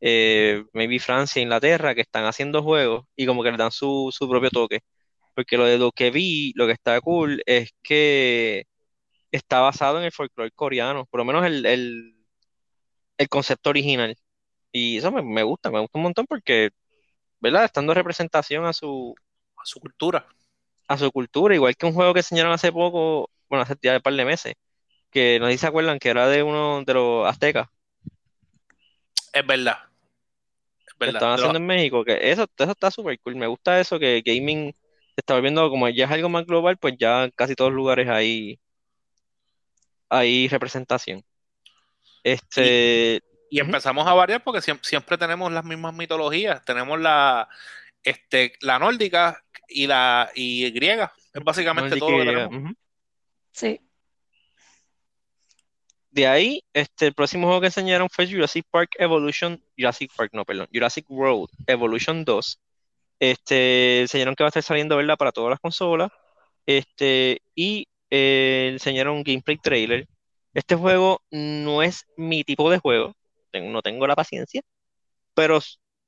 eh, 0.00 0.64
maybe 0.72 0.98
Francia, 1.00 1.42
Inglaterra, 1.42 1.94
que 1.94 2.02
están 2.02 2.24
haciendo 2.26 2.62
juegos 2.62 3.04
y 3.16 3.26
como 3.26 3.42
que 3.42 3.50
le 3.52 3.58
dan 3.58 3.72
su, 3.72 4.10
su 4.12 4.28
propio 4.28 4.50
toque. 4.50 4.80
Porque 5.34 5.56
lo 5.58 5.66
de 5.66 5.78
lo 5.78 5.92
que 5.92 6.10
vi, 6.12 6.52
lo 6.56 6.66
que 6.66 6.74
está 6.74 7.00
cool 7.02 7.42
es 7.46 7.70
que 7.82 8.64
está 9.32 9.60
basado 9.60 9.98
en 9.98 10.04
el 10.06 10.12
folclore 10.12 10.52
coreano, 10.52 11.06
por 11.10 11.18
lo 11.20 11.24
menos 11.26 11.46
el, 11.46 11.66
el, 11.66 12.14
el 13.18 13.28
concepto 13.28 13.70
original. 13.70 14.16
Y 14.72 14.98
eso 14.98 15.12
me, 15.12 15.22
me 15.22 15.42
gusta, 15.44 15.70
me 15.70 15.80
gusta 15.80 15.98
un 15.98 16.04
montón 16.04 16.26
porque, 16.26 16.70
¿verdad? 17.40 17.66
Están 17.66 17.84
dando 17.84 17.94
representación 17.94 18.66
a 18.66 18.72
su, 18.74 19.14
A 19.56 19.64
su 19.66 19.78
cultura. 19.78 20.26
a 20.88 20.96
su 20.98 21.10
cultura, 21.12 21.54
igual 21.54 21.76
que 21.76 21.86
un 21.86 21.92
juego 21.94 22.12
que 22.14 22.20
enseñaron 22.20 22.52
hace 22.52 22.72
poco, 22.72 23.30
bueno, 23.48 23.62
hace 23.62 23.74
ya 23.82 23.96
un 23.96 24.02
par 24.02 24.14
de 24.14 24.24
meses, 24.24 24.54
que 25.10 25.38
no 25.40 25.46
sé 25.46 25.52
si 25.52 25.58
se 25.58 25.66
acuerdan 25.66 25.98
que 25.98 26.10
era 26.10 26.28
de 26.28 26.42
uno 26.42 26.82
de 26.84 26.94
los 26.94 27.26
aztecas 27.26 27.68
Es 29.32 29.46
verdad. 29.46 29.78
Es 30.86 30.94
que 30.98 31.06
estaban 31.06 31.34
haciendo 31.34 31.58
en 31.58 31.66
México, 31.66 32.04
que 32.04 32.30
eso, 32.30 32.46
eso 32.58 32.70
está 32.70 32.90
súper 32.90 33.18
cool. 33.20 33.36
Me 33.36 33.46
gusta 33.46 33.78
eso 33.80 33.98
que 33.98 34.22
gaming 34.24 34.72
se 34.72 35.20
está 35.20 35.34
volviendo, 35.34 35.70
como 35.70 35.88
ya 35.88 36.06
es 36.06 36.10
algo 36.10 36.28
más 36.28 36.44
global, 36.44 36.76
pues 36.76 36.94
ya 36.98 37.24
en 37.24 37.30
casi 37.30 37.54
todos 37.54 37.70
los 37.70 37.76
lugares 37.76 38.08
hay, 38.08 38.58
hay 40.08 40.48
representación. 40.48 41.24
Este, 42.24 43.22
Y 43.50 43.60
empezamos 43.60 44.06
a 44.06 44.14
variar 44.14 44.42
porque 44.42 44.60
siempre, 44.60 44.88
siempre 44.88 45.16
tenemos 45.16 45.50
las 45.52 45.64
mismas 45.64 45.94
mitologías. 45.94 46.64
Tenemos 46.64 47.00
la, 47.00 47.48
este, 48.02 48.52
la 48.60 48.78
nórdica 48.78 49.42
y 49.68 49.86
la 49.86 50.30
y 50.34 50.70
griega. 50.70 51.12
Es 51.32 51.44
básicamente 51.44 51.96
todo 51.96 52.10
lo 52.10 52.18
que 52.18 52.24
tenemos. 52.24 52.72
Sí. 53.58 53.80
De 56.10 56.26
ahí, 56.28 56.62
este, 56.72 57.06
el 57.06 57.14
próximo 57.14 57.46
juego 57.48 57.60
que 57.60 57.66
enseñaron 57.66 58.08
fue 58.08 58.28
Jurassic 58.30 58.64
Park 58.70 58.90
Evolution, 58.98 59.60
Jurassic 59.76 60.12
Park, 60.16 60.30
no, 60.32 60.44
perdón, 60.44 60.68
Jurassic 60.72 61.04
World 61.10 61.48
Evolution 61.66 62.24
2. 62.24 62.60
Este, 63.18 64.02
enseñaron 64.02 64.36
que 64.36 64.44
va 64.44 64.48
a 64.48 64.50
estar 64.50 64.62
saliendo, 64.62 64.96
¿verdad? 64.96 65.16
Para 65.16 65.32
todas 65.32 65.50
las 65.50 65.60
consolas. 65.60 66.10
Este, 66.66 67.42
y 67.56 67.88
eh, 68.10 68.70
enseñaron 68.74 69.16
un 69.16 69.24
gameplay 69.24 69.56
trailer. 69.58 70.06
Este 70.54 70.76
juego 70.76 71.20
no 71.32 71.82
es 71.82 72.06
mi 72.16 72.44
tipo 72.44 72.70
de 72.70 72.78
juego, 72.78 73.14
no 73.54 73.82
tengo 73.82 74.06
la 74.06 74.16
paciencia, 74.16 74.62
pero 75.34 75.60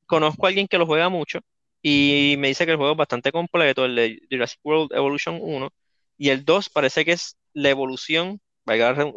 conozco 0.07 0.47
a 0.47 0.49
alguien 0.51 0.69
que 0.69 0.79
lo 0.79 0.87
juega 0.87 1.09
mucho 1.09 1.41
y 1.83 2.37
me 2.39 2.49
dice 2.49 2.65
que 2.67 2.73
el 2.73 2.77
juego 2.79 2.93
es 2.93 2.99
bastante 2.99 3.33
completo, 3.33 3.85
el 3.87 3.97
de 3.97 4.21
Jurassic 4.31 4.61
World 4.65 4.93
Evolution 4.93 5.39
1, 5.41 5.71
y 6.19 6.31
el 6.31 6.45
2 6.45 6.69
parece 6.71 7.05
que 7.05 7.13
es 7.13 7.39
la 7.53 7.71
evolución, 7.71 8.41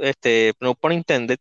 este, 0.01 0.53
no 0.59 0.75
por 0.75 0.93
intended, 0.93 1.37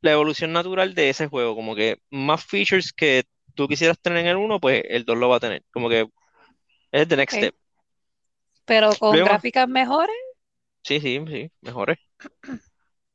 la 0.00 0.12
evolución 0.12 0.52
natural 0.52 0.94
de 0.94 1.10
ese 1.10 1.26
juego, 1.26 1.54
como 1.54 1.74
que 1.74 1.98
más 2.10 2.44
features 2.44 2.92
que 2.92 3.24
tú 3.54 3.68
quisieras 3.68 3.98
tener 4.00 4.20
en 4.20 4.26
el 4.28 4.36
1, 4.36 4.60
pues 4.60 4.82
el 4.88 5.04
2 5.04 5.18
lo 5.18 5.28
va 5.28 5.36
a 5.36 5.40
tener, 5.40 5.62
como 5.72 5.88
que 5.88 6.08
es 6.92 7.08
the 7.08 7.16
next 7.16 7.36
step. 7.36 7.54
Pero 8.64 8.90
con 8.96 9.12
Luego- 9.12 9.26
gráficas 9.28 9.68
mejores. 9.68 10.16
Sí, 10.82 11.00
sí, 11.00 11.22
sí, 11.28 11.50
mejores. 11.60 11.98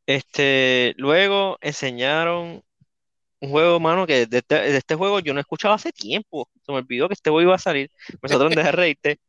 Este, 0.05 0.93
luego 0.97 1.57
enseñaron 1.61 2.63
un 3.39 3.49
juego, 3.49 3.79
mano, 3.79 4.05
que 4.05 4.25
de 4.27 4.37
este, 4.37 4.55
de 4.55 4.77
este 4.77 4.95
juego 4.95 5.19
yo 5.19 5.33
no 5.33 5.39
he 5.39 5.41
escuchado 5.41 5.73
hace 5.73 5.91
tiempo. 5.91 6.49
Se 6.65 6.71
me 6.71 6.79
olvidó 6.79 7.07
que 7.07 7.13
este 7.15 7.29
juego 7.29 7.41
iba 7.41 7.55
a 7.55 7.59
salir. 7.59 7.89
Nosotros 8.21 8.53
de 8.55 8.71
reírte. 8.71 9.19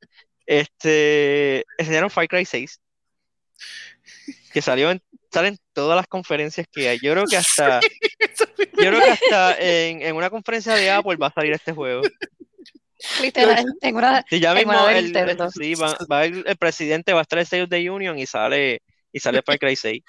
Este, 0.45 1.65
enseñaron 1.79 2.11
Far 2.11 2.29
Cry 2.29 2.45
6, 2.45 2.81
que 4.53 4.63
salió 4.63 4.91
en, 4.91 5.03
sale 5.31 5.49
en 5.49 5.59
todas 5.73 5.97
las 5.97 6.07
conferencias 6.07 6.67
que 6.73 6.89
hay. 6.89 6.99
Yo 7.03 7.13
creo 7.13 7.25
que 7.27 7.37
hasta, 7.37 7.81
yo 8.59 8.67
creo 8.75 9.01
que 9.01 9.11
hasta 9.11 9.57
en, 9.59 10.03
en 10.03 10.17
una 10.17 10.31
conferencia 10.31 10.75
de 10.75 10.91
Apple 10.91 11.17
va 11.17 11.29
a 11.29 11.33
salir 11.33 11.53
este 11.53 11.73
juego. 11.73 12.03
Literal, 13.21 13.67
en 13.83 13.97
una, 13.97 14.25
Sí, 14.29 14.41
ya 14.41 14.55
mismo 14.55 14.89
el, 14.89 15.13
Nintendo. 15.13 15.51
sí, 15.51 15.75
va, 15.75 15.97
va 16.11 16.25
el, 16.25 16.43
el 16.47 16.57
presidente 16.57 17.13
va 17.13 17.21
a 17.21 17.23
estar 17.23 17.39
el 17.39 17.43
State 17.45 17.63
of 17.65 17.69
the 17.69 17.91
Union 17.91 18.19
y 18.19 18.27
sale, 18.27 18.83
y 19.13 19.21
sale 19.21 19.43
Far 19.43 19.59
Cry 19.59 19.77
6. 19.77 20.03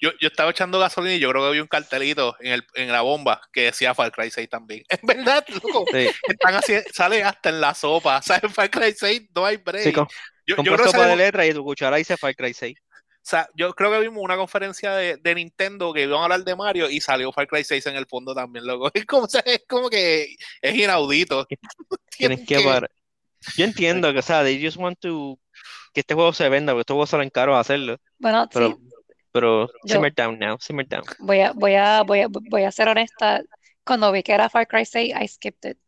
Yo, 0.00 0.10
yo 0.20 0.28
estaba 0.28 0.50
echando 0.50 0.78
gasolina 0.78 1.14
y 1.14 1.18
yo 1.18 1.30
creo 1.30 1.46
que 1.46 1.52
vi 1.52 1.60
un 1.60 1.66
cartelito 1.66 2.36
en, 2.40 2.52
el, 2.52 2.66
en 2.74 2.92
la 2.92 3.00
bomba 3.00 3.40
que 3.52 3.62
decía 3.62 3.94
Far 3.94 4.12
Cry 4.12 4.30
6 4.30 4.48
también. 4.50 4.82
Es 4.88 5.00
verdad, 5.02 5.44
loco. 5.48 5.86
Sí, 5.90 6.08
Están 6.28 6.54
así, 6.54 6.74
sale 6.92 7.22
hasta 7.22 7.48
en 7.48 7.60
la 7.60 7.74
sopa. 7.74 8.20
¿Sabes? 8.22 8.52
Far 8.52 8.70
Cry 8.70 8.92
6 8.94 9.22
no 9.34 9.46
hay 9.46 9.56
break. 9.56 9.84
sí, 9.84 9.92
con, 9.92 10.06
yo, 10.46 10.56
yo 10.56 10.56
compra 10.56 10.74
creo 10.74 10.84
que 10.86 10.92
sopa 10.92 11.06
de 11.06 11.16
letra 11.16 11.46
y 11.46 11.54
tu 11.54 11.64
cuchara 11.64 11.96
dice 11.96 12.18
Far 12.18 12.34
Cry 12.36 12.52
6. 12.52 12.76
O 13.24 13.26
sea, 13.26 13.48
yo 13.54 13.72
creo 13.72 13.90
que 13.90 14.00
vimos 14.00 14.22
una 14.22 14.36
conferencia 14.36 14.92
de, 14.92 15.16
de 15.16 15.34
Nintendo 15.34 15.94
que 15.94 16.02
iban 16.02 16.20
a 16.20 16.24
hablar 16.24 16.44
de 16.44 16.54
Mario 16.54 16.90
y 16.90 17.00
salió 17.00 17.32
Far 17.32 17.46
Cry 17.48 17.64
6 17.64 17.86
en 17.86 17.96
el 17.96 18.04
fondo 18.04 18.34
también, 18.34 18.66
loco. 18.66 18.90
Es 18.94 19.06
como, 19.06 19.24
o 19.24 19.28
sea, 19.28 19.40
es 19.46 19.62
como 19.66 19.88
que 19.88 20.36
es 20.60 20.74
inaudito. 20.74 21.46
Tienes 22.18 22.46
que 22.46 22.60
parar. 22.60 22.90
Yo 23.56 23.64
entiendo 23.64 24.12
que, 24.12 24.18
o 24.18 24.22
sea, 24.22 24.42
they 24.44 24.62
just 24.62 24.76
want 24.76 24.98
to 25.00 25.38
que 25.94 26.00
este 26.00 26.12
juego 26.14 26.32
se 26.34 26.48
venda, 26.50 26.72
porque 26.72 26.80
estos 26.82 26.94
juegos 26.94 27.10
salen 27.10 27.30
caros 27.30 27.56
a 27.56 27.60
hacerlo. 27.60 27.96
Bueno, 28.18 28.46
Pero, 28.52 28.68
sí, 28.68 28.76
pero 29.32 29.68
Yo- 29.84 29.94
simmer 29.94 30.12
down 30.14 30.38
now, 30.38 30.58
simmer 30.60 30.86
down. 30.86 31.04
voy 31.20 31.40
a, 31.40 31.52
voy 31.52 31.74
a, 31.76 32.02
voy 32.02 32.20
a, 32.20 32.26
voy 32.28 32.62
a 32.64 32.72
ser 32.72 32.88
honesta. 32.88 33.42
Cuando 33.84 34.12
vi 34.12 34.22
que 34.22 34.32
era 34.32 34.50
Far 34.50 34.66
Cry 34.66 34.84
6, 34.84 35.14
I 35.18 35.28
skipped 35.28 35.70
it. 35.70 35.78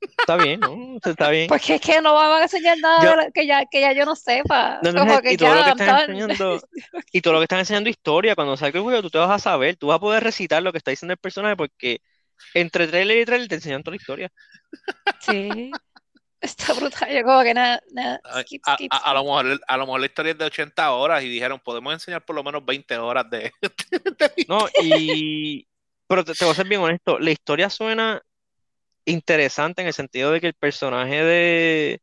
Está 0.00 0.36
bien, 0.36 0.60
¿no? 0.60 0.98
Está 1.04 1.30
bien. 1.30 1.48
Porque 1.48 1.74
es 1.76 1.80
que 1.80 2.00
no 2.00 2.14
van 2.14 2.30
a 2.40 2.42
enseñar 2.42 2.78
nada 2.78 3.02
Yo- 3.04 3.10
de 3.10 3.16
la- 3.16 3.30
que 3.30 3.46
ya, 3.46 3.64
que 3.66 3.80
ya 3.80 3.92
yo 3.92 4.04
no 4.04 4.14
sepa. 4.14 4.78
No, 4.82 4.92
no, 4.92 5.00
Como 5.00 5.20
que 5.20 5.32
y 5.32 5.36
todo 5.36 5.54
lo 5.54 5.64
que 5.64 5.70
están 5.70 6.00
enseñando, 6.00 6.60
y 7.12 7.20
todo 7.20 7.32
lo 7.34 7.38
que 7.40 7.44
están 7.44 7.58
enseñando 7.60 7.90
historia, 7.90 8.34
cuando 8.34 8.56
salga 8.56 8.78
el 8.78 8.84
juego, 8.84 9.02
tú 9.02 9.10
te 9.10 9.18
vas 9.18 9.30
a 9.30 9.38
saber, 9.38 9.76
tú 9.76 9.88
vas 9.88 9.96
a 9.96 10.00
poder 10.00 10.22
recitar 10.22 10.62
lo 10.62 10.70
que 10.72 10.78
está 10.78 10.90
diciendo 10.90 11.12
el 11.12 11.18
personaje, 11.18 11.56
porque 11.56 12.00
entre 12.54 12.86
trailer 12.86 13.18
y 13.18 13.24
trailer 13.24 13.48
te 13.48 13.56
enseñan 13.56 13.82
toda 13.82 13.92
la 13.92 14.00
historia. 14.00 14.32
Sí. 15.20 15.70
Está 16.40 16.72
brutal. 16.72 17.10
Yo 17.12 17.24
como 17.24 17.42
que 17.42 17.52
nada, 17.52 17.80
nada, 17.90 18.20
A, 18.22 18.42
skip, 18.42 18.62
a- 18.64 18.74
skip, 18.74 18.92
a- 18.92 18.98
a 18.98 19.14
lo 19.14 19.24
mejor, 19.24 19.60
a 19.66 19.76
lo 19.76 19.86
mejor 19.86 20.00
la 20.00 20.06
historia 20.06 20.32
es 20.32 20.38
de 20.38 20.44
80 20.44 20.92
horas 20.92 21.24
y 21.24 21.28
dijeron, 21.28 21.58
podemos 21.58 21.92
enseñar 21.92 22.24
por 22.24 22.36
lo 22.36 22.44
menos 22.44 22.64
20 22.64 22.96
horas 22.96 23.26
de... 23.30 23.52
No, 24.46 24.66
y 24.80 25.66
pero 26.06 26.24
te, 26.24 26.34
te 26.34 26.44
voy 26.44 26.52
a 26.52 26.54
ser 26.54 26.68
bien 26.68 26.80
honesto, 26.80 27.18
la 27.18 27.30
historia 27.32 27.68
suena 27.68 28.22
interesante 29.10 29.82
en 29.82 29.88
el 29.88 29.94
sentido 29.94 30.30
de 30.32 30.40
que 30.40 30.48
el 30.48 30.54
personaje 30.54 31.22
de 31.24 32.00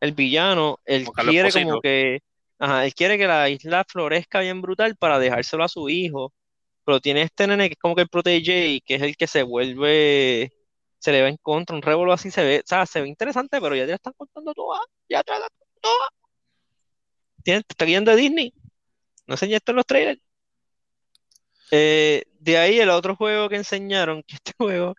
el 0.00 0.12
villano, 0.12 0.78
él 0.84 1.06
Carlos 1.14 1.32
quiere 1.32 1.50
como 1.52 1.80
que, 1.80 2.20
ajá, 2.58 2.84
él 2.84 2.94
quiere 2.94 3.16
que 3.18 3.26
la 3.26 3.48
isla 3.48 3.84
florezca 3.88 4.40
bien 4.40 4.60
brutal 4.60 4.96
para 4.96 5.18
dejárselo 5.18 5.64
a 5.64 5.68
su 5.68 5.88
hijo, 5.88 6.32
pero 6.84 7.00
tiene 7.00 7.22
este 7.22 7.46
nene 7.46 7.68
que 7.68 7.74
es 7.74 7.78
como 7.78 7.94
que 7.94 8.02
el 8.02 8.08
protege 8.08 8.68
y 8.68 8.80
que 8.80 8.96
es 8.96 9.02
el 9.02 9.16
que 9.16 9.26
se 9.26 9.42
vuelve, 9.42 10.52
se 10.98 11.12
le 11.12 11.22
va 11.22 11.28
en 11.28 11.38
contra, 11.38 11.74
un 11.74 11.82
revuelo 11.82 12.12
así 12.12 12.30
se 12.30 12.44
ve, 12.44 12.58
o 12.64 12.66
sea, 12.66 12.84
se 12.86 13.00
ve 13.00 13.08
interesante, 13.08 13.60
pero 13.60 13.74
ya 13.74 13.84
te 13.84 13.90
la 13.90 13.96
están 13.96 14.12
contando 14.16 14.52
toda, 14.52 14.80
ya 15.08 15.22
te 15.22 15.30
la 15.32 15.36
están 15.38 15.50
contando 15.58 15.80
toda. 15.80 16.08
Tiene- 17.42 17.62
te 17.62 17.72
está 17.72 17.84
guiando 17.84 18.10
de 18.10 18.16
Disney, 18.18 18.54
no 19.26 19.34
enseñé 19.34 19.56
esto 19.56 19.72
en 19.72 19.76
los 19.76 19.86
trailers. 19.86 20.20
Eh, 21.70 22.24
de 22.38 22.58
ahí 22.58 22.78
el 22.78 22.90
otro 22.90 23.16
juego 23.16 23.48
que 23.48 23.56
enseñaron, 23.56 24.22
que 24.26 24.34
este 24.36 24.52
juego, 24.58 24.94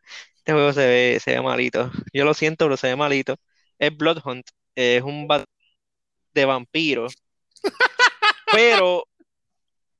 este 0.45 0.53
juego 0.53 0.73
se 0.73 0.85
ve, 0.85 1.19
se 1.19 1.31
ve 1.31 1.41
malito. 1.41 1.91
Yo 2.13 2.23
lo 2.23 2.35
siento, 2.35 2.65
pero 2.65 2.77
se 2.77 2.85
ve 2.85 2.95
malito. 2.95 3.35
Es 3.79 3.97
Blood 3.97 4.19
Hunt. 4.23 4.47
Es 4.75 5.01
un 5.01 5.27
bat 5.27 5.43
de 6.35 6.45
vampiro. 6.45 7.07
pero 8.51 9.07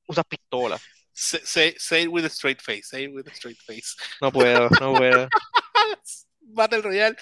usas 0.06 0.24
pistolas. 0.24 0.80
Say, 1.12 1.40
say, 1.42 1.74
say 1.78 2.02
it 2.04 2.08
with 2.08 2.24
a 2.24 2.28
straight 2.28 2.62
face. 2.62 2.84
Say 2.84 3.06
it 3.06 3.10
with 3.12 3.26
a 3.26 3.34
straight 3.34 3.58
face. 3.58 3.96
No 4.20 4.30
puedo, 4.30 4.70
no 4.80 4.94
puedo. 4.94 5.28
Battle 6.40 6.82
Royale. 6.82 7.16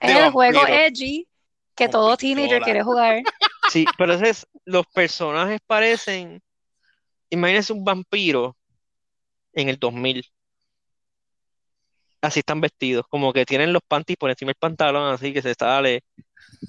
Es 0.00 0.16
el 0.16 0.30
juego 0.30 0.66
edgy 0.66 1.28
que 1.76 1.84
Con 1.84 1.90
todo 1.90 2.16
pistola. 2.16 2.34
teenager 2.34 2.62
quiere 2.62 2.82
jugar. 2.82 3.22
Sí, 3.70 3.84
pero 3.98 4.14
entonces 4.14 4.46
los 4.64 4.86
personajes 4.86 5.60
parecen. 5.66 6.42
Imagínense 7.28 7.74
un 7.74 7.84
vampiro 7.84 8.56
en 9.52 9.68
el 9.68 9.78
2000. 9.78 10.24
Así 12.22 12.40
están 12.40 12.60
vestidos, 12.60 13.06
como 13.08 13.32
que 13.32 13.46
tienen 13.46 13.72
los 13.72 13.82
panties 13.86 14.16
por 14.18 14.30
encima 14.30 14.50
del 14.50 14.56
pantalón, 14.56 15.12
así 15.14 15.32
que 15.32 15.42
se 15.42 15.54
sale. 15.54 16.02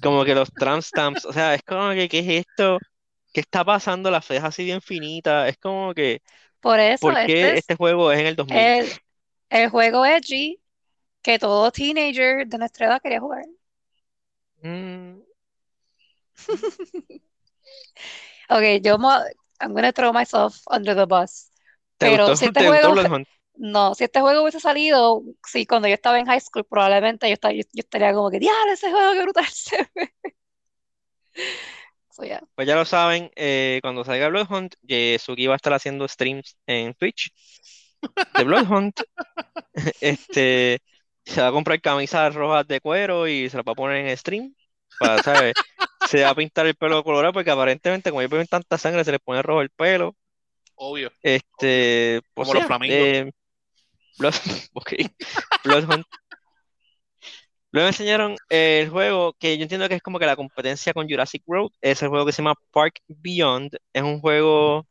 Como 0.02 0.24
que 0.24 0.34
los 0.34 0.54
tramp 0.56 0.82
stamps. 0.82 1.24
O 1.26 1.32
sea, 1.32 1.54
es 1.54 1.62
como 1.64 1.90
que, 1.92 2.08
¿qué 2.08 2.20
es 2.20 2.28
esto? 2.46 2.84
¿Qué 3.32 3.40
está 3.42 3.64
pasando? 3.64 4.10
La 4.10 4.22
fe 4.22 4.36
es 4.38 4.44
así 4.44 4.64
bien 4.64 4.80
finita. 4.82 5.48
Es 5.48 5.58
como 5.58 5.94
que, 5.94 6.22
Por 6.60 6.78
eso, 6.80 7.10
¿por 7.10 7.20
qué 7.20 7.48
este 7.48 7.54
es 7.54 7.56
este 7.56 7.76
juego 7.76 8.12
es 8.12 8.20
en 8.20 8.26
el 8.28 8.36
2000? 8.36 8.74
el, 8.74 8.92
el 9.50 9.70
juego 9.70 10.06
edgy 10.06 10.60
que 11.22 11.38
todo 11.40 11.72
teenager 11.72 12.46
de 12.48 12.58
nuestra 12.58 12.86
edad 12.88 13.02
quería 13.02 13.20
jugar. 13.20 13.44
Mm, 14.64 15.22
Ok, 18.50 18.82
yo 18.84 18.98
mo- 18.98 19.24
I'm 19.60 19.74
gonna 19.74 19.92
throw 19.92 20.12
myself 20.12 20.60
under 20.70 20.94
the 20.94 21.06
bus. 21.06 21.50
¿te 21.98 22.08
Pero 22.08 22.34
gustó? 22.34 22.34
si 22.34 22.46
este 22.46 22.62
¿Te 22.62 22.64
juego? 22.64 22.96
No, 23.54 23.94
si 23.94 24.04
este 24.04 24.20
juego 24.20 24.42
hubiese 24.42 24.60
salido, 24.60 25.22
sí, 25.46 25.66
cuando 25.66 25.88
yo 25.88 25.94
estaba 25.94 26.18
en 26.18 26.26
high 26.26 26.40
school, 26.40 26.64
probablemente 26.64 27.28
yo, 27.28 27.34
estaría, 27.34 27.62
yo, 27.62 27.68
yo 27.72 27.80
estaría 27.80 28.12
como 28.14 28.30
que, 28.30 28.38
diablo, 28.38 28.72
ese 28.72 28.90
juego, 28.90 29.12
qué 29.12 29.22
brutal 29.22 29.46
se 29.46 29.76
ve. 29.94 30.12
So, 32.10 32.24
yeah. 32.24 32.40
Pues 32.54 32.66
ya 32.68 32.76
lo 32.76 32.84
saben, 32.84 33.30
eh, 33.36 33.78
cuando 33.82 34.04
salga 34.04 34.28
Blood 34.28 34.50
Hunt, 34.50 34.74
Suki 35.18 35.46
va 35.46 35.54
a 35.54 35.56
estar 35.56 35.72
haciendo 35.72 36.06
streams 36.08 36.56
en 36.66 36.94
Twitch 36.94 37.32
de 38.34 38.44
Blood 38.44 38.70
Hunt. 38.70 39.00
Este, 40.00 40.80
se 41.24 41.40
va 41.40 41.48
a 41.48 41.52
comprar 41.52 41.80
camisas 41.80 42.34
rojas 42.34 42.66
de 42.68 42.80
cuero 42.80 43.26
y 43.28 43.48
se 43.50 43.56
las 43.56 43.66
va 43.66 43.72
a 43.72 43.74
poner 43.76 44.06
en 44.06 44.16
stream. 44.16 44.54
Para, 44.98 45.20
¿sabes? 45.20 45.56
Se 46.00 46.22
va 46.22 46.30
a 46.30 46.34
pintar 46.34 46.66
el 46.66 46.74
pelo 46.76 47.02
colorado 47.04 47.32
porque 47.32 47.50
aparentemente, 47.50 48.10
como 48.10 48.20
ellos 48.20 48.30
beben 48.30 48.46
tanta 48.48 48.78
sangre, 48.78 49.04
se 49.04 49.12
les 49.12 49.20
pone 49.20 49.42
rojo 49.42 49.62
el 49.62 49.70
pelo. 49.70 50.16
Obvio. 50.74 51.10
Este, 51.22 52.20
pues 52.34 52.48
Como 52.48 52.54
los 52.54 52.64
flamingos. 52.66 53.14
eh, 53.18 53.30
Blood, 54.18 54.34
ok, 54.74 54.92
Blood 55.64 55.84
Hunt. 55.90 56.06
Luego 57.72 57.88
enseñaron 57.88 58.36
el 58.50 58.90
juego 58.90 59.32
que 59.38 59.56
yo 59.56 59.62
entiendo 59.62 59.88
que 59.88 59.94
es 59.94 60.02
como 60.02 60.18
que 60.18 60.26
la 60.26 60.36
competencia 60.36 60.92
con 60.92 61.08
Jurassic 61.08 61.42
World. 61.46 61.70
Es 61.80 62.02
el 62.02 62.10
juego 62.10 62.26
que 62.26 62.32
se 62.32 62.42
llama 62.42 62.54
Park 62.70 63.00
Beyond. 63.08 63.78
Es 63.94 64.02
un 64.02 64.20
juego, 64.20 64.86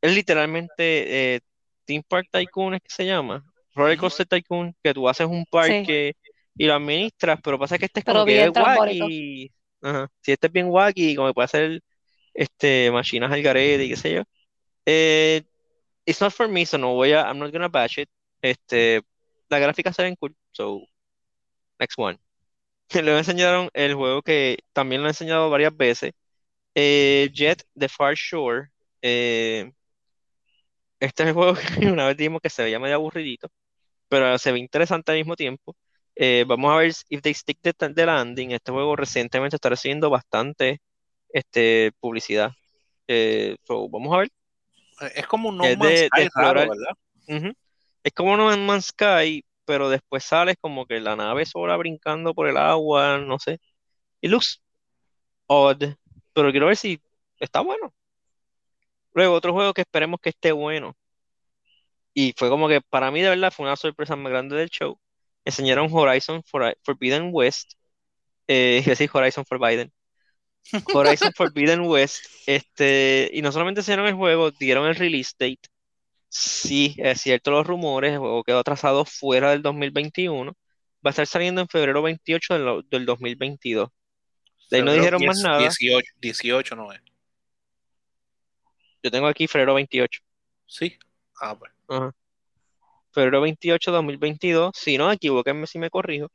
es 0.00 0.12
literalmente 0.12 1.34
eh, 1.34 1.40
Theme 1.84 2.04
Park 2.08 2.26
Tycoon, 2.32 2.74
es 2.74 2.82
que 2.82 2.90
se 2.90 3.06
llama. 3.06 3.44
Roller 3.74 3.96
Coaster 3.96 4.26
Tycoon, 4.26 4.74
que 4.82 4.92
tú 4.92 5.08
haces 5.08 5.28
un 5.28 5.44
parque 5.46 6.14
y 6.56 6.66
lo 6.66 6.74
administras, 6.74 7.38
pero 7.42 7.58
pasa 7.58 7.78
que 7.78 7.86
este 7.86 8.00
es 8.00 8.04
Pero 8.04 8.18
como 8.18 8.26
que 8.26 8.42
es 8.42 8.50
wacky. 8.50 9.52
Ajá. 9.80 10.08
Si 10.20 10.32
este 10.32 10.48
es 10.48 10.52
bien 10.52 10.66
wacky, 10.68 11.14
como 11.14 11.28
que 11.28 11.34
puede 11.34 11.44
hacer 11.44 11.80
este, 12.34 12.90
machinas 12.90 13.32
al 13.32 13.42
garete 13.42 13.84
y 13.84 13.88
qué 13.90 13.96
sé 13.96 14.14
yo. 14.14 14.22
Eh, 14.86 15.42
it's 16.04 16.20
not 16.20 16.32
for 16.32 16.48
me, 16.48 16.66
so 16.66 16.78
no 16.78 16.94
voy 16.94 17.12
a, 17.12 17.22
I'm 17.22 17.38
not 17.38 17.52
gonna 17.52 17.68
bash 17.68 17.98
it. 17.98 18.08
Este, 18.42 19.02
las 19.48 19.60
gráficas 19.60 19.96
se 19.96 20.02
ven 20.02 20.16
cool, 20.16 20.34
so 20.52 20.80
next 21.78 21.98
one. 21.98 22.18
Luego 23.02 23.18
enseñaron 23.18 23.70
el 23.74 23.94
juego 23.94 24.22
que 24.22 24.58
también 24.72 25.02
lo 25.02 25.08
he 25.08 25.12
enseñado 25.12 25.50
varias 25.50 25.76
veces. 25.76 26.12
eh, 26.74 27.30
Jet 27.32 27.64
The 27.78 27.88
Far 27.88 28.14
Shore. 28.16 28.68
Eh, 29.02 29.72
este 31.00 31.22
es 31.22 31.28
el 31.28 31.34
juego 31.34 31.54
que 31.80 31.86
una 31.90 32.06
vez 32.06 32.16
dijimos 32.16 32.40
que 32.40 32.50
se 32.50 32.62
veía 32.62 32.78
medio 32.78 32.96
aburridito, 32.96 33.48
pero 34.08 34.38
se 34.38 34.52
ve 34.52 34.58
interesante 34.58 35.12
al 35.12 35.18
mismo 35.18 35.36
tiempo. 35.36 35.76
Eh, 36.14 36.44
vamos 36.46 36.72
a 36.72 36.76
ver 36.76 36.92
if 37.08 37.22
they 37.22 37.34
stick 37.34 37.58
the, 37.62 37.72
the 37.72 38.06
landing. 38.06 38.52
Este 38.52 38.70
juego 38.72 38.96
recientemente 38.96 39.56
está 39.56 39.68
recibiendo 39.70 40.10
bastante 40.10 40.80
este, 41.32 41.92
publicidad. 42.00 42.52
Eh, 43.08 43.56
so, 43.64 43.88
vamos 43.88 44.14
a 44.14 44.18
ver. 44.18 44.28
Es 45.14 45.26
como 45.26 45.48
un 45.48 45.58
No 45.58 45.66
de- 45.66 46.08
de 46.16 46.30
raro. 46.34 46.60
¿verdad? 46.60 46.94
Ujú. 47.28 47.52
Es 48.04 48.12
como 48.12 48.36
No 48.36 48.56
Man's 48.56 48.86
Sky, 48.86 49.44
pero 49.64 49.88
después 49.88 50.24
sales 50.24 50.56
como 50.60 50.86
que 50.86 51.00
la 51.00 51.16
nave 51.16 51.46
sola 51.46 51.76
brincando 51.76 52.34
por 52.34 52.48
el 52.48 52.56
agua, 52.56 53.18
no 53.18 53.38
sé. 53.38 53.60
It 54.20 54.30
looks 54.30 54.62
odd, 55.46 55.84
pero 56.34 56.50
quiero 56.52 56.66
ver 56.66 56.76
si 56.76 57.00
está 57.40 57.60
bueno. 57.60 57.94
Luego, 59.14 59.34
otro 59.34 59.52
juego 59.52 59.74
que 59.74 59.82
esperemos 59.82 60.20
que 60.20 60.30
esté 60.30 60.52
bueno. 60.52 60.96
Y 62.14 62.34
fue 62.36 62.48
como 62.48 62.68
que 62.68 62.80
para 62.80 63.10
mí 63.10 63.22
de 63.22 63.30
verdad 63.30 63.52
fue 63.52 63.66
una 63.66 63.76
sorpresa 63.76 64.16
más 64.16 64.30
grande 64.32 64.56
del 64.56 64.68
show. 64.70 64.98
Enseñaron 65.44 65.88
Horizon 65.90 66.42
For- 66.44 66.76
Forbidden 66.82 67.30
West. 67.32 67.72
Eh, 68.48 68.82
decir 68.86 69.10
Horizon 69.12 69.44
for 69.46 69.58
Biden. 69.58 69.92
Horizon 70.94 71.32
Forbidden 71.34 71.82
West. 71.82 72.24
Este, 72.46 73.30
y 73.32 73.42
no 73.42 73.52
solamente 73.52 73.80
enseñaron 73.80 74.06
el 74.06 74.14
juego, 74.14 74.50
dieron 74.50 74.86
el 74.86 74.96
release 74.96 75.32
date. 75.38 75.60
Sí, 76.34 76.94
es 76.96 77.20
cierto 77.20 77.50
los 77.50 77.66
rumores, 77.66 78.16
juego 78.16 78.42
quedó 78.42 78.60
atrasado 78.60 79.04
fuera 79.04 79.50
del 79.50 79.60
2021. 79.60 80.50
Va 80.50 80.56
a 81.04 81.10
estar 81.10 81.26
saliendo 81.26 81.60
en 81.60 81.68
febrero 81.68 82.00
28 82.00 82.54
del, 82.54 82.84
del 82.88 83.04
2022. 83.04 83.90
De 84.70 84.78
ahí 84.78 84.82
no 84.82 84.94
dijeron 84.94 85.22
más 85.26 85.36
10, 85.36 85.44
nada. 85.44 85.58
18, 85.58 86.12
18 86.22 86.74
no 86.74 86.90
es. 86.90 87.02
Yo 89.02 89.10
tengo 89.10 89.26
aquí 89.26 89.46
febrero 89.46 89.74
28. 89.74 90.22
Sí. 90.64 90.98
Ah, 91.38 91.54
pues. 91.54 91.70
Ajá. 91.88 92.14
Febrero 93.12 93.42
28 93.42 93.90
de 93.90 93.94
2022. 93.94 94.72
Si 94.74 94.96
no, 94.96 95.12
equivóquenme 95.12 95.66
si 95.66 95.78
me 95.78 95.90
corrijo. 95.90 96.28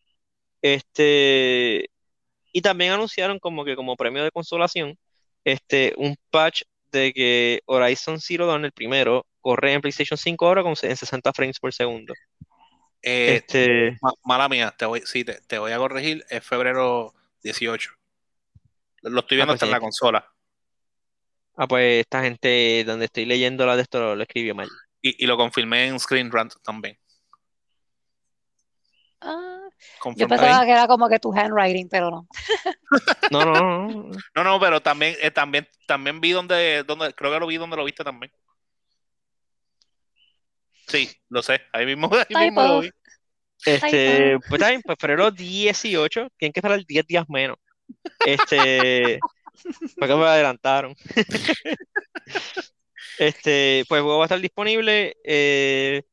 Este, 0.61 1.89
y 2.51 2.61
también 2.61 2.91
anunciaron 2.91 3.39
como 3.39 3.65
que 3.65 3.75
como 3.75 3.95
premio 3.95 4.23
de 4.23 4.29
consolación, 4.29 4.95
este, 5.43 5.95
un 5.97 6.15
patch 6.29 6.61
de 6.91 7.13
que 7.13 7.61
Horizon 7.65 8.19
Zero 8.21 8.47
Dawn, 8.47 8.65
el 8.65 8.71
primero, 8.71 9.25
corre 9.41 9.73
en 9.73 9.81
PlayStation 9.81 10.17
5 10.17 10.47
ahora 10.47 10.63
con, 10.63 10.75
en 10.81 10.97
60 10.97 11.33
frames 11.33 11.59
por 11.59 11.73
segundo. 11.73 12.13
Eh, 13.01 13.37
Este, 13.37 13.97
ma- 14.01 14.13
mala 14.23 14.49
mía, 14.49 14.73
te 14.77 14.85
voy, 14.85 15.01
sí, 15.05 15.23
te, 15.23 15.41
te 15.41 15.59
voy 15.59 15.71
a 15.71 15.77
corregir, 15.77 16.25
es 16.29 16.43
febrero 16.45 17.13
18. 17.43 17.91
Lo 19.01 19.21
estoy 19.21 19.37
viendo 19.37 19.53
Ah, 19.53 19.55
pues 19.57 19.61
hasta 19.61 19.65
en 19.65 19.71
la 19.71 19.79
consola. 19.79 20.33
ah, 21.55 21.67
pues 21.67 22.01
esta 22.01 22.23
gente 22.23 22.83
donde 22.85 23.05
estoy 23.05 23.25
leyendo 23.25 23.65
la 23.65 23.75
de 23.75 23.81
esto 23.83 23.99
lo, 23.99 24.15
lo 24.15 24.23
escribió 24.23 24.55
mal. 24.55 24.69
Y, 25.01 25.23
y 25.23 25.27
lo 25.27 25.37
confirmé 25.37 25.87
en 25.87 25.99
Screen 25.99 26.31
Rant 26.31 26.53
también. 26.63 26.97
Yo 30.15 30.27
pensaba 30.27 30.65
que 30.65 30.71
era 30.71 30.87
como 30.87 31.09
que 31.09 31.19
tu 31.19 31.33
handwriting, 31.33 31.87
pero 31.89 32.09
no. 33.31 33.45
No, 33.45 33.45
no, 33.45 33.87
no, 33.87 34.11
no. 34.35 34.43
No, 34.43 34.59
pero 34.59 34.81
también, 34.81 35.15
eh, 35.21 35.31
también, 35.31 35.67
también 35.85 36.21
vi 36.21 36.31
donde, 36.31 36.83
donde, 36.83 37.13
creo 37.13 37.31
que 37.31 37.39
lo 37.39 37.47
vi 37.47 37.57
donde 37.57 37.77
lo 37.77 37.85
viste 37.85 38.03
también. 38.03 38.31
Sí, 40.87 41.09
lo 41.29 41.43
sé, 41.43 41.61
ahí 41.73 41.85
mismo, 41.85 42.09
ahí 42.33 42.45
mismo 42.45 42.63
lo 42.63 42.79
vi. 42.81 42.91
Este, 43.65 44.37
pues 44.39 44.53
está 44.53 44.69
bien, 44.69 44.81
pues 44.83 44.97
febrero 44.99 45.31
18, 45.31 46.29
tienen 46.37 46.53
que 46.53 46.59
esperar 46.59 46.85
10 46.85 47.07
días 47.07 47.25
menos. 47.27 47.57
Este, 48.25 49.19
porque 49.99 50.15
me 50.15 50.25
adelantaron. 50.25 50.95
Este, 53.17 53.83
pues 53.87 53.97
el 53.97 54.03
juego 54.03 54.19
va 54.19 54.25
a 54.25 54.27
estar 54.27 54.39
disponible. 54.39 55.15
Eh, 55.23 56.03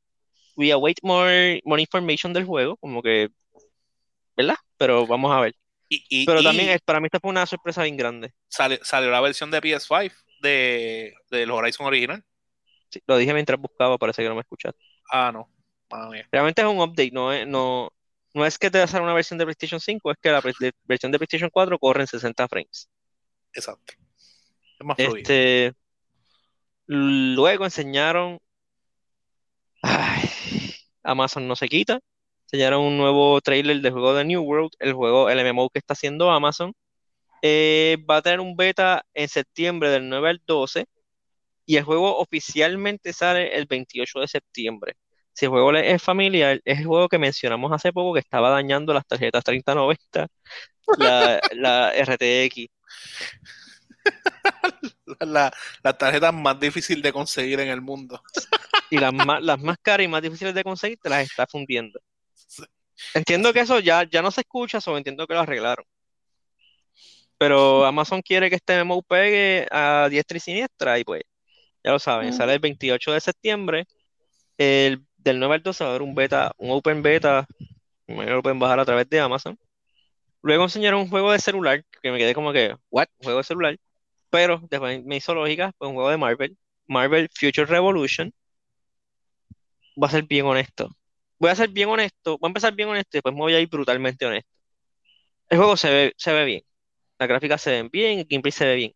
we 0.57 0.73
await 0.73 0.99
more, 1.03 1.61
more 1.65 1.81
information 1.81 2.33
del 2.33 2.47
juego, 2.47 2.77
como 2.77 3.03
que, 3.03 3.31
¿verdad? 4.37 4.57
Pero 4.77 5.07
vamos 5.07 5.33
a 5.33 5.41
ver. 5.41 5.55
Y, 5.89 6.05
y- 6.09 6.27
Pero 6.27 6.43
también 6.43 6.79
para 6.85 7.01
mí 7.01 7.07
esta 7.07 7.21
fue 7.21 7.31
una 7.31 7.47
sorpresa 7.47 7.83
bien 7.83 7.97
grande. 7.97 8.33
salió, 8.49 8.79
salió 8.83 9.11
la 9.11 9.21
versión 9.21 9.51
de 9.51 9.61
PS5 9.61 10.13
de, 10.41 11.15
del 11.31 11.51
Horizon 11.51 11.87
original. 11.87 12.25
Sí, 12.91 13.01
lo 13.07 13.17
dije 13.17 13.33
mientras 13.35 13.61
buscaba, 13.61 13.99
parece 13.99 14.23
que 14.23 14.29
no 14.29 14.35
me 14.35 14.41
escuchaste. 14.43 14.79
Ah, 15.11 15.31
no. 15.33 15.51
Mía. 16.11 16.27
Realmente 16.33 16.61
es 16.61 16.67
un 16.67 16.81
update, 16.81 17.13
no 17.13 17.33
es, 17.33 17.47
no, 17.47 17.93
no 18.33 18.45
es 18.45 18.59
que 18.59 18.69
te 18.69 18.79
va 18.79 18.83
a 18.83 18.85
hacer 18.87 19.01
una 19.01 19.15
versión 19.15 19.39
de 19.39 19.45
PlayStation 19.45 19.79
5, 19.79 20.11
es 20.11 20.17
que 20.21 20.31
la 20.31 20.41
de- 20.41 20.73
versión 20.85 21.13
de 21.13 21.19
PlayStation 21.19 21.51
4 21.53 21.79
corre 21.79 22.01
en 22.01 22.07
60 22.09 22.49
frames. 22.49 22.89
Exacto. 23.53 23.93
Es 24.81 24.85
más 24.85 24.97
fluido. 24.97 25.17
Este, 25.19 25.73
luego 26.87 27.65
enseñaron, 27.65 28.41
ay, 29.83 30.29
Amazon 31.03 31.47
no 31.47 31.55
se 31.57 31.69
quita, 31.69 32.01
enseñaron 32.45 32.83
un 32.83 32.97
nuevo 32.99 33.41
trailer 33.41 33.81
del 33.81 33.93
juego 33.93 34.15
de 34.15 34.25
New 34.25 34.43
World, 34.43 34.73
el 34.79 34.93
juego, 34.95 35.31
el 35.31 35.39
MMO 35.55 35.71
que 35.71 35.79
está 35.79 35.95
haciendo 35.95 36.31
Amazon. 36.31 36.73
Eh, 37.43 37.99
va 38.11 38.19
a 38.19 38.23
tener 38.23 38.41
un 38.41 38.57
beta 38.57 39.05
en 39.15 39.29
septiembre 39.29 39.91
del 39.91 40.09
9 40.09 40.31
al 40.31 40.43
12. 40.47 40.87
y 41.67 41.77
el 41.77 41.85
juego 41.85 42.19
oficialmente 42.19 43.13
sale 43.13 43.57
el 43.57 43.67
28 43.67 44.21
de 44.21 44.29
septiembre. 44.29 44.95
Si 45.33 45.47
el 45.47 45.51
juego 45.51 45.73
es 45.75 46.03
familiar, 46.03 46.61
es 46.65 46.81
el 46.81 46.87
juego 46.87 47.09
que 47.09 47.19
mencionamos 47.19 47.73
hace 47.73 47.93
poco 47.93 48.15
que 48.15 48.21
estaba 48.21 48.51
dañando 48.51 48.95
las 48.95 49.07
tarjetas 49.07 49.45
3090, 49.45 50.29
la, 50.99 51.41
la 51.53 51.93
RTX. 51.95 52.69
La, 55.21 55.53
la 55.83 55.93
tarjeta 55.97 56.33
más 56.33 56.59
difícil 56.61 57.01
de 57.03 57.13
conseguir 57.13 57.61
en 57.61 57.69
el 57.69 57.81
mundo. 57.81 58.23
Y 58.91 58.99
las 58.99 59.13
más, 59.13 59.43
las 59.43 59.61
más 59.61 59.79
caras 59.83 60.05
y 60.05 60.09
más 60.09 60.23
difíciles 60.23 60.55
de 60.55 60.65
conseguir 60.65 60.99
te 61.01 61.09
las 61.09 61.23
está 61.23 61.47
fundiendo. 61.47 62.01
Entiendo 63.15 63.53
que 63.53 63.61
eso 63.61 63.81
ya, 63.81 64.05
ya 64.05 64.23
no 64.23 64.31
se 64.31 64.43
escucha, 64.43 64.79
o 64.87 64.97
entiendo 64.97 65.27
que 65.27 65.35
lo 65.35 65.41
arreglaron. 65.41 65.85
Pero 67.39 67.85
Amazon 67.85 68.23
quiere 68.23 68.49
que 68.49 68.57
este 68.57 68.77
memo 68.77 69.03
pegue 69.03 69.67
a 69.71 70.09
diestra 70.11 70.37
y 70.37 70.41
siniestra, 70.41 70.99
y 70.99 71.05
pues, 71.05 71.23
ya 71.83 71.93
lo 71.93 71.99
saben, 71.99 72.33
sale 72.33 72.55
el 72.55 72.61
28 72.61 73.13
de 73.13 73.21
septiembre. 73.21 73.87
El, 74.57 75.05
del 75.17 75.39
9 75.41 75.57
al 75.57 75.63
12 75.63 75.85
va 75.85 75.91
a 75.91 75.93
haber 75.93 76.03
un 76.03 76.15
beta, 76.15 76.53
un 76.59 76.71
open 76.71 77.03
beta, 77.03 77.47
lo 78.07 78.43
pueden 78.43 78.59
bajar 78.59 78.81
a 78.81 78.85
través 78.85 79.09
de 79.09 79.21
Amazon. 79.21 79.59
Luego 80.43 80.65
enseñaron 80.65 81.01
un 81.01 81.09
juego 81.09 81.33
de 81.33 81.39
celular, 81.39 81.85
que 82.03 82.11
me 82.11 82.19
quedé 82.19 82.35
como 82.35 82.53
que, 82.53 82.77
¿what? 82.91 83.07
¿Un 83.19 83.25
juego 83.25 83.39
de 83.39 83.45
celular? 83.45 83.79
Pero 84.31 84.61
después 84.71 85.05
me 85.05 85.17
hizo 85.17 85.35
lógica, 85.35 85.73
pues 85.79 85.89
un 85.89 85.95
juego 85.95 86.11
de 86.11 86.19
Marvel, 86.19 86.57
Marvel 86.87 87.29
Future 87.33 87.67
Revolution. 87.67 88.33
Voy 89.97 90.09
a 90.09 90.11
ser 90.11 90.25
bien 90.25 90.47
honesto. 90.47 90.91
Voy 91.45 91.51
a 91.51 91.57
ser 91.57 91.69
bien 91.69 91.91
honesto, 91.91 92.39
voy 92.39 92.47
a 92.47 92.49
empezar 92.49 92.75
bien 92.75 92.89
honesto 92.89 93.11
y 93.13 93.17
después 93.19 93.35
me 93.35 93.41
voy 93.43 93.53
a 93.53 93.61
ir 93.61 93.69
brutalmente 93.69 94.25
honesto. 94.25 94.49
El 95.51 95.59
juego 95.59 95.77
se 95.77 95.91
ve, 95.91 96.15
se 96.17 96.33
ve 96.33 96.43
bien, 96.47 96.63
las 97.19 97.29
gráficas 97.29 97.61
se 97.61 97.71
ven 97.71 97.91
bien, 97.91 98.21
el 98.21 98.25
gameplay 98.25 98.51
se 98.51 98.65
ve 98.65 98.77
bien. 98.77 98.95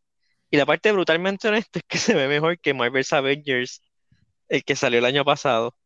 Y 0.51 0.57
la 0.57 0.65
parte 0.65 0.91
brutalmente 0.91 1.47
honesta 1.47 1.79
es 1.79 1.85
que 1.87 1.99
se 2.13 2.15
ve 2.15 2.27
mejor 2.27 2.59
que 2.59 2.73
Marvel's 2.73 3.13
Avengers, 3.13 3.83
el 4.49 4.65
que 4.65 4.77
salió 4.77 4.99
el 4.99 5.05
año 5.05 5.27
pasado. 5.27 5.77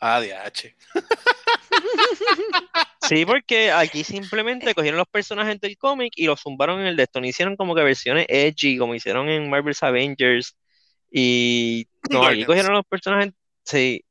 Ah, 0.00 0.22
DH. 0.22 0.74
Sí, 3.02 3.26
porque 3.26 3.72
aquí 3.72 4.04
simplemente 4.04 4.72
cogieron 4.72 4.98
los 4.98 5.08
personajes 5.08 5.60
del 5.60 5.76
cómic 5.76 6.12
y 6.16 6.26
los 6.26 6.40
zumbaron 6.40 6.80
en 6.80 6.86
el 6.86 6.96
de 6.96 7.02
esto. 7.02 7.20
No 7.20 7.26
hicieron 7.26 7.56
como 7.56 7.74
que 7.74 7.82
versiones 7.82 8.24
edgy, 8.28 8.78
como 8.78 8.94
hicieron 8.94 9.28
en 9.28 9.50
Marvel's 9.50 9.82
Avengers. 9.82 10.56
Y 11.10 11.88
no, 12.08 12.24
aquí 12.24 12.44
cogieron 12.44 12.72
los 12.72 12.86
personajes, 12.86 13.32
sí, 13.64 14.04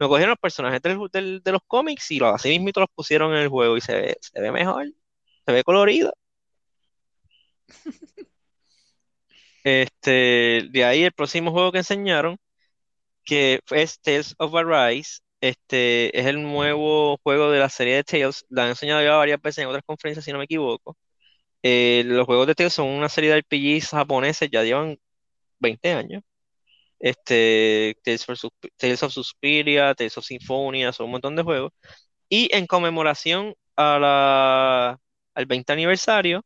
no 0.00 0.08
cogieron 0.08 0.30
los 0.30 0.38
personajes 0.38 0.82
del- 0.82 0.98
del- 1.12 1.42
de 1.42 1.52
los 1.52 1.62
cómics 1.66 2.10
y 2.10 2.18
los, 2.18 2.34
así 2.34 2.48
mismo 2.50 2.70
los 2.76 2.88
pusieron 2.94 3.32
en 3.34 3.38
el 3.42 3.48
juego 3.48 3.76
y 3.76 3.80
se 3.80 3.94
ve, 3.94 4.16
se 4.20 4.40
ve 4.40 4.52
mejor, 4.52 4.86
se 5.46 5.52
ve 5.52 5.64
colorido. 5.64 6.12
Este, 9.64 10.68
de 10.70 10.84
ahí 10.84 11.02
el 11.04 11.12
próximo 11.12 11.50
juego 11.52 11.72
que 11.72 11.78
enseñaron, 11.78 12.36
que 13.24 13.60
es 13.72 14.00
Tales 14.00 14.34
of 14.38 14.54
Arise, 14.54 15.20
este, 15.40 16.18
es 16.18 16.26
el 16.26 16.42
nuevo 16.42 17.18
juego 17.24 17.50
de 17.50 17.60
la 17.60 17.70
serie 17.70 17.96
de 17.96 18.04
Tales, 18.04 18.46
la 18.50 18.64
han 18.64 18.70
enseñado 18.70 19.02
ya 19.04 19.16
varias 19.16 19.40
veces 19.42 19.60
en 19.64 19.68
otras 19.68 19.84
conferencias, 19.86 20.24
si 20.24 20.32
no 20.32 20.38
me 20.38 20.44
equivoco. 20.44 20.96
Eh, 21.62 22.04
los 22.06 22.26
juegos 22.26 22.46
de 22.48 22.54
Tales 22.56 22.74
son 22.74 22.88
una 22.88 23.08
serie 23.10 23.30
de 23.30 23.36
RPGs 23.38 23.90
japoneses, 23.90 24.50
ya 24.52 24.64
llevan 24.64 24.98
20 25.60 25.92
años. 25.92 26.22
Este, 27.04 27.98
Tales, 28.02 28.24
for 28.24 28.36
Tales 28.78 29.02
of 29.02 29.12
Suspiria, 29.12 29.94
Tales 29.94 30.16
of 30.16 30.24
Symphonia, 30.24 30.90
son 30.92 31.06
un 31.06 31.12
montón 31.12 31.36
de 31.36 31.42
juegos. 31.42 31.72
Y 32.28 32.48
en 32.54 32.66
conmemoración 32.66 33.54
a 33.76 33.98
la, 34.00 35.00
al 35.34 35.46
20 35.46 35.72
aniversario, 35.72 36.44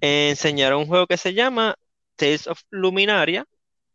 eh, 0.00 0.30
enseñaron 0.30 0.82
un 0.82 0.88
juego 0.88 1.06
que 1.08 1.16
se 1.18 1.34
llama 1.34 1.76
Tales 2.16 2.46
of 2.48 2.60
Luminaria 2.70 3.46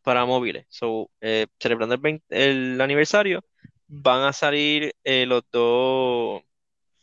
para 0.03 0.26
móviles. 0.26 0.66
So, 0.70 1.12
eh, 1.22 1.47
celebrando 1.59 1.95
el, 1.95 2.01
20 2.01 2.26
el 2.30 2.82
aniversario, 2.82 3.43
van 3.88 4.24
a 4.24 4.34
salir 4.34 4.93
eh, 5.03 5.26
los 5.28 5.43
dos, 5.51 6.43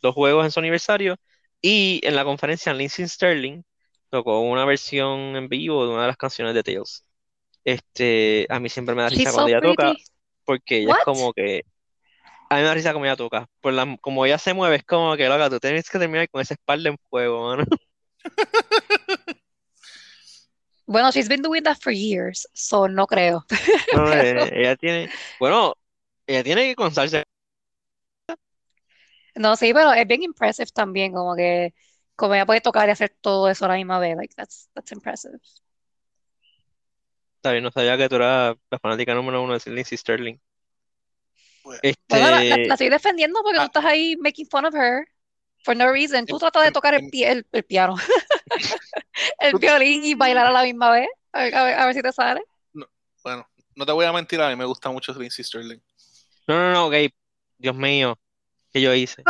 dos 0.01 0.15
juegos 0.15 0.45
en 0.45 0.51
su 0.51 0.59
aniversario. 0.59 1.17
Y 1.61 2.01
en 2.03 2.15
la 2.15 2.25
conferencia, 2.25 2.73
Lindsey 2.73 3.07
Sterling 3.07 3.63
tocó 4.09 4.41
una 4.41 4.65
versión 4.65 5.35
en 5.37 5.49
vivo 5.49 5.85
de 5.85 5.93
una 5.93 6.03
de 6.03 6.07
las 6.09 6.17
canciones 6.17 6.53
de 6.55 6.63
Tales. 6.63 7.05
Este, 7.63 8.47
a 8.49 8.59
mí 8.59 8.69
siempre 8.69 8.95
me 8.95 9.03
da 9.03 9.09
risa 9.09 9.29
so 9.29 9.35
cuando 9.35 9.49
ella 9.49 9.61
toca, 9.61 9.91
pretty. 9.91 10.03
porque 10.45 10.77
ella 10.77 10.91
es 10.91 10.97
What? 10.97 11.03
como 11.03 11.33
que. 11.33 11.63
A 12.49 12.55
mí 12.55 12.61
me 12.61 12.67
da 12.67 12.73
risa 12.73 12.93
como 12.93 13.05
ella 13.05 13.15
toca. 13.15 13.47
Por 13.61 13.73
la, 13.73 13.97
como 14.01 14.25
ella 14.25 14.37
se 14.37 14.53
mueve, 14.53 14.77
es 14.77 14.83
como 14.83 15.15
que, 15.15 15.27
loca, 15.27 15.49
tú 15.49 15.59
tienes 15.59 15.89
que 15.89 15.99
terminar 15.99 16.29
con 16.29 16.41
esa 16.41 16.55
espalda 16.55 16.89
en 16.89 16.97
fuego, 17.09 17.47
mano. 17.49 17.65
Bueno, 20.89 21.11
she's 21.11 21.29
been 21.29 21.43
doing 21.43 21.61
that 21.61 21.77
for 21.79 21.93
years, 21.93 22.47
so 22.51 22.87
no 22.87 23.05
creo. 23.05 23.45
No, 23.95 24.11
eh, 24.11 24.49
ella 24.55 24.75
tiene. 24.75 25.11
Bueno, 25.39 25.75
ella 26.25 26.43
tiene 26.43 26.65
que 26.65 26.75
constarse. 26.75 27.23
No, 29.35 29.55
sí, 29.55 29.71
pero 29.71 29.93
es 29.93 30.07
bien 30.07 30.23
impressive 30.23 30.71
también, 30.73 31.13
como 31.13 31.35
que 31.35 31.75
como 32.15 32.33
ella 32.33 32.47
puede 32.47 32.59
tocar 32.59 32.89
y 32.89 32.91
hacer 32.91 33.15
todo 33.21 33.49
eso 33.49 33.65
a 33.65 33.67
la 33.67 33.75
misma 33.75 33.99
vez, 33.99 34.17
like 34.17 34.33
that's 34.35 34.67
that's 34.73 34.91
impressive. 34.91 35.37
Bien, 37.43 37.63
no 37.63 37.71
sabía 37.71 37.97
que 37.97 38.09
tú 38.09 38.15
eras 38.15 38.55
la 38.69 38.79
fanática 38.79 39.13
número 39.15 39.41
uno 39.41 39.57
de 39.57 39.71
Lindsey 39.71 39.97
Sterling. 39.97 40.37
Bueno. 41.63 41.79
Bueno, 42.09 42.25
la, 42.25 42.31
la- 42.31 42.41
Este, 42.43 42.67
la 42.67 42.73
estoy 42.73 42.89
defendiendo 42.89 43.39
porque 43.43 43.57
tú 43.57 43.61
Ah. 43.61 43.65
estás 43.65 43.85
ahí 43.85 44.15
making 44.17 44.47
fun 44.49 44.65
of 44.65 44.75
her 44.75 45.07
for 45.63 45.75
no 45.75 45.91
reason. 45.91 46.25
Tú 46.25 46.37
tratas 46.37 46.63
de 46.65 46.71
tocar 46.71 46.93
el, 46.95 47.09
pie- 47.09 47.27
el, 47.29 47.47
el 47.51 47.63
piano, 47.63 47.95
el 49.39 49.53
violín 49.59 50.03
y 50.03 50.15
bailar 50.15 50.47
a 50.47 50.51
la 50.51 50.63
misma 50.63 50.91
vez. 50.91 51.07
A 51.31 51.43
ver, 51.43 51.55
a 51.55 51.63
ver- 51.63 51.75
a 51.79 51.85
ver 51.85 51.95
si 51.95 52.01
te 52.01 52.11
sale. 52.11 52.41
Bueno, 53.23 53.47
no 53.75 53.85
te 53.85 53.91
voy 53.91 54.05
a 54.05 54.11
mentir, 54.13 54.41
a 54.41 54.49
mí 54.49 54.55
me 54.55 54.65
gusta 54.65 54.89
mucho 54.89 55.13
Lindsey 55.13 55.43
Sterling. 55.45 55.79
no, 56.47 56.55
no, 56.55 56.71
no, 56.71 56.85
ok. 56.87 56.93
Dios 57.57 57.75
mío, 57.75 58.17
¿qué 58.71 58.81
yo 58.81 58.93
hice? 58.93 59.21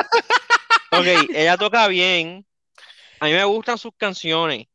Ok, 0.91 1.05
ella 1.33 1.57
toca 1.57 1.87
bien. 1.87 2.45
A 3.19 3.25
mí 3.25 3.33
me 3.33 3.43
gustan 3.43 3.77
sus 3.77 3.91
canciones. 3.97 4.67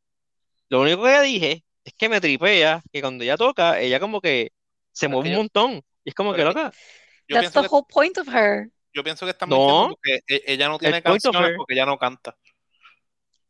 Lo 0.68 0.80
único 0.80 1.04
que 1.04 1.20
dije 1.22 1.64
es 1.84 1.92
que 1.94 2.08
me 2.08 2.20
tripea 2.20 2.82
que 2.92 3.00
cuando 3.00 3.24
ella 3.24 3.36
toca, 3.36 3.78
ella 3.80 4.00
como 4.00 4.20
que 4.20 4.52
se 4.92 5.06
Pero 5.08 5.16
mueve 5.20 5.28
un 5.28 5.30
que 5.30 5.34
yo- 5.36 5.42
montón. 5.42 5.82
Y 6.04 6.08
es 6.10 6.14
como 6.14 6.32
que 6.32 6.38
que- 6.38 6.44
loca. 6.44 6.72
Yo 7.28 7.36
That's 7.40 7.52
the 7.52 7.60
que, 7.62 7.66
whole 7.70 7.86
point 7.88 8.18
of 8.18 8.28
her. 8.28 8.68
yo 8.92 9.02
pienso 9.02 9.24
que 9.26 9.30
están 9.30 9.48
No. 9.48 9.88
porque 9.90 10.20
e- 10.28 10.42
ella 10.46 10.68
no 10.68 10.78
tiene 10.78 11.02
canciones 11.02 11.52
porque 11.56 11.72
ella 11.74 11.86
no 11.86 11.96
canta. 11.98 12.36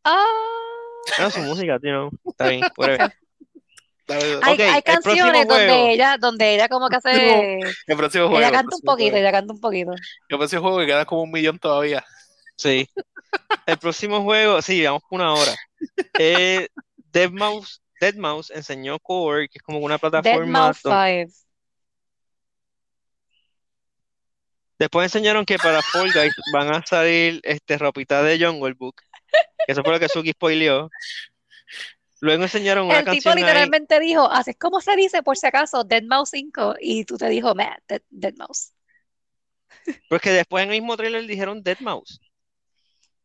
Ah. 0.04 0.24
Era 1.18 1.30
su 1.30 1.40
música, 1.40 1.78
tío. 1.78 2.10
Está 2.24 2.48
bien, 2.48 2.60
whatever. 2.76 3.12
Dale, 4.06 4.38
Hay, 4.42 4.54
Ok, 4.54 4.60
hay 4.60 4.82
canciones 4.82 5.48
donde 5.48 5.92
ella, 5.94 6.16
donde 6.18 6.54
ella 6.54 6.68
como 6.68 6.88
que 6.88 6.96
hace, 6.96 7.58
El 7.86 7.96
próximo 7.96 8.24
juego. 8.26 8.38
ella 8.38 8.48
el 8.48 8.52
canta 8.54 8.76
un 8.76 8.82
poquito, 8.82 9.10
juego. 9.10 9.16
ella 9.16 9.32
canta 9.32 9.52
un 9.54 9.60
poquito. 9.60 9.92
El 10.28 10.38
próximo 10.38 10.62
juego 10.62 10.78
que 10.78 10.86
queda 10.86 11.04
como 11.06 11.22
un 11.22 11.30
millón 11.30 11.58
todavía. 11.58 12.04
Sí. 12.56 12.86
El 13.66 13.78
próximo 13.78 14.22
juego, 14.22 14.60
sí, 14.62 14.84
vamos 14.84 15.02
por 15.08 15.20
una 15.20 15.32
hora. 15.32 15.54
Eh, 16.18 16.68
Deadmau5 18.00 18.50
Deadmau5 18.50 18.50
enseñó 18.54 18.98
Core, 18.98 19.48
que 19.48 19.58
es 19.58 19.62
como 19.62 19.78
una 19.78 19.98
plataforma. 19.98 20.32
Deadmau 20.32 20.72
donde- 20.82 21.26
5. 21.28 21.44
Después 24.78 25.04
enseñaron 25.06 25.44
que 25.44 25.56
para 25.56 25.80
Fall 25.82 26.12
Guys 26.12 26.34
van 26.52 26.74
a 26.74 26.84
salir 26.84 27.40
este, 27.44 27.78
ropita 27.78 28.22
de 28.22 28.44
Jungle 28.44 28.74
Book. 28.74 28.96
Que 29.66 29.72
eso 29.72 29.82
fue 29.82 29.92
lo 29.92 30.00
que 30.00 30.08
Suki 30.08 30.32
spoileó. 30.32 30.90
Luego 32.20 32.42
enseñaron 32.42 32.86
una 32.86 32.98
El 32.98 33.04
tipo 33.04 33.12
canción 33.12 33.38
ahí. 33.38 33.44
literalmente 33.44 34.00
dijo, 34.00 34.30
así 34.30 34.50
es 34.50 34.56
como 34.58 34.80
se 34.80 34.96
dice 34.96 35.22
por 35.22 35.36
si 35.36 35.46
acaso, 35.46 35.84
Dead 35.84 36.02
Mouse 36.02 36.30
5, 36.30 36.76
y 36.80 37.04
tú 37.04 37.16
te 37.16 37.28
dijo, 37.28 37.54
man, 37.54 37.76
Dead, 37.86 38.02
Dead 38.10 38.34
Mouse. 38.36 38.72
Porque 40.08 40.30
después 40.30 40.64
en 40.64 40.70
el 40.72 40.80
mismo 40.80 40.96
trailer 40.96 41.26
dijeron 41.26 41.62
Deadmau5. 41.62 42.18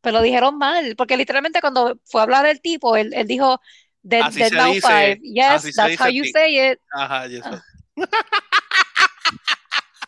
Pero 0.01 0.17
lo 0.17 0.21
dijeron 0.21 0.57
mal, 0.57 0.95
porque 0.97 1.17
literalmente 1.17 1.61
cuando 1.61 1.99
fue 2.05 2.21
a 2.21 2.23
hablar 2.23 2.45
el 2.45 2.61
tipo, 2.61 2.95
él, 2.95 3.11
él 3.13 3.27
dijo, 3.27 3.59
Dead, 4.01 4.21
Así 4.23 4.39
Dead 4.39 4.49
se 4.49 4.63
dice, 4.73 5.19
5. 5.21 5.21
Yes, 5.33 5.51
así 5.51 5.71
that's 5.75 5.99
how 5.99 6.07
you 6.09 6.23
ti- 6.23 6.31
say 6.31 6.71
it. 6.71 6.79
Ajá, 6.93 7.27
y 7.27 7.37
eso. 7.37 7.61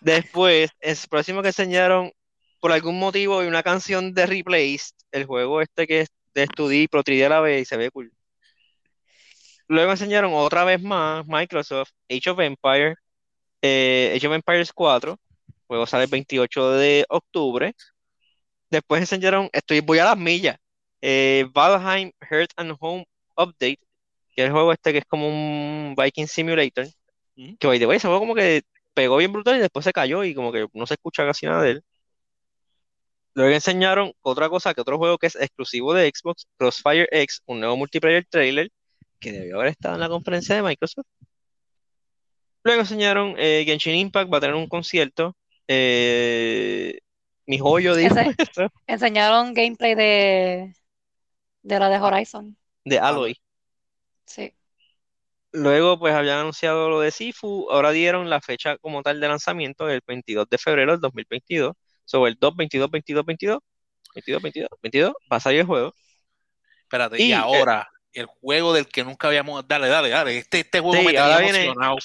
Después, 0.02 0.72
el 0.80 0.98
próximo 1.10 1.42
que 1.42 1.50
enseñaron, 1.50 2.12
por 2.60 2.72
algún 2.72 2.98
motivo, 2.98 3.40
hay 3.40 3.48
una 3.48 3.64
canción 3.64 4.14
de 4.14 4.26
Replaced, 4.26 4.96
el 5.12 5.26
juego 5.26 5.62
este 5.62 5.86
que 5.86 6.02
es 6.02 6.10
de 6.34 6.48
2D, 6.48 6.90
Pro 6.90 7.04
3D 7.04 7.26
a 7.26 7.30
la 7.30 7.40
vez, 7.42 7.62
y 7.62 7.66
se 7.66 7.78
ve 7.78 7.92
cool. 7.92 8.12
Luego 9.68 9.92
enseñaron 9.92 10.34
otra 10.34 10.64
vez 10.64 10.82
más 10.82 11.26
Microsoft, 11.28 11.92
Age 12.10 12.30
of 12.30 12.40
Empires, 12.40 12.96
eh, 13.62 14.14
Age 14.16 14.28
of 14.28 14.34
Empires 14.34 14.72
4, 14.74 15.12
el 15.48 15.54
juego 15.68 15.86
sale 15.86 16.06
el 16.06 16.10
28 16.10 16.72
de 16.72 17.06
octubre. 17.10 17.74
Después 18.70 19.02
enseñaron, 19.02 19.50
estoy, 19.54 19.82
voy 19.82 20.00
a 20.00 20.06
las 20.06 20.18
millas, 20.18 20.58
eh, 21.02 21.46
Valheim 21.54 22.12
Heart 22.22 22.52
and 22.56 22.76
Home 22.80 23.06
Update, 23.38 23.80
que 24.36 24.42
es 24.44 24.46
el 24.48 24.52
juego 24.52 24.72
este 24.74 24.92
que 24.94 25.00
es 25.00 25.06
como 25.06 25.28
un 25.28 25.96
Viking 25.98 26.28
Simulator, 26.28 26.88
que 27.60 27.68
by 27.68 27.80
the 27.80 27.86
way, 27.88 27.98
ese 27.98 28.08
juego 28.08 28.20
como 28.22 28.36
que 28.36 28.62
pegó 28.94 29.18
bien 29.18 29.32
brutal 29.34 29.58
y 29.58 29.60
después 29.60 29.84
se 29.86 29.94
cayó 29.94 30.24
y 30.24 30.34
como 30.36 30.52
que 30.52 30.68
no 30.74 30.86
se 30.86 30.96
escucha 30.96 31.26
casi 31.26 31.46
nada 31.46 31.62
de 31.64 31.72
él. 31.72 31.84
Luego 33.34 33.54
enseñaron 33.54 34.12
otra 34.22 34.50
cosa, 34.50 34.74
que 34.74 34.82
otro 34.82 34.98
juego 34.98 35.18
que 35.18 35.28
es 35.28 35.36
exclusivo 35.36 35.94
de 35.94 36.12
Xbox, 36.14 36.48
Crossfire 36.58 37.08
X, 37.12 37.42
un 37.46 37.62
nuevo 37.62 37.78
multiplayer 37.78 38.26
trailer 38.30 38.70
que 39.20 39.32
debió 39.32 39.56
haber 39.58 39.70
estado 39.70 39.96
en 39.96 40.02
la 40.02 40.10
conferencia 40.10 40.56
de 40.56 40.62
Microsoft. 40.64 41.06
Luego 42.64 42.82
enseñaron 42.82 43.36
eh, 43.38 43.64
Genshin 43.66 43.96
Impact 43.96 44.32
va 44.32 44.38
a 44.38 44.42
tener 44.42 44.56
un 44.56 44.68
concierto. 44.68 45.36
Eh, 45.68 47.00
mi 47.46 47.58
joyo 47.58 47.96
dijo 47.96 48.14
Ese- 48.20 48.36
eso, 48.38 48.68
Enseñaron 48.86 49.54
gameplay 49.54 49.96
de, 49.96 50.76
de 51.64 51.80
la 51.80 51.90
de 51.90 52.00
Horizon. 52.00 52.58
De 52.86 53.00
Aloy. 53.00 53.38
Sí. 54.26 54.54
Luego, 55.54 56.00
pues 56.00 56.14
habían 56.16 56.40
anunciado 56.40 56.90
lo 56.90 57.02
de 57.02 57.12
Sifu. 57.12 57.68
Ahora 57.70 57.92
dieron 57.92 58.30
la 58.30 58.40
fecha 58.42 58.78
como 58.78 59.04
tal 59.04 59.20
de 59.20 59.28
lanzamiento, 59.28 59.90
el 59.90 60.02
22 60.06 60.48
de 60.50 60.58
febrero 60.58 60.92
del 60.94 61.02
2022. 61.02 61.74
Sobre 62.06 62.32
el 62.32 62.38
2, 62.40 62.56
22, 62.56 62.90
22, 62.90 63.26
22. 63.26 63.60
22, 64.16 64.42
22, 64.42 64.70
22. 64.82 65.14
Va 65.32 65.38
a 65.38 65.40
salir 65.40 65.60
el 65.62 65.66
juego. 65.66 65.94
Espérate, 66.84 67.22
Y, 67.22 67.28
y, 67.28 67.32
eh, 67.32 67.36
ahora, 67.36 67.90
el 68.14 68.26
juego 68.26 68.74
del 68.74 68.88
que 68.88 69.04
nunca 69.04 69.28
habíamos. 69.28 69.68
Dale, 69.68 69.88
dale, 69.90 70.10
dale. 70.10 70.38
Este, 70.38 70.62
este 70.62 70.80
juego 70.80 70.96
Sí, 70.98 71.00
me 71.06 71.06
tenía 71.08 71.26
ahora 71.26 71.40
viene- 71.40 71.64
emocionado. 71.66 71.98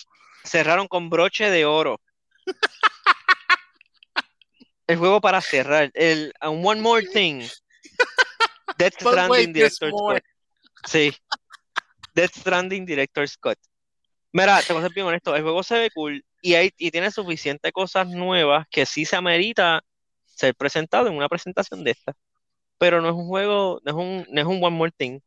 Cerraron 0.44 0.86
con 0.88 1.08
broche 1.10 1.50
de 1.50 1.64
oro. 1.64 2.00
El 4.86 4.98
juego 4.98 5.20
para 5.20 5.40
cerrar. 5.40 5.90
El 5.94 6.32
and 6.40 6.64
One 6.64 6.80
More 6.80 7.04
Thing. 7.06 7.42
Death 8.78 8.94
Stranding 9.00 9.52
Director. 9.52 10.22
Sí. 10.86 11.12
Death 12.14 12.36
Stranding 12.38 12.86
Director 12.86 13.28
Scott. 13.28 13.58
Mira, 14.32 14.60
te 14.62 14.72
voy 14.72 14.80
a 14.80 14.86
ser 14.86 14.94
bien 14.94 15.06
honesto. 15.06 15.34
El 15.34 15.42
juego 15.42 15.62
se 15.62 15.78
ve 15.78 15.90
cool 15.94 16.24
y, 16.40 16.54
hay, 16.54 16.70
y 16.76 16.90
tiene 16.90 17.10
suficientes 17.10 17.72
cosas 17.72 18.08
nuevas 18.08 18.66
que 18.70 18.86
sí 18.86 19.04
se 19.04 19.16
amerita 19.16 19.82
ser 20.24 20.54
presentado 20.54 21.08
en 21.08 21.14
una 21.14 21.28
presentación 21.28 21.82
de 21.84 21.92
esta. 21.92 22.14
Pero 22.78 23.00
no 23.00 23.08
es 23.08 23.14
un 23.14 23.26
juego, 23.26 23.80
no 23.84 23.90
es 23.90 23.96
un, 23.96 24.26
no 24.30 24.40
es 24.40 24.46
un 24.46 24.62
One 24.62 24.76
More 24.76 24.92
Thing. 24.96 25.20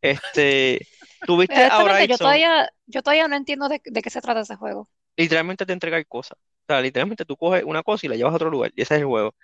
Este, 0.00 0.86
tuviste 1.26 1.54
a 1.54 1.78
Honestamente, 1.78 2.08
yo 2.12 2.18
todavía, 2.18 2.70
yo 2.86 3.02
todavía 3.02 3.28
no 3.28 3.36
entiendo 3.36 3.68
de, 3.68 3.80
de 3.84 4.02
qué 4.02 4.10
se 4.10 4.20
trata 4.20 4.40
ese 4.40 4.54
juego. 4.54 4.88
literalmente 5.16 5.66
te 5.66 5.72
entrega 5.72 6.02
cosas. 6.04 6.38
O 6.38 6.66
sea, 6.68 6.80
literalmente 6.80 7.24
tú 7.24 7.36
coges 7.36 7.64
una 7.64 7.82
cosa 7.82 8.06
y 8.06 8.08
la 8.08 8.16
llevas 8.16 8.32
a 8.32 8.36
otro 8.36 8.50
lugar. 8.50 8.72
Y 8.76 8.82
ese 8.82 8.94
es 8.94 9.00
el 9.00 9.06
juego. 9.06 9.34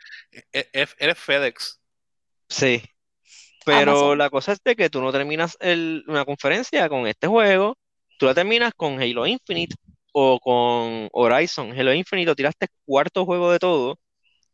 E- 0.52 0.68
e- 0.72 0.88
Eres 0.98 1.18
FedEx. 1.18 1.80
Sí. 2.48 2.82
Pero 3.64 3.82
Amazon. 3.82 4.18
la 4.18 4.30
cosa 4.30 4.52
es 4.52 4.60
de 4.64 4.76
que 4.76 4.90
tú 4.90 5.00
no 5.00 5.12
terminas 5.12 5.56
el- 5.60 6.04
una 6.08 6.24
conferencia 6.24 6.88
con 6.88 7.06
este 7.06 7.26
juego, 7.26 7.76
tú 8.18 8.26
la 8.26 8.34
terminas 8.34 8.72
con 8.74 9.00
Halo 9.00 9.26
Infinite 9.26 9.74
o 10.12 10.38
con 10.40 11.08
Horizon. 11.12 11.72
Halo 11.78 11.92
Infinite 11.94 12.26
lo 12.26 12.34
tiraste 12.36 12.68
cuarto 12.84 13.24
juego 13.24 13.52
de 13.52 13.58
todo 13.58 13.98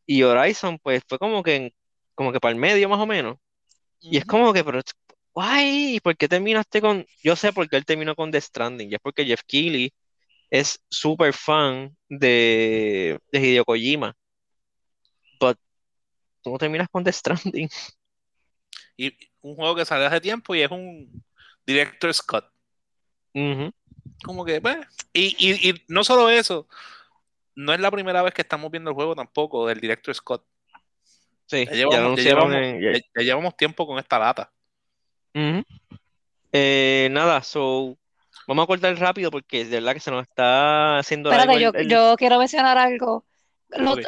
y 0.06 0.22
Horizon 0.22 0.78
pues 0.82 1.02
fue 1.08 1.18
como 1.18 1.42
que 1.42 1.72
como 2.14 2.32
que 2.32 2.40
para 2.40 2.52
el 2.52 2.58
medio 2.58 2.88
más 2.88 2.98
o 3.00 3.06
menos. 3.06 3.36
Y 4.00 4.16
es 4.16 4.24
como 4.24 4.52
que, 4.52 4.64
pero, 4.64 4.80
guay, 5.32 6.00
¿por 6.00 6.16
qué 6.16 6.28
terminaste 6.28 6.80
con...? 6.80 7.04
Yo 7.22 7.36
sé 7.36 7.52
por 7.52 7.68
qué 7.68 7.76
él 7.76 7.84
terminó 7.84 8.14
con 8.14 8.30
The 8.30 8.40
Stranding, 8.40 8.90
y 8.90 8.94
es 8.94 9.00
porque 9.00 9.24
Jeff 9.24 9.42
Keighley 9.46 9.92
es 10.50 10.80
súper 10.90 11.32
fan 11.32 11.96
de, 12.08 13.18
de 13.30 13.40
Hideo 13.40 13.64
Kojima. 13.64 14.14
But 15.40 15.58
tú 16.42 16.50
no 16.50 16.58
terminas 16.58 16.88
con 16.90 17.04
The 17.04 17.12
Stranding. 17.12 17.68
Y 18.98 19.16
un 19.42 19.54
juego 19.54 19.76
que 19.76 19.84
salió 19.86 20.06
hace 20.06 20.20
tiempo 20.20 20.54
y 20.54 20.60
es 20.62 20.70
un 20.70 21.24
Director 21.64 22.12
Scott. 22.12 22.50
Como 24.24 24.44
que, 24.44 24.60
pues. 24.60 24.76
Y, 25.12 25.36
y, 25.38 25.70
y 25.70 25.84
no 25.88 26.02
solo 26.02 26.28
eso, 26.28 26.66
no 27.54 27.72
es 27.72 27.78
la 27.80 27.90
primera 27.92 28.22
vez 28.22 28.34
que 28.34 28.42
estamos 28.42 28.70
viendo 28.70 28.90
el 28.90 28.94
juego 28.96 29.14
tampoco 29.14 29.66
del 29.68 29.80
Director 29.80 30.14
Scott. 30.14 30.44
Sí, 31.46 31.64
Ya 31.66 31.70
ya 31.72 31.74
llevamos, 31.76 32.16
ya 32.18 32.22
llevamos- 32.24 32.54
en- 32.56 32.80
ya- 32.82 32.92
ya- 32.92 33.04
ya 33.16 33.22
llevamos 33.22 33.56
tiempo 33.56 33.86
con 33.86 33.98
esta 33.98 34.18
lata. 34.18 34.50
Eh, 36.52 37.08
nada, 37.12 37.42
so 37.42 37.96
vamos 38.46 38.64
a 38.64 38.66
cortar 38.66 38.96
rápido 38.98 39.30
porque 39.30 39.64
de 39.64 39.76
verdad 39.76 39.92
que 39.94 40.00
se 40.00 40.10
nos 40.10 40.22
está 40.26 40.98
haciendo 40.98 41.30
Espérate, 41.30 41.60
yo, 41.60 41.70
el- 41.74 41.88
yo 41.88 42.16
quiero 42.18 42.38
mencionar 42.38 42.76
algo. 42.78 43.24
Los, 43.70 43.98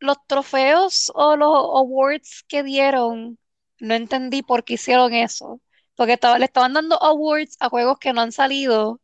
los 0.00 0.16
trofeos 0.26 1.10
o 1.14 1.36
los 1.36 1.48
awards 1.50 2.44
que 2.48 2.62
dieron, 2.62 3.38
no 3.82 3.94
entendí 3.94 4.42
por 4.42 4.64
qué 4.64 4.74
hicieron 4.74 5.14
eso. 5.14 5.60
Porque 5.96 6.14
estaba, 6.14 6.38
le 6.40 6.46
estaban 6.46 6.74
dando 6.74 7.02
awards 7.02 7.56
a 7.60 7.68
juegos 7.70 7.98
que 8.00 8.12
no 8.14 8.22
han 8.22 8.32
salido. 8.32 9.00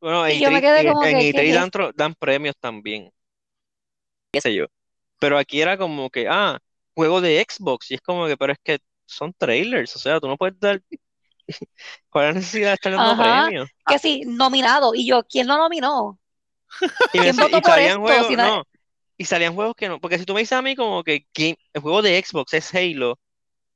Bueno, 0.00 0.26
Y 0.26 0.38
en 0.38 0.40
yo 0.40 0.50
me 0.52 0.60
E3 0.60 0.62
quedé 0.62 0.84
en- 0.84 0.86
como 0.86 1.08
en 1.08 1.20
que, 1.26 1.26
E3 1.26 1.44
¿qué 1.44 1.56
es 1.56 1.68
dan, 1.96 2.14
premios 2.14 2.54
también, 2.60 3.10
qué 4.32 4.40
sé 4.40 4.54
yo. 4.54 4.66
Pero 5.20 5.38
aquí 5.38 5.60
era 5.60 5.78
como 5.78 6.10
que, 6.10 6.28
ah, 6.30 6.58
juego 6.94 7.20
de 7.20 7.44
Xbox, 7.48 7.90
y 7.90 7.94
es 7.96 8.00
como 8.02 8.26
que, 8.26 8.36
pero 8.36 8.52
es 8.54 8.58
que 8.62 8.78
son 9.06 9.32
trailers, 9.34 9.96
o 9.96 9.98
sea, 9.98 10.20
tú 10.20 10.28
no 10.28 10.36
puedes 10.36 10.58
dar, 10.60 10.82
¿cuál 12.10 12.26
es 12.28 12.34
la 12.34 12.40
necesidad 12.40 12.68
de 12.70 12.74
estar 12.74 12.92
dando 12.92 13.16
Ajá. 13.16 13.16
premios? 13.16 13.68
Que 13.86 13.98
sí, 13.98 14.22
nominado. 14.26 14.94
Y 14.94 15.06
yo, 15.06 15.22
¿quién 15.24 15.46
lo 15.46 15.56
nominó? 15.58 16.18
Y, 17.12 17.20
¿Quién 17.22 17.38
votó 17.38 17.60
y 17.60 17.62
por 17.62 17.78
salían 17.78 18.00
esto? 18.00 18.00
juegos, 18.00 18.24
Si 18.24 18.36
na- 18.36 18.52
no, 18.52 18.64
y 19.18 19.24
salían 19.26 19.54
juegos 19.54 19.74
que 19.76 19.88
no, 19.88 20.00
porque 20.00 20.18
si 20.18 20.26
tú 20.26 20.34
me 20.34 20.40
dices 20.40 20.54
a 20.58 20.62
mí 20.62 20.76
como 20.76 21.04
que 21.04 21.26
el 21.74 21.82
juego 21.82 22.02
de 22.02 22.22
Xbox 22.24 22.54
es 22.54 22.74
Halo, 22.74 23.18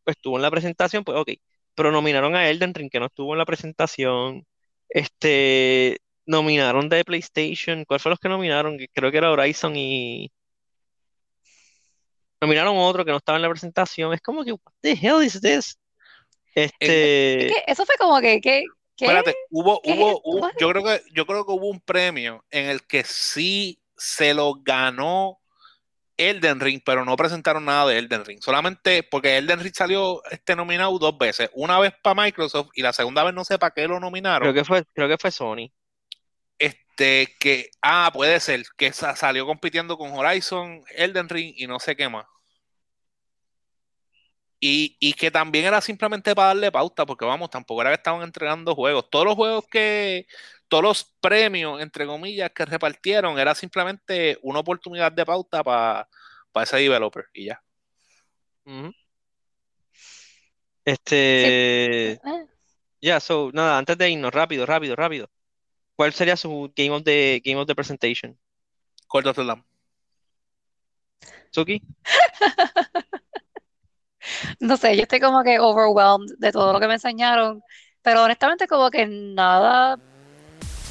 estuvo 0.07 0.37
en 0.37 0.43
la 0.43 0.51
presentación, 0.51 1.05
pues 1.05 1.19
ok, 1.19 1.31
pero 1.75 1.91
nominaron 1.93 2.35
a 2.37 2.49
Elden 2.49 2.75
Ring 2.75 2.91
que 2.91 3.01
no 3.01 3.07
estuvo 3.07 3.33
en 3.35 3.39
la 3.39 3.45
presentación, 3.47 4.47
este, 4.89 5.99
nominaron 6.27 6.89
de 6.89 7.05
PlayStation, 7.05 7.85
¿cuál 7.85 8.01
fue 8.01 8.11
los 8.11 8.19
que 8.19 8.29
nominaron? 8.29 8.79
Que 8.79 8.89
Creo 8.89 9.11
que 9.11 9.19
era 9.19 9.31
Horizon 9.31 9.75
y 9.77 10.31
nominaron 12.41 12.77
otro 12.79 13.05
que 13.05 13.11
no 13.11 13.19
estaba 13.19 13.37
en 13.37 13.43
la 13.43 13.51
presentación, 13.51 14.13
es 14.15 14.21
como 14.21 14.45
que, 14.45 14.53
what 14.53 14.73
the 14.81 14.93
hell 14.93 15.23
is 15.25 15.41
this? 15.41 15.79
Es 16.55 16.73
Este, 16.81 16.87
que 17.49 17.65
eso 17.67 17.85
fue 17.87 17.97
como 17.97 18.21
que, 18.21 18.41
¿qué? 18.41 18.65
¿Qué? 18.97 19.07
Espérate, 19.07 19.35
hubo, 19.51 19.81
¿Qué? 19.83 19.93
hubo, 19.93 20.21
hubo- 20.25 20.51
yo 20.59 20.69
creo 20.71 20.85
que, 20.85 21.03
yo 21.13 21.27
creo 21.27 21.47
que 21.47 21.53
hubo 21.53 21.69
un 21.69 21.81
premio 21.81 22.45
en 22.51 22.67
el 22.67 22.83
que 22.87 23.05
sí 23.05 23.81
se 23.97 24.35
lo 24.35 24.55
ganó 24.55 25.40
Elden 26.29 26.61
Ring, 26.61 26.81
pero 26.85 27.05
no 27.05 27.17
presentaron 27.17 27.65
nada 27.65 27.87
de 27.87 27.99
Elden 27.99 28.25
Ring. 28.25 28.41
Solamente 28.43 29.03
porque 29.03 29.39
Elden 29.39 29.61
Ring 29.61 29.75
salió 29.75 30.23
este 30.31 30.55
nominado 30.57 30.99
dos 30.99 31.17
veces. 31.19 31.51
Una 31.55 31.79
vez 31.79 31.93
para 32.03 32.23
Microsoft 32.23 32.71
y 32.75 32.83
la 32.83 32.93
segunda 32.93 33.25
vez 33.25 33.35
no 33.35 33.45
sé 33.45 33.59
para 33.59 33.73
qué 33.75 33.89
lo 33.89 33.99
nominaron. 34.01 34.43
creo 34.43 34.55
que 34.55 34.65
fue, 34.65 34.85
creo 34.95 35.09
que 35.09 35.19
fue 35.19 35.31
Sony. 35.31 35.71
Este, 36.59 37.35
que, 37.41 37.71
ah, 37.83 38.11
puede 38.13 38.39
ser, 38.41 38.63
que 38.77 38.93
sa- 38.93 39.17
salió 39.17 39.47
compitiendo 39.47 39.97
con 39.97 40.13
Horizon, 40.13 40.85
Elden 40.95 41.29
Ring 41.29 41.55
y 41.57 41.67
no 41.67 41.81
sé 41.81 41.97
qué 41.97 42.09
más. 42.09 42.27
Y, 44.63 44.97
y 45.01 45.15
que 45.15 45.31
también 45.31 45.65
era 45.65 45.81
simplemente 45.81 46.35
para 46.35 46.49
darle 46.49 46.71
pauta, 46.71 47.07
porque 47.07 47.25
vamos, 47.25 47.49
tampoco 47.49 47.81
era 47.81 47.91
que 47.91 47.97
estaban 47.97 48.23
entregando 48.23 48.75
juegos. 48.75 49.09
Todos 49.11 49.25
los 49.25 49.35
juegos 49.35 49.65
que, 49.71 50.27
todos 50.71 50.85
los 50.85 51.05
premios, 51.21 51.83
entre 51.83 52.07
comillas, 52.07 52.51
que 52.55 52.65
repartieron, 52.65 53.39
era 53.39 53.55
simplemente 53.55 54.39
una 54.43 54.61
oportunidad 54.61 55.11
de 55.11 55.27
pauta 55.27 55.65
para 55.65 56.07
ese 56.63 56.77
developer 56.77 57.27
y 57.35 57.47
ya. 57.47 57.61
Este, 60.85 62.21
ya, 63.01 63.19
so, 63.19 63.51
nada, 63.53 63.79
antes 63.79 63.99
de 63.99 64.11
irnos, 64.11 64.33
rápido, 64.33 64.65
rápido, 64.65 64.95
rápido. 64.95 65.29
¿Cuál 65.97 66.13
sería 66.13 66.37
su 66.37 66.73
game 66.77 66.91
of 66.91 67.03
the 67.03 67.43
game 67.45 67.61
of 67.61 67.67
the 67.67 67.75
presentation? 67.75 68.39
Call 69.09 69.27
of 69.27 69.37
the 69.37 69.45
Lamb. 69.45 69.65
Suki? 71.51 71.83
No 74.61 74.77
sé, 74.77 74.97
yo 74.97 75.03
estoy 75.03 75.19
como 75.19 75.43
que 75.43 75.59
overwhelmed 75.59 76.35
de 76.39 76.53
todo 76.53 76.75
lo 76.75 76.79
que 76.79 76.87
me 76.87 76.95
enseñaron, 76.95 77.63
pero 78.03 78.23
honestamente 78.23 78.67
como 78.69 78.91
que 78.91 79.07
nada, 79.07 79.99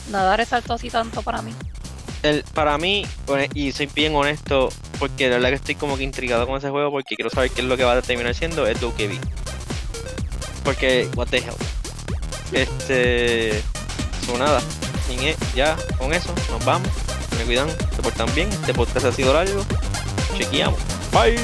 nada 0.10 0.38
resaltó 0.38 0.74
así 0.74 0.89
tanto 0.89 1.22
para 1.22 1.41
mí. 1.41 1.53
El, 2.22 2.43
para 2.53 2.78
mí, 2.78 3.05
y 3.53 3.72
soy 3.72 3.88
bien 3.95 4.14
honesto, 4.16 4.70
porque 4.99 5.30
la 5.30 5.36
verdad 5.36 5.49
que 5.49 5.55
estoy 5.55 5.76
como 5.76 5.97
que 5.97 6.03
intrigado 6.03 6.45
con 6.45 6.57
ese 6.57 6.70
juego, 6.70 6.91
porque 6.91 7.16
quiero 7.16 7.30
saber 7.30 7.49
qué 7.51 7.62
es 7.62 7.68
lo 7.68 7.78
que 7.78 7.84
va 7.86 7.93
a 7.93 8.01
terminar 8.01 8.36
siendo, 8.36 8.68
es 8.68 8.80
Dokebi. 8.82 9.20
Porque, 10.64 11.07
what 11.16 11.28
the 11.28 11.38
hell. 11.38 11.55
Este, 12.51 13.62
so 14.26 14.38
nada, 14.38 14.62
sin 15.07 15.22
e- 15.22 15.38
ya 15.55 15.78
con 15.97 16.14
eso, 16.14 16.34
nos 16.51 16.66
vamos, 16.66 16.89
me 17.38 17.45
cuidan, 17.45 17.70
se 17.95 18.01
portan 18.01 18.34
bien, 18.36 18.49
este 18.49 18.74
podcast 18.74 19.05
ha 19.05 19.12
sido 19.12 19.34
largo, 19.34 19.64
chequeamos, 20.36 20.80
bye. 21.14 21.38